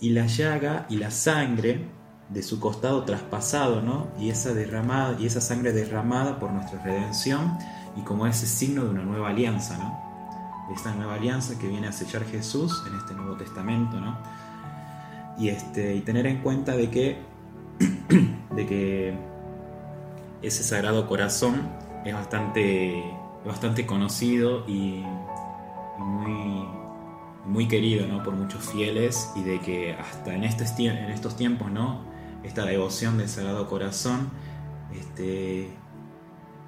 Y 0.00 0.10
la 0.10 0.26
llaga 0.26 0.86
y 0.90 0.96
la 0.96 1.10
sangre 1.10 1.88
de 2.32 2.42
su 2.42 2.60
costado 2.60 3.04
traspasado, 3.04 3.82
¿no? 3.82 4.06
Y 4.18 4.30
esa 4.30 4.54
derramada 4.54 5.16
y 5.18 5.26
esa 5.26 5.40
sangre 5.40 5.72
derramada 5.72 6.38
por 6.38 6.50
nuestra 6.50 6.82
redención 6.82 7.58
y 7.96 8.02
como 8.02 8.26
ese 8.26 8.46
signo 8.46 8.84
de 8.84 8.90
una 8.90 9.02
nueva 9.02 9.30
alianza, 9.30 9.76
¿no? 9.78 10.72
Esta 10.74 10.94
nueva 10.94 11.14
alianza 11.14 11.58
que 11.58 11.68
viene 11.68 11.88
a 11.88 11.92
sellar 11.92 12.24
Jesús 12.24 12.82
en 12.86 12.96
este 12.96 13.14
Nuevo 13.14 13.36
Testamento, 13.36 14.00
¿no? 14.00 14.16
Y 15.38 15.48
este 15.48 15.94
y 15.94 16.00
tener 16.00 16.26
en 16.26 16.38
cuenta 16.40 16.76
de 16.76 16.90
que 16.90 17.18
de 18.54 18.66
que 18.66 19.18
ese 20.40 20.62
Sagrado 20.62 21.06
Corazón 21.06 21.68
es 22.04 22.14
bastante 22.14 23.04
bastante 23.44 23.86
conocido 23.86 24.64
y, 24.68 25.04
muy 25.98 26.66
muy 27.44 27.68
querido 27.68 28.06
¿no? 28.06 28.22
por 28.22 28.34
muchos 28.34 28.64
fieles 28.70 29.30
y 29.34 29.42
de 29.42 29.60
que 29.60 29.94
hasta 29.94 30.34
en, 30.34 30.44
este, 30.44 30.64
en 30.86 31.10
estos 31.10 31.36
tiempos 31.36 31.70
¿no? 31.70 32.11
Esta 32.44 32.64
devoción 32.64 33.18
del 33.18 33.28
Sagrado 33.28 33.68
Corazón 33.68 34.30
este, 34.94 35.68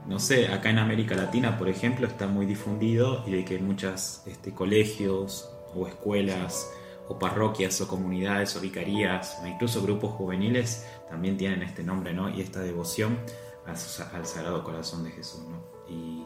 no 0.06 0.18
sé, 0.18 0.48
acá 0.48 0.70
en 0.70 0.78
América 0.78 1.14
Latina 1.14 1.58
por 1.58 1.68
ejemplo 1.68 2.06
está 2.06 2.26
muy 2.26 2.46
difundido 2.46 3.24
y 3.26 3.32
de 3.32 3.44
que 3.44 3.58
muchos 3.58 4.22
este, 4.26 4.52
colegios 4.52 5.50
o 5.74 5.86
escuelas 5.86 6.70
o 7.08 7.18
parroquias 7.18 7.80
o 7.80 7.88
comunidades 7.88 8.56
o 8.56 8.60
vicarías 8.60 9.38
o 9.42 9.46
incluso 9.46 9.82
grupos 9.82 10.12
juveniles 10.12 10.86
también 11.08 11.36
tienen 11.36 11.62
este 11.62 11.82
nombre 11.82 12.14
¿no? 12.14 12.30
y 12.30 12.40
esta 12.40 12.60
devoción 12.60 13.18
al, 13.66 13.76
al 14.12 14.26
Sagrado 14.26 14.64
Corazón 14.64 15.04
de 15.04 15.10
Jesús 15.10 15.42
¿no? 15.48 15.74
y, 15.88 16.24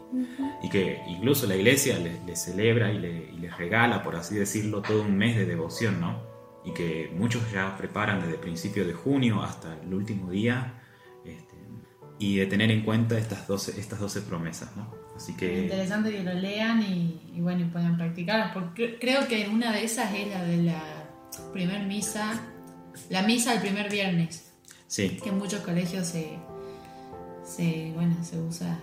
y 0.62 0.68
que 0.68 1.02
incluso 1.08 1.46
la 1.46 1.56
iglesia 1.56 1.98
le, 1.98 2.20
le 2.24 2.36
celebra 2.36 2.92
y 2.92 2.98
le, 2.98 3.30
y 3.32 3.38
les 3.38 3.56
regala, 3.56 4.02
por 4.02 4.16
así 4.16 4.34
decirlo, 4.36 4.82
todo 4.82 5.02
un 5.02 5.16
mes 5.16 5.36
de 5.36 5.46
devoción, 5.46 6.00
¿no? 6.00 6.27
Y 6.68 6.74
que 6.74 7.10
muchos 7.16 7.42
ya 7.52 7.76
preparan 7.76 8.20
desde 8.20 8.34
principio 8.36 8.84
de 8.86 8.92
junio 8.92 9.42
hasta 9.42 9.74
el 9.82 9.94
último 9.94 10.30
día, 10.30 10.74
este, 11.24 11.54
y 12.18 12.36
de 12.36 12.46
tener 12.46 12.70
en 12.70 12.82
cuenta 12.82 13.16
estas 13.18 13.46
12, 13.46 13.80
estas 13.80 13.98
12 14.00 14.20
promesas, 14.22 14.76
¿no? 14.76 14.92
Así 15.16 15.34
que... 15.34 15.62
Interesante 15.62 16.10
que 16.12 16.22
lo 16.22 16.34
lean 16.34 16.82
y, 16.82 17.20
y 17.34 17.40
bueno, 17.40 17.62
y 17.62 17.64
puedan 17.64 17.96
practicarlas. 17.96 18.52
Porque 18.52 18.98
creo 19.00 19.26
que 19.28 19.48
una 19.48 19.72
de 19.72 19.84
esas 19.84 20.12
es 20.14 20.28
la 20.28 20.42
de 20.44 20.56
la 20.62 20.82
primer 21.52 21.86
misa, 21.86 22.40
la 23.10 23.22
misa 23.22 23.52
del 23.52 23.60
primer 23.62 23.90
viernes, 23.90 24.52
Sí, 24.86 25.18
que 25.22 25.28
en 25.30 25.38
muchos 25.38 25.60
colegios 25.60 26.06
se, 26.06 26.38
se, 27.44 27.92
bueno, 27.94 28.16
se 28.22 28.38
usa 28.40 28.78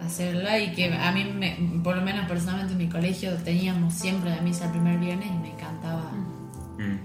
hacerla 0.00 0.58
y 0.58 0.72
que 0.72 0.92
a 0.92 1.12
mí, 1.12 1.24
me- 1.24 1.80
por 1.82 1.96
lo 1.96 2.02
menos 2.02 2.26
personalmente 2.28 2.72
en 2.72 2.78
mi 2.78 2.88
colegio 2.88 3.34
teníamos 3.38 3.94
siempre 3.94 4.30
la 4.30 4.40
misa 4.42 4.66
el 4.66 4.72
primer 4.72 4.98
viernes 4.98 5.28
y 5.28 5.38
me 5.38 5.50
encantaba 5.52 6.10
Mm. 6.12 6.33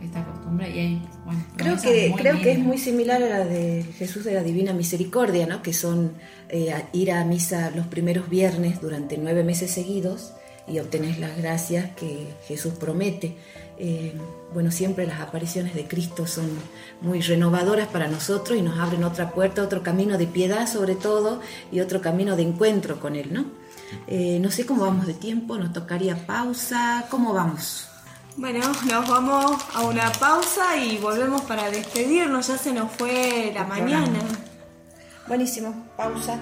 Esta 0.03 0.25
costumbre 0.25 0.69
y 0.69 0.79
hay, 0.79 1.01
bueno, 1.25 1.43
Creo 1.55 1.77
que, 1.79 2.13
creo 2.17 2.41
que 2.41 2.51
es 2.53 2.59
muy 2.59 2.77
similar 2.77 3.21
a 3.21 3.29
la 3.29 3.45
de 3.45 3.83
Jesús 3.97 4.23
de 4.23 4.33
la 4.33 4.43
Divina 4.43 4.73
Misericordia, 4.73 5.45
¿no? 5.45 5.61
que 5.61 5.73
son 5.73 6.13
eh, 6.49 6.73
ir 6.93 7.11
a 7.11 7.23
misa 7.25 7.71
los 7.71 7.87
primeros 7.87 8.29
viernes 8.29 8.81
durante 8.81 9.17
nueve 9.17 9.43
meses 9.43 9.71
seguidos 9.71 10.33
y 10.67 10.79
obtenés 10.79 11.19
las 11.19 11.37
gracias 11.37 11.91
que 11.95 12.27
Jesús 12.47 12.73
promete. 12.73 13.35
Eh, 13.77 14.13
bueno, 14.53 14.71
siempre 14.71 15.07
las 15.07 15.21
apariciones 15.21 15.73
de 15.73 15.85
Cristo 15.87 16.27
son 16.27 16.49
muy 17.01 17.21
renovadoras 17.21 17.87
para 17.87 18.07
nosotros 18.07 18.57
y 18.57 18.61
nos 18.61 18.77
abren 18.77 19.03
otra 19.03 19.31
puerta, 19.31 19.63
otro 19.63 19.83
camino 19.83 20.17
de 20.17 20.27
piedad 20.27 20.67
sobre 20.67 20.95
todo 20.95 21.41
y 21.71 21.79
otro 21.79 22.01
camino 22.01 22.35
de 22.35 22.43
encuentro 22.43 22.99
con 22.99 23.15
Él, 23.15 23.33
¿no? 23.33 23.45
Eh, 24.07 24.39
no 24.41 24.51
sé 24.51 24.65
cómo 24.65 24.83
vamos 24.83 25.07
de 25.07 25.13
tiempo, 25.13 25.57
nos 25.57 25.73
tocaría 25.73 26.27
pausa, 26.27 27.05
¿cómo 27.09 27.33
vamos? 27.33 27.88
Bueno, 28.37 28.59
nos 28.85 29.07
vamos 29.09 29.61
a 29.73 29.81
una 29.81 30.11
pausa 30.13 30.77
y 30.77 30.97
volvemos 30.97 31.41
para 31.41 31.69
despedirnos. 31.69 32.47
Ya 32.47 32.57
se 32.57 32.73
nos 32.73 32.91
fue 32.91 33.51
la 33.53 33.65
mañana. 33.65 34.19
Buenísimo, 35.27 35.87
pausa. 35.97 36.39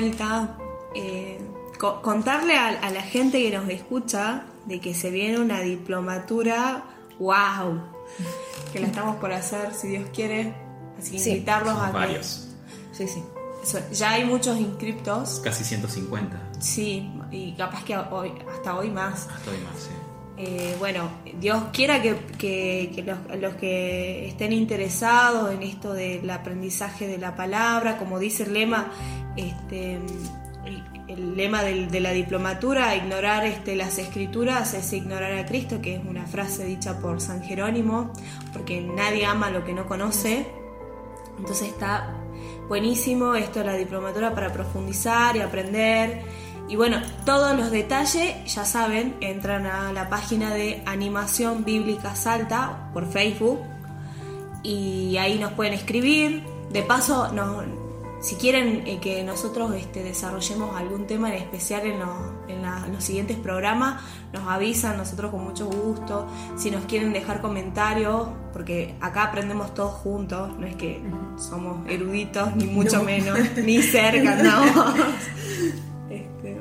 Vuelta. 0.00 0.56
Eh, 0.94 1.38
co- 1.78 2.00
contarle 2.02 2.54
a, 2.56 2.68
a 2.80 2.90
la 2.90 3.02
gente 3.02 3.40
que 3.42 3.56
nos 3.56 3.68
escucha 3.68 4.44
de 4.66 4.80
que 4.80 4.94
se 4.94 5.10
viene 5.10 5.38
una 5.38 5.60
diplomatura, 5.60 6.84
wow, 7.18 7.80
que 8.72 8.80
la 8.80 8.86
estamos 8.88 9.16
por 9.16 9.32
hacer, 9.32 9.72
si 9.74 9.88
Dios 9.88 10.08
quiere. 10.12 10.54
Así 10.98 11.12
que 11.12 11.18
Sí, 11.18 11.30
invitarlos 11.30 11.76
a 11.78 11.86
que- 11.86 11.92
varios, 11.92 12.48
Sí, 12.92 13.06
sí. 13.08 13.22
eso, 13.62 13.78
ya 13.92 14.12
hay 14.12 14.24
muchos 14.24 14.58
inscriptos, 14.58 15.40
casi 15.42 15.64
150. 15.64 16.40
sí, 16.60 17.10
y 17.32 17.52
capaz 17.54 17.84
que 17.84 17.96
hoy, 17.96 18.32
hasta 18.52 18.76
hoy 18.76 18.90
más. 18.90 19.28
Hasta 19.28 19.50
hoy 19.50 19.58
más, 19.58 19.82
sí. 19.82 19.90
Eh, 20.36 20.74
bueno, 20.80 21.08
Dios 21.40 21.62
quiera 21.72 22.00
que, 22.02 22.16
que- 22.38 22.90
que 22.94 23.02
los, 23.02 23.18
los 23.40 23.54
que 23.54 24.26
estén 24.28 24.52
interesados 24.52 25.52
en 25.52 25.62
esto 25.62 25.92
del 25.92 26.28
aprendizaje 26.30 27.06
de 27.06 27.18
la 27.18 27.34
palabra, 27.36 27.98
como 27.98 28.18
dice 28.18 28.42
el 28.44 28.54
lema, 28.54 28.88
este, 29.36 30.00
el, 31.08 31.36
lema 31.36 31.62
del- 31.62 31.90
de 31.90 32.00
la 32.00 32.10
diplomatura, 32.12 32.94
ignorar 32.96 33.44
este, 33.44 33.76
las 33.76 33.98
escrituras 33.98 34.72
es 34.74 34.92
ignorar 34.92 35.32
a 35.34 35.44
Cristo, 35.46 35.80
que 35.82 35.96
es 35.96 36.00
una 36.04 36.26
frase 36.26 36.64
dicha 36.64 36.98
por 36.98 37.20
San 37.20 37.42
Jerónimo, 37.42 38.12
porque 38.52 38.80
nadie 38.80 39.26
ama 39.26 39.50
lo 39.50 39.64
que 39.64 39.72
no 39.74 39.86
conoce. 39.86 40.46
Entonces 41.38 41.68
está 41.68 42.14
buenísimo 42.68 43.34
esto 43.34 43.58
de 43.60 43.64
la 43.66 43.74
diplomatura 43.74 44.34
para 44.34 44.52
profundizar 44.52 45.36
y 45.36 45.40
aprender. 45.40 46.22
Y 46.68 46.76
bueno, 46.76 47.02
todos 47.26 47.54
los 47.58 47.70
detalles, 47.70 48.34
ya 48.54 48.64
saben, 48.64 49.16
entran 49.20 49.66
a 49.66 49.92
la 49.92 50.08
página 50.08 50.54
de 50.54 50.82
Animación 50.86 51.62
Bíblica 51.64 52.16
Salta 52.16 52.88
por 52.94 53.06
Facebook 53.06 53.60
y 54.62 55.16
ahí 55.18 55.38
nos 55.38 55.52
pueden 55.52 55.74
escribir. 55.74 56.42
De 56.72 56.82
paso, 56.82 57.30
nos- 57.32 57.64
si 58.24 58.36
quieren 58.36 58.84
eh, 58.86 58.98
que 59.00 59.22
nosotros 59.22 59.74
este, 59.74 60.02
desarrollemos 60.02 60.74
algún 60.76 61.06
tema 61.06 61.28
en 61.28 61.42
especial 61.42 61.84
en, 61.84 61.98
los, 62.00 62.08
en 62.48 62.62
la- 62.62 62.82
en 62.86 62.92
los 62.94 63.04
siguientes 63.04 63.36
programas, 63.36 64.02
nos 64.32 64.48
avisan, 64.48 64.96
nosotros 64.96 65.30
con 65.30 65.44
mucho 65.44 65.66
gusto. 65.66 66.26
Si 66.56 66.70
nos 66.70 66.86
quieren 66.86 67.12
dejar 67.12 67.42
comentarios, 67.42 68.28
porque 68.54 68.94
acá 69.02 69.24
aprendemos 69.24 69.74
todos 69.74 69.92
juntos, 69.92 70.56
no 70.58 70.66
es 70.66 70.74
que 70.76 71.02
somos 71.36 71.86
eruditos, 71.88 72.56
ni 72.56 72.64
mucho 72.64 73.02
menos, 73.02 73.38
ni 73.62 73.82
cerca, 73.82 74.36
no. 74.42 74.94
Este, 76.10 76.56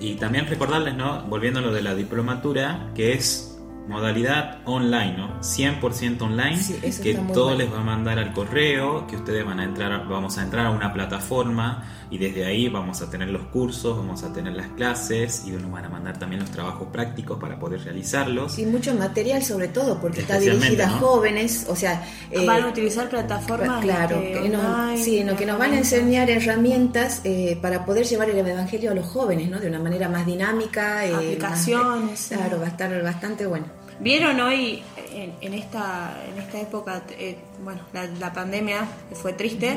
Y 0.00 0.14
también 0.16 0.46
recordarles, 0.46 0.94
¿no? 0.94 1.22
Volviendo 1.22 1.60
a 1.60 1.62
lo 1.62 1.72
de 1.72 1.82
la 1.82 1.94
diplomatura, 1.94 2.90
que 2.94 3.14
es 3.14 3.51
modalidad 3.88 4.58
online, 4.64 5.16
¿no? 5.16 5.40
100% 5.40 6.22
online, 6.22 6.56
Sí, 6.56 6.78
eso 6.82 7.02
que 7.02 7.14
todo 7.14 7.44
bueno. 7.46 7.58
les 7.58 7.72
va 7.72 7.80
a 7.80 7.84
mandar 7.84 8.18
al 8.18 8.32
correo, 8.32 9.06
que 9.06 9.16
ustedes 9.16 9.44
van 9.44 9.60
a 9.60 9.64
entrar, 9.64 10.06
vamos 10.08 10.38
a 10.38 10.42
entrar 10.42 10.66
a 10.66 10.70
una 10.70 10.92
plataforma 10.92 11.84
y 12.10 12.18
desde 12.18 12.44
ahí 12.44 12.68
vamos 12.68 13.00
a 13.02 13.10
tener 13.10 13.28
los 13.30 13.42
cursos, 13.46 13.96
vamos 13.96 14.22
a 14.22 14.32
tener 14.32 14.52
las 14.52 14.68
clases 14.68 15.44
y 15.46 15.50
nos 15.50 15.70
van 15.70 15.86
a 15.86 15.88
mandar 15.88 16.18
también 16.18 16.40
los 16.42 16.50
trabajos 16.50 16.88
prácticos 16.92 17.38
para 17.40 17.58
poder 17.58 17.82
realizarlos. 17.82 18.52
Sí, 18.52 18.66
mucho 18.66 18.94
material 18.94 19.42
sobre 19.42 19.68
todo, 19.68 19.98
porque 20.00 20.20
está 20.20 20.38
dirigida 20.38 20.88
a 20.88 20.90
¿no? 20.92 20.98
jóvenes, 20.98 21.66
o 21.68 21.74
sea... 21.76 22.04
eh, 22.30 22.46
van 22.46 22.62
a 22.62 22.68
utilizar 22.68 23.08
plataformas 23.08 23.82
Claro, 23.82 24.20
que 24.20 24.48
nos, 24.48 25.00
sí, 25.00 25.24
no, 25.24 25.34
que 25.36 25.46
nos 25.46 25.58
van 25.58 25.72
a 25.72 25.78
enseñar 25.78 26.30
herramientas 26.30 27.20
eh, 27.24 27.58
para 27.60 27.84
poder 27.84 28.06
llevar 28.06 28.30
el 28.30 28.38
Evangelio 28.38 28.90
a 28.90 28.94
los 28.94 29.06
jóvenes, 29.06 29.48
¿no? 29.50 29.58
De 29.58 29.68
una 29.68 29.78
manera 29.80 30.08
más 30.08 30.24
dinámica. 30.26 31.04
eh, 31.06 31.14
Aplicaciones, 31.14 32.30
más- 32.30 32.38
claro, 32.38 32.58
va 32.60 32.66
a 32.66 32.68
estar 32.68 33.02
bastante 33.02 33.46
bueno. 33.46 33.66
Vieron 34.00 34.40
hoy 34.40 34.82
en, 35.14 35.34
en 35.40 35.54
esta 35.54 36.16
en 36.32 36.40
esta 36.42 36.60
época, 36.60 37.02
eh, 37.10 37.36
bueno, 37.62 37.80
la, 37.92 38.06
la 38.06 38.32
pandemia 38.32 38.86
fue 39.14 39.32
triste, 39.34 39.76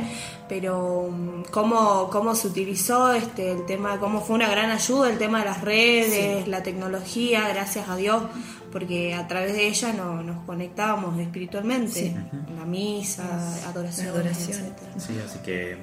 pero 0.49 1.09
mm, 1.11 1.43
cómo, 1.51 2.09
cómo 2.09 2.33
se 2.35 2.47
utilizó 2.47 3.13
este 3.13 3.51
el 3.51 3.65
tema, 3.65 3.99
cómo 3.99 4.21
fue 4.21 4.35
una 4.35 4.49
gran 4.49 4.71
ayuda 4.71 5.09
el 5.09 5.17
tema 5.17 5.39
de 5.39 5.45
las 5.45 5.61
redes, 5.61 6.47
la 6.47 6.63
tecnología, 6.63 7.47
gracias 7.49 7.87
a 7.89 7.95
Dios, 7.95 8.23
porque 8.71 9.13
a 9.13 9.27
través 9.27 9.53
de 9.53 9.67
ella 9.67 9.93
no- 9.93 10.23
nos 10.23 10.43
conectábamos 10.45 11.19
espiritualmente, 11.19 11.91
Sí. 11.93 12.15
la 12.57 12.65
misa, 12.65 13.23
adoración. 13.67 14.13
Sí, 14.97 15.13
así 15.23 15.39
que 15.39 15.77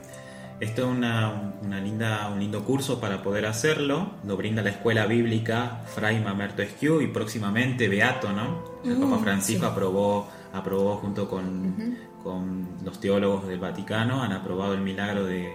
esto 0.63 0.83
es 0.83 0.97
una, 0.97 1.55
una 1.61 1.81
linda, 1.81 2.29
un 2.33 2.39
lindo 2.39 2.65
curso 2.65 3.01
para 3.01 3.21
poder 3.21 3.47
hacerlo. 3.47 4.13
Lo 4.25 4.37
brinda 4.37 4.63
la 4.63 4.71
Escuela 4.71 5.07
Bíblica 5.07 5.81
Fray 5.93 6.21
Mamerto 6.21 6.63
Esquiu 6.63 7.01
y 7.01 7.09
próximamente 7.09 7.89
Beato, 7.89 8.33
¿no? 8.33 8.63
El 8.85 8.97
Papa 8.97 9.19
Francisco 9.19 9.67
aprobó, 9.67 10.29
aprobó 10.53 10.99
junto 10.99 11.29
con, 11.29 11.99
con 12.23 12.69
los 12.85 13.01
teólogos 13.01 13.49
del 13.49 13.59
Vaticano, 13.59 14.23
han 14.23 14.31
aprobado 14.31 14.75
el 14.75 14.83
milagro 14.83 15.25
de, 15.25 15.53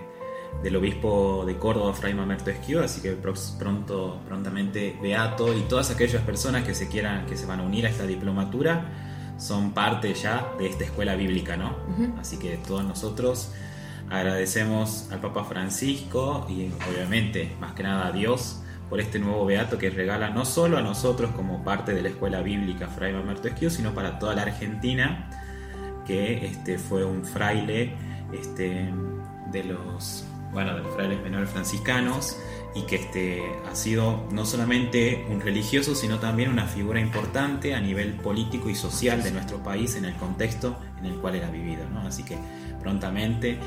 del 0.62 0.76
obispo 0.76 1.46
de 1.48 1.56
Córdoba, 1.56 1.94
Fray 1.94 2.14
Mamerto 2.14 2.50
Esquiu, 2.50 2.82
así 2.82 3.00
que 3.00 3.14
pronto, 3.14 4.20
prontamente 4.28 5.00
Beato 5.02 5.58
y 5.58 5.62
todas 5.62 5.90
aquellas 5.90 6.22
personas 6.24 6.66
que 6.66 6.76
se 6.76 6.90
quieran, 6.90 7.26
que 7.28 7.38
se 7.38 7.46
van 7.46 7.62
a 7.62 7.64
unir 7.64 7.86
a 7.86 7.90
esta 7.90 8.06
diplomatura 8.06 8.92
son 9.38 9.72
parte 9.72 10.14
ya 10.16 10.52
de 10.60 10.68
esta 10.68 10.84
escuela 10.84 11.16
bíblica, 11.16 11.56
¿no? 11.56 11.78
Así 12.20 12.38
que 12.38 12.58
todos 12.58 12.84
nosotros 12.84 13.54
agradecemos 14.10 15.10
al 15.12 15.20
Papa 15.20 15.44
Francisco 15.44 16.46
y 16.50 16.72
obviamente 16.90 17.56
más 17.60 17.74
que 17.74 17.84
nada 17.84 18.08
a 18.08 18.12
Dios 18.12 18.62
por 18.90 19.02
este 19.02 19.20
nuevo 19.20 19.46
beato 19.46 19.78
que 19.78 19.90
regala 19.90 20.30
no 20.30 20.46
solo 20.46 20.78
a 20.78 20.82
nosotros 20.82 21.32
como 21.36 21.64
parte 21.64 21.94
de 21.94 22.02
la 22.02 22.10
escuela 22.10 22.42
bíblica 22.42 22.88
Fray 22.88 23.14
Mamerto 23.14 23.48
Esquiu, 23.48 23.70
sino 23.70 23.94
para 23.94 24.18
toda 24.18 24.34
la 24.34 24.44
Argentina, 24.44 25.30
que 26.06 26.46
este, 26.46 26.78
fue 26.78 27.04
un 27.04 27.26
fraile 27.26 27.94
este, 28.32 28.90
de 29.52 29.64
los, 29.66 30.26
bueno, 30.54 30.74
de 30.76 30.84
los 30.84 30.96
frailes 30.96 31.22
menores 31.22 31.50
franciscanos 31.50 32.38
y 32.76 32.84
que 32.84 32.96
este, 32.96 33.44
ha 33.70 33.76
sido 33.76 34.26
no 34.32 34.46
solamente 34.46 35.26
un 35.30 35.42
religioso, 35.42 35.96
sino 35.96 36.20
también 36.20 36.50
una 36.50 36.66
figura 36.66 37.02
importante 37.02 37.74
a 37.74 37.82
nivel 37.82 38.14
político 38.14 38.70
y 38.70 38.76
social 38.76 39.22
de 39.22 39.32
nuestro 39.32 39.58
país 39.64 39.96
en 39.96 40.06
el 40.06 40.16
contexto 40.16 40.78
en 41.00 41.08
el 41.08 41.16
cual 41.16 41.36
era 41.36 41.50
vivido. 41.50 41.84
¿no? 41.92 42.02
Así 42.02 42.24
que 42.24 42.38
prontamente 42.80 43.60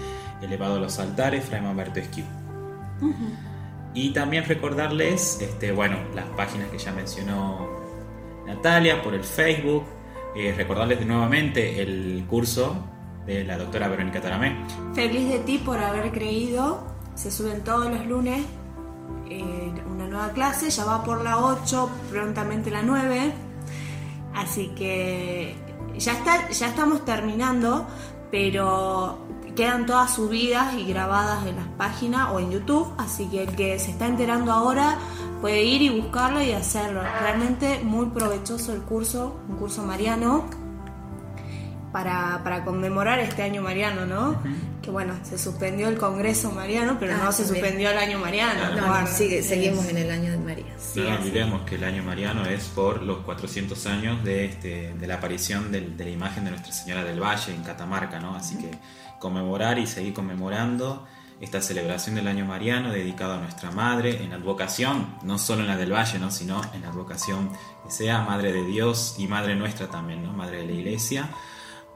elevado 0.42 0.76
a 0.76 0.78
los 0.78 0.98
altares, 0.98 1.44
Fray 1.44 1.64
Humberto 1.64 2.00
Esquiu. 2.00 2.24
Y 3.94 4.10
también 4.10 4.44
recordarles, 4.44 5.40
este, 5.40 5.72
bueno, 5.72 5.96
las 6.14 6.26
páginas 6.36 6.68
que 6.68 6.78
ya 6.78 6.92
mencionó 6.92 7.68
Natalia 8.46 9.02
por 9.02 9.14
el 9.14 9.24
Facebook, 9.24 9.84
eh, 10.36 10.54
recordarles 10.56 11.04
nuevamente 11.04 11.82
el 11.82 12.24
curso 12.28 12.84
de 13.26 13.44
la 13.44 13.58
doctora 13.58 13.88
Verónica 13.88 14.20
Taramé. 14.20 14.56
Feliz 14.94 15.28
de 15.28 15.38
ti 15.40 15.58
por 15.58 15.78
haber 15.78 16.12
creído. 16.12 16.86
Se 17.14 17.30
suben 17.30 17.62
todos 17.62 17.90
los 17.90 18.06
lunes 18.06 18.44
eh, 19.30 19.72
una 19.88 20.08
nueva 20.08 20.30
clase, 20.30 20.70
ya 20.70 20.84
va 20.84 21.04
por 21.04 21.22
la 21.22 21.38
8, 21.38 21.90
prontamente 22.10 22.70
la 22.70 22.82
9. 22.82 23.32
Así 24.34 24.68
que 24.76 25.54
ya, 25.96 26.12
está, 26.12 26.50
ya 26.50 26.66
estamos 26.66 27.04
terminando, 27.04 27.86
pero 28.32 29.18
quedan 29.60 29.84
todas 29.84 30.14
subidas 30.14 30.72
y 30.74 30.84
grabadas 30.86 31.46
en 31.46 31.56
las 31.56 31.66
páginas 31.76 32.28
o 32.32 32.40
en 32.40 32.50
YouTube, 32.50 32.90
así 32.96 33.26
que 33.26 33.42
el 33.42 33.54
que 33.54 33.78
se 33.78 33.90
está 33.90 34.06
enterando 34.06 34.52
ahora 34.52 34.96
puede 35.42 35.62
ir 35.64 35.82
y 35.82 35.90
buscarlo 36.00 36.42
y 36.42 36.52
hacerlo. 36.52 37.02
Realmente 37.20 37.80
muy 37.84 38.06
provechoso 38.06 38.72
el 38.72 38.80
curso, 38.80 39.38
un 39.50 39.56
curso 39.56 39.82
mariano 39.82 40.46
para, 41.92 42.40
para 42.44 42.64
conmemorar 42.64 43.18
este 43.18 43.42
año 43.42 43.62
mariano, 43.62 44.06
¿no? 44.06 44.40
Que 44.80 44.90
bueno, 44.90 45.12
se 45.24 45.36
suspendió 45.36 45.88
el 45.88 45.98
Congreso 45.98 46.50
mariano, 46.52 46.96
pero 47.00 47.14
Ah, 47.16 47.24
no 47.24 47.32
se 47.32 47.42
también. 47.42 47.64
suspendió 47.64 47.90
el 47.90 47.98
año 47.98 48.18
mariano. 48.18 48.70
No, 48.76 48.80
no, 48.80 48.86
Bueno, 48.86 49.06
sigue- 49.08 49.40
es- 49.40 49.46
seguimos 49.48 49.84
en 49.88 49.98
el 49.98 50.10
año 50.10 50.30
de 50.30 50.38
María. 50.38 50.72
Sí, 50.78 51.00
no 51.00 51.16
olvidemos 51.16 51.62
que 51.62 51.74
el 51.74 51.84
año 51.84 52.02
mariano 52.02 52.46
es 52.46 52.64
por 52.68 53.02
los 53.02 53.18
400 53.18 53.86
años 53.86 54.22
de, 54.24 54.44
este, 54.46 54.94
de 54.94 55.06
la 55.06 55.16
aparición 55.16 55.70
del- 55.72 55.96
de 55.96 56.04
la 56.04 56.10
imagen 56.10 56.44
de 56.44 56.50
Nuestra 56.52 56.72
Señora 56.72 57.02
del 57.04 57.20
Valle 57.20 57.52
en 57.54 57.62
Catamarca, 57.62 58.20
¿no? 58.20 58.36
Así 58.36 58.56
que 58.56 58.70
conmemorar 59.20 59.78
y 59.78 59.86
seguir 59.86 60.14
conmemorando 60.14 61.06
esta 61.40 61.62
celebración 61.62 62.16
del 62.16 62.26
año 62.26 62.44
mariano 62.44 62.92
dedicado 62.92 63.34
a 63.34 63.38
nuestra 63.38 63.70
Madre 63.70 64.22
en 64.24 64.32
advocación, 64.32 65.14
no 65.22 65.38
solo 65.38 65.62
en 65.62 65.68
la 65.68 65.76
del 65.76 65.92
Valle, 65.92 66.18
¿no? 66.18 66.30
sino 66.30 66.60
en 66.74 66.84
advocación 66.84 67.50
que 67.84 67.90
sea 67.90 68.22
Madre 68.22 68.52
de 68.52 68.64
Dios 68.64 69.14
y 69.18 69.26
Madre 69.26 69.54
nuestra 69.54 69.88
también, 69.88 70.22
¿no? 70.22 70.32
Madre 70.32 70.58
de 70.58 70.66
la 70.66 70.72
Iglesia, 70.72 71.30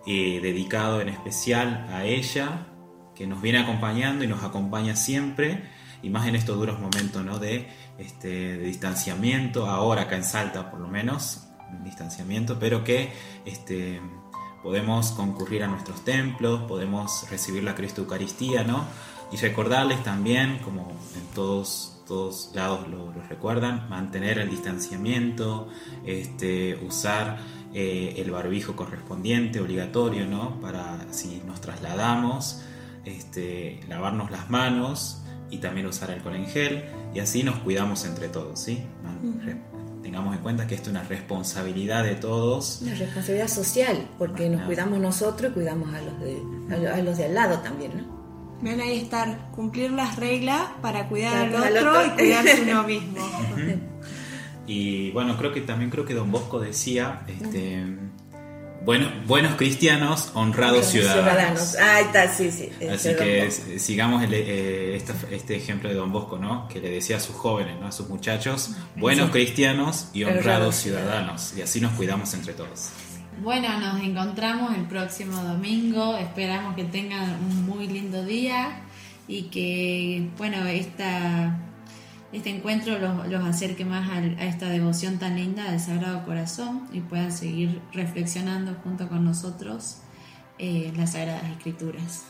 eh, 0.07 0.41
dedicado 0.41 1.01
en 1.01 1.09
especial 1.09 1.87
a 1.93 2.05
ella, 2.05 2.69
que 3.15 3.27
nos 3.27 3.43
viene 3.43 3.59
acompañando 3.59 4.25
y 4.25 4.29
nos 4.29 4.43
acompaña 4.43 4.97
siempre, 4.97 5.69
y 6.03 6.11
más 6.11 6.27
en 6.27 6.37
estos 6.37 6.57
duros 6.57 6.81
momentos 6.81 7.25
¿no? 7.25 7.39
de, 7.39 7.69
este, 7.99 8.29
de 8.29 8.65
distanciamiento, 8.65 9.67
ahora 9.67 10.03
acá 10.03 10.17
en 10.17 10.25
Salta 10.25 10.71
por 10.71 10.81
lo 10.81 10.89
menos, 10.89 11.49
distanciamiento, 11.83 12.59
pero 12.59 12.85
que 12.85 13.13
este, 13.45 14.01
podemos 14.65 15.13
concurrir 15.13 15.63
a 15.63 15.69
nuestros 15.69 16.03
templos, 16.05 16.63
podemos 16.63 17.31
recibir 17.31 17.63
la 17.63 17.77
Cristo 17.77 18.01
Eucaristía, 18.01 18.65
¿no? 18.65 18.85
Y 19.31 19.37
recordarles 19.37 20.03
también, 20.03 20.59
como 20.65 20.91
en 21.15 21.27
todos, 21.35 22.01
todos 22.09 22.51
lados 22.55 22.89
lo, 22.89 23.13
lo 23.13 23.23
recuerdan, 23.29 23.89
mantener 23.89 24.39
el 24.39 24.49
distanciamiento, 24.51 25.69
este, 26.07 26.77
usar 26.87 27.39
eh, 27.75 28.15
el 28.17 28.31
barbijo 28.31 28.75
correspondiente, 28.75 29.61
obligatorio, 29.61 30.27
¿no? 30.27 30.61
Para 30.61 31.13
si 31.13 31.43
nos 31.47 31.61
trasladamos, 31.61 32.63
este, 33.05 33.81
lavarnos 33.89 34.31
las 34.31 34.49
manos 34.51 35.23
y 35.51 35.59
también 35.59 35.87
usar 35.87 36.11
alcohol 36.11 36.37
en 36.37 36.47
gel 36.47 36.85
y 37.15 37.21
así 37.21 37.43
nos 37.43 37.59
cuidamos 37.59 38.05
entre 38.07 38.29
todos, 38.29 38.59
¿sí? 38.61 38.83
Man- 39.03 39.19
Tengamos 40.05 40.37
en 40.37 40.43
cuenta 40.43 40.67
que 40.67 40.75
esto 40.75 40.91
es 40.91 40.97
una 40.97 41.03
responsabilidad 41.05 42.05
de 42.05 42.15
todos. 42.17 42.81
Una 42.83 42.95
responsabilidad 42.95 43.49
social, 43.49 44.07
porque 44.19 44.51
nos 44.51 44.61
cuidamos 44.63 45.01
nosotros 45.01 45.51
y 45.51 45.55
cuidamos 45.55 45.95
a 45.95 46.03
los 46.03 46.21
de, 46.21 46.43
a 46.71 46.77
lo- 46.77 46.95
a 46.95 46.99
los 46.99 47.17
de 47.17 47.25
al 47.25 47.35
lado 47.35 47.59
también, 47.61 47.97
¿no? 47.97 48.59
Ven 48.61 48.81
ahí 48.83 48.99
estar, 48.99 49.51
cumplir 49.51 49.91
las 49.93 50.17
reglas 50.17 50.61
para 50.83 51.09
cuidar 51.09 51.49
Claro, 51.49 51.65
al 51.65 51.77
al 51.79 51.87
otro, 51.89 52.01
otro. 52.01 52.13
y 52.13 52.17
cuidarse 52.19 52.63
uno 52.71 52.83
mismo. 52.85 53.17
Y 54.67 55.11
bueno, 55.13 55.37
creo 55.39 55.53
que 55.53 55.61
también 55.63 55.91
creo 55.91 56.05
que 56.05 56.15
Don 56.15 56.31
Bosco 56.31 56.61
decía, 56.61 57.23
este, 57.27 57.85
bueno, 58.85 59.09
buenos 59.27 59.55
cristianos, 59.57 60.31
honrados 60.35 60.87
ciudadanos. 60.87 61.77
Ah, 61.81 61.97
ahí 61.97 62.05
está, 62.05 62.29
sí, 62.29 62.51
sí. 62.51 62.71
Así 62.89 63.15
que 63.17 63.51
sigamos 63.79 64.23
el- 64.23 64.35
eh, 64.35 65.03
este 65.31 65.57
ejemplo 65.57 65.89
de 65.89 65.95
Don 65.95 66.13
Bosco, 66.13 66.39
¿no? 66.39 66.69
Que 66.69 66.81
le 66.81 66.91
decía 66.91 67.17
a 67.17 67.21
sus 67.21 67.35
jóvenes, 67.35 67.81
¿no? 67.81 67.87
A 67.87 67.93
sus 67.93 68.09
muchachos, 68.09 68.71
buenos 68.97 69.31
cristianos 69.31 70.09
y 70.13 70.25
honrados 70.25 70.45
Honrados 70.45 70.75
ciudadanos. 70.77 71.55
Y 71.57 71.63
así 71.63 71.81
nos 71.81 71.93
cuidamos 71.93 72.35
entre 72.35 72.53
todos. 72.53 72.91
Bueno, 73.43 73.81
nos 73.81 74.01
encontramos 74.01 74.75
el 74.77 74.85
próximo 74.85 75.43
domingo. 75.43 76.17
Esperamos 76.17 76.77
que 76.77 76.85
tengan 76.85 77.31
un 77.43 77.67
muy 77.67 77.89
lindo 77.89 78.25
día 78.25 78.83
y 79.27 79.45
que, 79.45 80.29
bueno, 80.39 80.65
esta, 80.67 81.57
este 82.35 82.51
encuentro 82.51 82.99
los, 82.99 83.29
los 83.29 83.45
acerque 83.45 83.85
más 83.85 84.11
al- 84.11 84.37
a 84.39 84.45
esta 84.47 84.69
devoción 84.69 85.19
tan 85.19 85.37
linda 85.37 85.71
del 85.71 85.81
Sagrado 85.81 86.25
Corazón 86.25 86.89
y 86.93 87.01
puedan 87.01 87.33
seguir 87.33 87.81
reflexionando 87.93 88.75
junto 88.83 89.09
con 89.09 89.25
nosotros 89.25 89.99
eh, 90.59 90.93
las 90.97 91.13
Sagradas 91.13 91.45
Escrituras. 91.51 92.23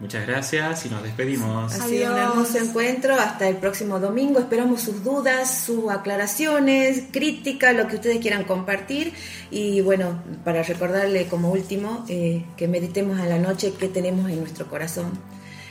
Muchas 0.00 0.26
gracias 0.26 0.86
y 0.86 0.88
nos 0.88 1.04
despedimos. 1.04 1.72
Ha 1.72 1.86
sido 1.86 2.12
un 2.12 2.18
hermoso 2.18 2.58
encuentro. 2.58 3.14
Hasta 3.14 3.48
el 3.48 3.56
próximo 3.58 4.00
domingo. 4.00 4.40
Esperamos 4.40 4.80
sus 4.82 5.04
dudas, 5.04 5.62
sus 5.64 5.88
aclaraciones, 5.88 7.04
críticas, 7.12 7.76
lo 7.76 7.86
que 7.86 7.94
ustedes 7.96 8.18
quieran 8.18 8.42
compartir. 8.42 9.12
Y 9.52 9.82
bueno, 9.82 10.20
para 10.44 10.64
recordarle 10.64 11.26
como 11.28 11.52
último 11.52 12.04
eh, 12.08 12.44
que 12.56 12.66
meditemos 12.66 13.20
a 13.20 13.26
la 13.26 13.38
noche 13.38 13.72
qué 13.78 13.88
tenemos 13.88 14.28
en 14.30 14.40
nuestro 14.40 14.66
corazón 14.68 15.12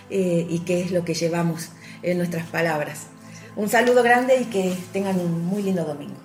eh, 0.10 0.48
y 0.50 0.60
qué 0.60 0.82
es 0.82 0.92
lo 0.92 1.04
que 1.04 1.16
llevamos 1.16 1.70
en 2.02 2.18
nuestras 2.18 2.46
palabras. 2.48 3.08
Un 3.56 3.70
saludo 3.70 4.02
grande 4.04 4.42
y 4.42 4.46
que 4.46 4.76
tengan 4.92 5.20
un 5.20 5.46
muy 5.46 5.62
lindo 5.64 5.84
domingo. 5.84 6.16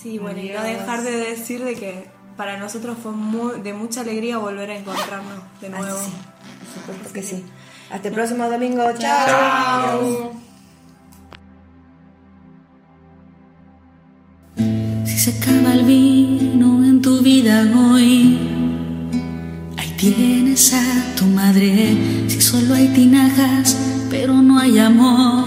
Sí, 0.00 0.18
bueno, 0.18 0.38
y 0.40 0.50
no 0.50 0.62
dejar 0.62 1.02
de 1.02 1.10
decir 1.16 1.64
de 1.64 1.74
que 1.74 2.06
para 2.36 2.58
nosotros 2.58 2.96
fue 3.02 3.12
muy- 3.12 3.60
de 3.60 3.72
mucha 3.72 4.02
alegría 4.02 4.38
volver 4.38 4.70
a 4.70 4.76
encontrarnos 4.76 5.40
de 5.60 5.68
nuevo. 5.70 5.98
sí, 5.98 6.12
por 6.60 6.74
supuesto 6.92 7.12
que 7.12 7.22
sí. 7.22 7.44
Hasta 7.90 8.08
el 8.08 8.14
próximo 8.14 8.48
domingo. 8.48 8.84
Chao. 8.98 9.26
Chao. 9.26 10.32
Si 15.04 15.18
se 15.18 15.30
acaba 15.38 15.72
el 15.74 15.84
vino 15.84 16.84
en 16.84 17.02
tu 17.02 17.20
vida 17.20 17.62
hoy, 17.92 18.38
ahí 19.76 19.94
tienes 19.98 20.72
a 20.74 21.14
tu 21.16 21.26
madre. 21.26 21.96
Si 22.28 22.40
solo 22.40 22.74
hay 22.74 22.88
tinajas, 22.88 23.76
pero 24.10 24.34
no 24.34 24.58
hay 24.58 24.78
amor, 24.78 25.46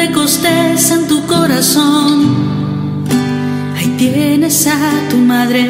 Pentecostés 0.00 0.90
en 0.92 1.06
tu 1.06 1.26
corazón, 1.26 2.34
ahí 3.76 3.94
tienes 3.98 4.66
a 4.66 5.08
tu 5.10 5.18
madre. 5.18 5.60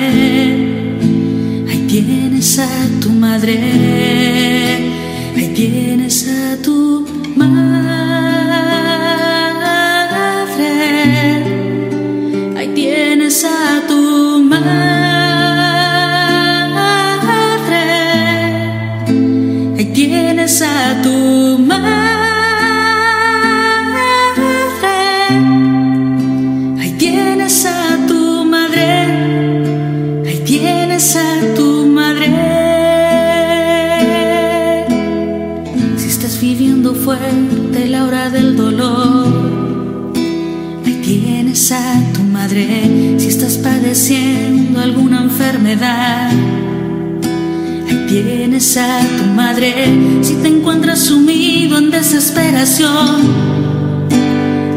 Ahí 1.69 1.85
tienes 1.89 2.61
a 2.61 2.69
tu 3.01 3.11
madre, 3.11 3.59
ahí 5.37 5.49
estás 5.57 6.23
padeciendo 44.11 44.81
alguna 44.81 45.23
enfermedad, 45.23 46.31
ahí 47.89 48.07
tienes 48.09 48.77
a 48.77 49.01
tu 49.17 49.25
madre. 49.37 49.73
Si 50.23 50.35
te 50.35 50.49
encuentras 50.49 50.99
sumido 50.99 51.79
en 51.79 51.91
desesperación, 51.91 53.07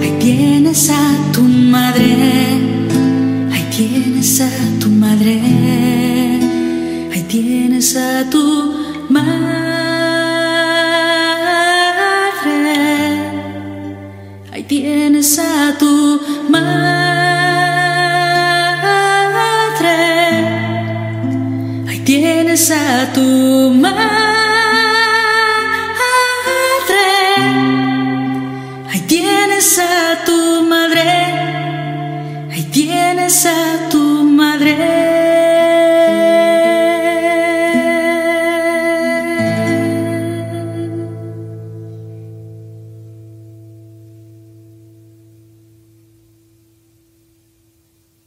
ahí 0.01 0.17
tienes 0.19 0.91
a 0.91 1.31
tu 1.31 1.41
madre. 1.41 2.15
Ahí 3.51 3.65
tienes 3.75 4.41
a 4.41 4.49
tu 4.79 4.89
madre. 4.89 5.39
Ahí 7.11 7.25
tienes 7.27 7.95
a 7.95 8.29
tu 8.29 8.75
madre. 9.09 9.63
Ahí 14.51 14.63
tienes 14.67 15.39
a 15.39 15.75
tu 15.79 16.12
tienes 22.63 22.71
a 22.71 23.11
tu 23.11 23.71